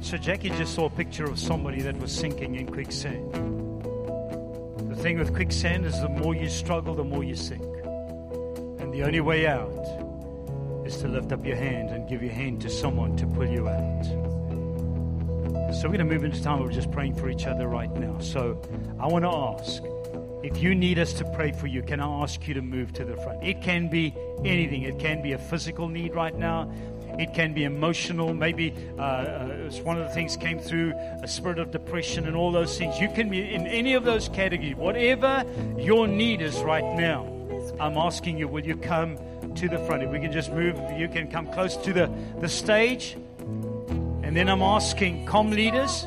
So 0.02 0.18
Jackie 0.18 0.50
just 0.52 0.74
saw 0.74 0.86
a 0.86 0.90
picture 0.90 1.26
of 1.26 1.38
somebody 1.38 1.82
that 1.82 1.98
was 2.00 2.12
sinking 2.12 2.56
in 2.56 2.68
quicksand. 2.68 3.34
The 4.90 4.96
thing 4.96 5.20
with 5.20 5.34
quicksand 5.34 5.86
is 5.86 6.00
the 6.02 6.10
more 6.10 6.34
you 6.34 6.50
struggle, 6.50 6.96
the 6.96 7.04
more 7.04 7.24
you 7.24 7.36
sink. 7.36 7.62
And 8.80 8.94
the 8.94 9.04
only 9.04 9.22
way 9.22 9.46
out 9.48 9.86
is 10.86 10.98
to 10.98 11.08
lift 11.08 11.32
up 11.32 11.46
your 11.46 11.58
hand 11.58 11.90
and 11.90 12.08
give 12.10 12.24
your 12.24 12.32
hand 12.32 12.62
to 12.62 12.70
someone 12.70 13.16
to 13.18 13.28
pull 13.28 13.46
you 13.48 13.68
out. 13.68 14.06
So 15.74 15.84
we're 15.84 15.98
going 15.98 16.00
to 16.00 16.06
move 16.06 16.24
into 16.24 16.42
time 16.42 16.62
of 16.62 16.72
just 16.72 16.90
praying 16.92 17.16
for 17.16 17.30
each 17.30 17.46
other 17.46 17.68
right 17.68 17.92
now. 17.92 18.18
So 18.20 18.62
I 19.00 19.08
want 19.08 19.26
to 19.26 19.30
ask 19.30 19.84
if 20.44 20.62
you 20.62 20.76
need 20.76 21.00
us 21.00 21.14
to 21.14 21.26
pray 21.26 21.52
for 21.52 21.68
you, 21.68 21.82
can 21.82 22.00
I 22.00 22.22
ask 22.22 22.48
you 22.48 22.54
to 22.54 22.62
move 22.62 22.94
to 22.94 23.04
the 23.04 23.16
front? 23.18 23.44
It 23.44 23.62
can 23.62 23.90
be 23.90 24.14
anything. 24.46 24.84
It 24.84 25.00
can 25.00 25.22
be 25.22 25.34
a 25.34 25.38
physical 25.38 25.88
need 25.88 26.14
right 26.14 26.36
now. 26.36 26.72
It 27.18 27.34
can 27.34 27.54
be 27.54 27.64
emotional. 27.64 28.34
Maybe 28.34 28.74
uh, 28.98 29.02
uh, 29.02 29.72
one 29.82 30.00
of 30.00 30.08
the 30.08 30.14
things 30.14 30.38
came 30.38 30.60
through 30.60 30.94
a 31.24 31.28
spirit 31.28 31.58
of 31.58 31.72
depression 31.72 32.28
and 32.28 32.36
all 32.36 32.52
those 32.52 32.78
things. 32.78 33.00
You 33.00 33.10
can 33.10 33.30
be 33.30 33.52
in 33.52 33.66
any 33.66 33.96
of 33.96 34.04
those 34.04 34.30
categories. 34.30 34.76
Whatever 34.76 35.44
your 35.78 36.08
need 36.08 36.42
is 36.42 36.60
right 36.62 36.86
now, 36.96 37.26
I'm 37.80 37.98
asking 37.98 38.38
you, 38.38 38.48
will 38.48 38.66
you 38.66 38.78
come 38.78 39.18
to 39.56 39.68
the 39.68 39.80
front? 39.80 40.04
If 40.04 40.12
we 40.12 40.20
can 40.20 40.32
just 40.32 40.52
move, 40.52 40.80
you 40.98 41.08
can 41.08 41.32
come 41.32 41.48
close 41.48 41.76
to 41.78 41.94
the, 41.94 42.12
the 42.40 42.48
stage. 42.48 43.18
And 43.40 44.36
then 44.36 44.50
I'm 44.50 44.62
asking 44.62 45.26
com 45.26 45.50
leaders 45.50 46.06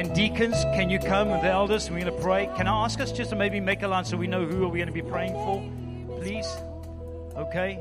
and 0.00 0.14
deacons, 0.14 0.64
can 0.72 0.88
you 0.88 0.98
come? 0.98 1.28
And 1.28 1.42
the 1.44 1.48
elders, 1.48 1.90
we're 1.90 2.00
going 2.00 2.14
to 2.16 2.22
pray. 2.22 2.48
Can 2.56 2.66
I 2.66 2.84
ask 2.84 3.00
us 3.00 3.12
just 3.12 3.28
to 3.30 3.36
maybe 3.36 3.60
make 3.60 3.82
a 3.82 3.88
line 3.88 4.06
so 4.06 4.16
we 4.16 4.26
know 4.26 4.46
who 4.46 4.64
are 4.64 4.68
we 4.68 4.78
going 4.78 4.88
to 4.88 4.94
be 4.94 5.02
praying 5.02 5.34
for? 5.34 5.62
Please? 6.18 6.46
Okay? 7.36 7.78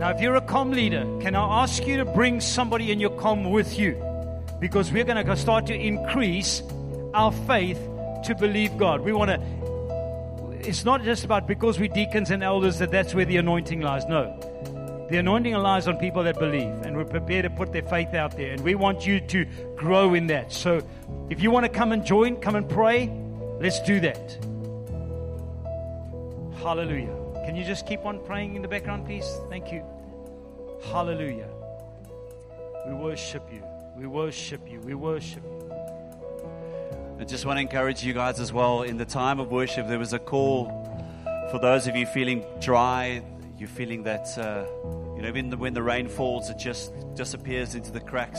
Now, 0.00 0.10
if 0.10 0.20
you're 0.20 0.34
a 0.34 0.40
com 0.40 0.72
leader, 0.72 1.04
can 1.20 1.36
I 1.36 1.62
ask 1.62 1.86
you 1.86 1.98
to 1.98 2.04
bring 2.04 2.40
somebody 2.40 2.90
in 2.90 2.98
your 2.98 3.10
com 3.10 3.44
with 3.44 3.78
you? 3.78 3.94
Because 4.58 4.90
we're 4.90 5.04
going 5.04 5.24
to 5.24 5.36
start 5.36 5.66
to 5.66 5.74
increase 5.74 6.60
our 7.14 7.30
faith 7.30 7.78
to 8.24 8.34
believe 8.34 8.76
God. 8.76 9.02
We 9.02 9.12
want 9.12 9.30
to, 9.30 10.68
it's 10.68 10.84
not 10.84 11.04
just 11.04 11.24
about 11.24 11.46
because 11.46 11.78
we're 11.78 11.94
deacons 11.94 12.32
and 12.32 12.42
elders 12.42 12.80
that 12.80 12.90
that's 12.90 13.14
where 13.14 13.24
the 13.24 13.36
anointing 13.36 13.82
lies. 13.82 14.04
No. 14.06 14.36
The 15.10 15.18
anointing 15.18 15.54
lies 15.54 15.86
on 15.86 15.98
people 15.98 16.22
that 16.22 16.38
believe, 16.38 16.72
and 16.82 16.96
we're 16.96 17.04
prepared 17.04 17.44
to 17.44 17.50
put 17.50 17.72
their 17.72 17.82
faith 17.82 18.14
out 18.14 18.36
there. 18.36 18.52
And 18.52 18.62
we 18.62 18.74
want 18.74 19.06
you 19.06 19.20
to 19.20 19.44
grow 19.76 20.14
in 20.14 20.28
that. 20.28 20.50
So 20.52 20.82
if 21.28 21.42
you 21.42 21.50
want 21.50 21.64
to 21.64 21.68
come 21.68 21.92
and 21.92 22.04
join, 22.04 22.36
come 22.36 22.56
and 22.56 22.68
pray, 22.68 23.10
let's 23.60 23.80
do 23.82 24.00
that. 24.00 24.38
Hallelujah. 26.62 27.14
Can 27.44 27.54
you 27.54 27.64
just 27.64 27.86
keep 27.86 28.06
on 28.06 28.18
praying 28.24 28.56
in 28.56 28.62
the 28.62 28.68
background, 28.68 29.04
please? 29.04 29.30
Thank 29.50 29.70
you. 29.70 29.84
Hallelujah. 30.90 31.48
We 32.86 32.94
worship 32.94 33.42
you. 33.52 33.62
We 33.96 34.06
worship 34.06 34.68
you. 34.70 34.80
We 34.80 34.94
worship 34.94 35.42
you. 35.44 35.72
I 37.20 37.24
just 37.24 37.44
want 37.44 37.58
to 37.58 37.60
encourage 37.60 38.02
you 38.02 38.14
guys 38.14 38.40
as 38.40 38.52
well. 38.52 38.82
In 38.82 38.96
the 38.96 39.04
time 39.04 39.38
of 39.38 39.50
worship, 39.50 39.86
there 39.86 39.98
was 39.98 40.14
a 40.14 40.18
call 40.18 40.66
for 41.50 41.58
those 41.58 41.86
of 41.86 41.94
you 41.94 42.06
feeling 42.06 42.44
dry. 42.60 43.22
You're 43.64 43.70
feeling 43.70 44.02
that, 44.02 44.26
uh, 44.36 44.66
you 45.16 45.22
know, 45.22 45.32
the, 45.32 45.56
when 45.56 45.72
the 45.72 45.82
rain 45.82 46.06
falls, 46.06 46.50
it 46.50 46.58
just 46.58 46.92
disappears 47.14 47.74
into 47.74 47.90
the 47.90 47.98
cracks. 47.98 48.38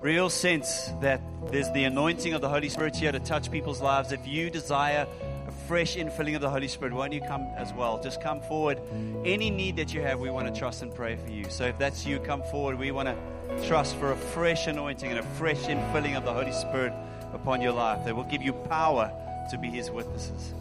Real 0.00 0.28
sense 0.28 0.90
that 1.00 1.20
there's 1.52 1.70
the 1.70 1.84
anointing 1.84 2.34
of 2.34 2.40
the 2.40 2.48
Holy 2.48 2.68
Spirit 2.68 2.96
here 2.96 3.12
to 3.12 3.20
touch 3.20 3.52
people's 3.52 3.80
lives. 3.80 4.10
If 4.10 4.26
you 4.26 4.50
desire 4.50 5.06
a 5.46 5.52
fresh 5.68 5.94
infilling 5.94 6.34
of 6.34 6.40
the 6.40 6.50
Holy 6.50 6.66
Spirit, 6.66 6.92
won't 6.92 7.12
you 7.12 7.20
come 7.20 7.42
as 7.56 7.72
well? 7.72 8.02
Just 8.02 8.20
come 8.20 8.40
forward. 8.40 8.80
Any 9.24 9.48
need 9.48 9.76
that 9.76 9.94
you 9.94 10.00
have, 10.00 10.18
we 10.18 10.28
want 10.28 10.52
to 10.52 10.58
trust 10.58 10.82
and 10.82 10.92
pray 10.92 11.14
for 11.24 11.30
you. 11.30 11.48
So 11.50 11.66
if 11.66 11.78
that's 11.78 12.04
you, 12.04 12.18
come 12.18 12.42
forward. 12.42 12.76
We 12.76 12.90
want 12.90 13.06
to 13.06 13.66
trust 13.68 13.94
for 13.94 14.10
a 14.10 14.16
fresh 14.16 14.66
anointing 14.66 15.08
and 15.08 15.20
a 15.20 15.22
fresh 15.38 15.62
infilling 15.66 16.16
of 16.16 16.24
the 16.24 16.32
Holy 16.32 16.50
Spirit 16.50 16.92
upon 17.32 17.60
your 17.60 17.74
life 17.74 18.04
that 18.06 18.16
will 18.16 18.24
give 18.24 18.42
you 18.42 18.52
power 18.52 19.12
to 19.52 19.56
be 19.56 19.68
His 19.68 19.88
witnesses. 19.88 20.52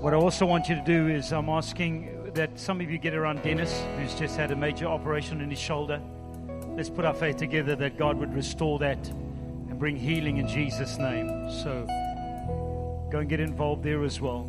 What 0.00 0.14
I 0.14 0.16
also 0.16 0.46
want 0.46 0.68
you 0.68 0.76
to 0.76 0.80
do 0.82 1.08
is 1.08 1.32
I'm 1.32 1.48
asking 1.48 2.30
that 2.34 2.56
some 2.56 2.80
of 2.80 2.88
you 2.88 2.98
get 2.98 3.14
around 3.14 3.42
Dennis, 3.42 3.82
who's 3.96 4.14
just 4.14 4.36
had 4.36 4.52
a 4.52 4.56
major 4.56 4.86
operation 4.86 5.40
in 5.40 5.50
his 5.50 5.58
shoulder. 5.58 6.00
Let's 6.76 6.88
put 6.88 7.04
our 7.04 7.12
faith 7.12 7.36
together 7.36 7.74
that 7.74 7.98
God 7.98 8.16
would 8.16 8.32
restore 8.32 8.78
that 8.78 9.08
and 9.08 9.76
bring 9.76 9.96
healing 9.96 10.36
in 10.36 10.46
Jesus' 10.46 10.98
name. 10.98 11.50
So 11.50 11.84
go 13.10 13.18
and 13.18 13.28
get 13.28 13.40
involved 13.40 13.82
there 13.82 14.04
as 14.04 14.20
well. 14.20 14.48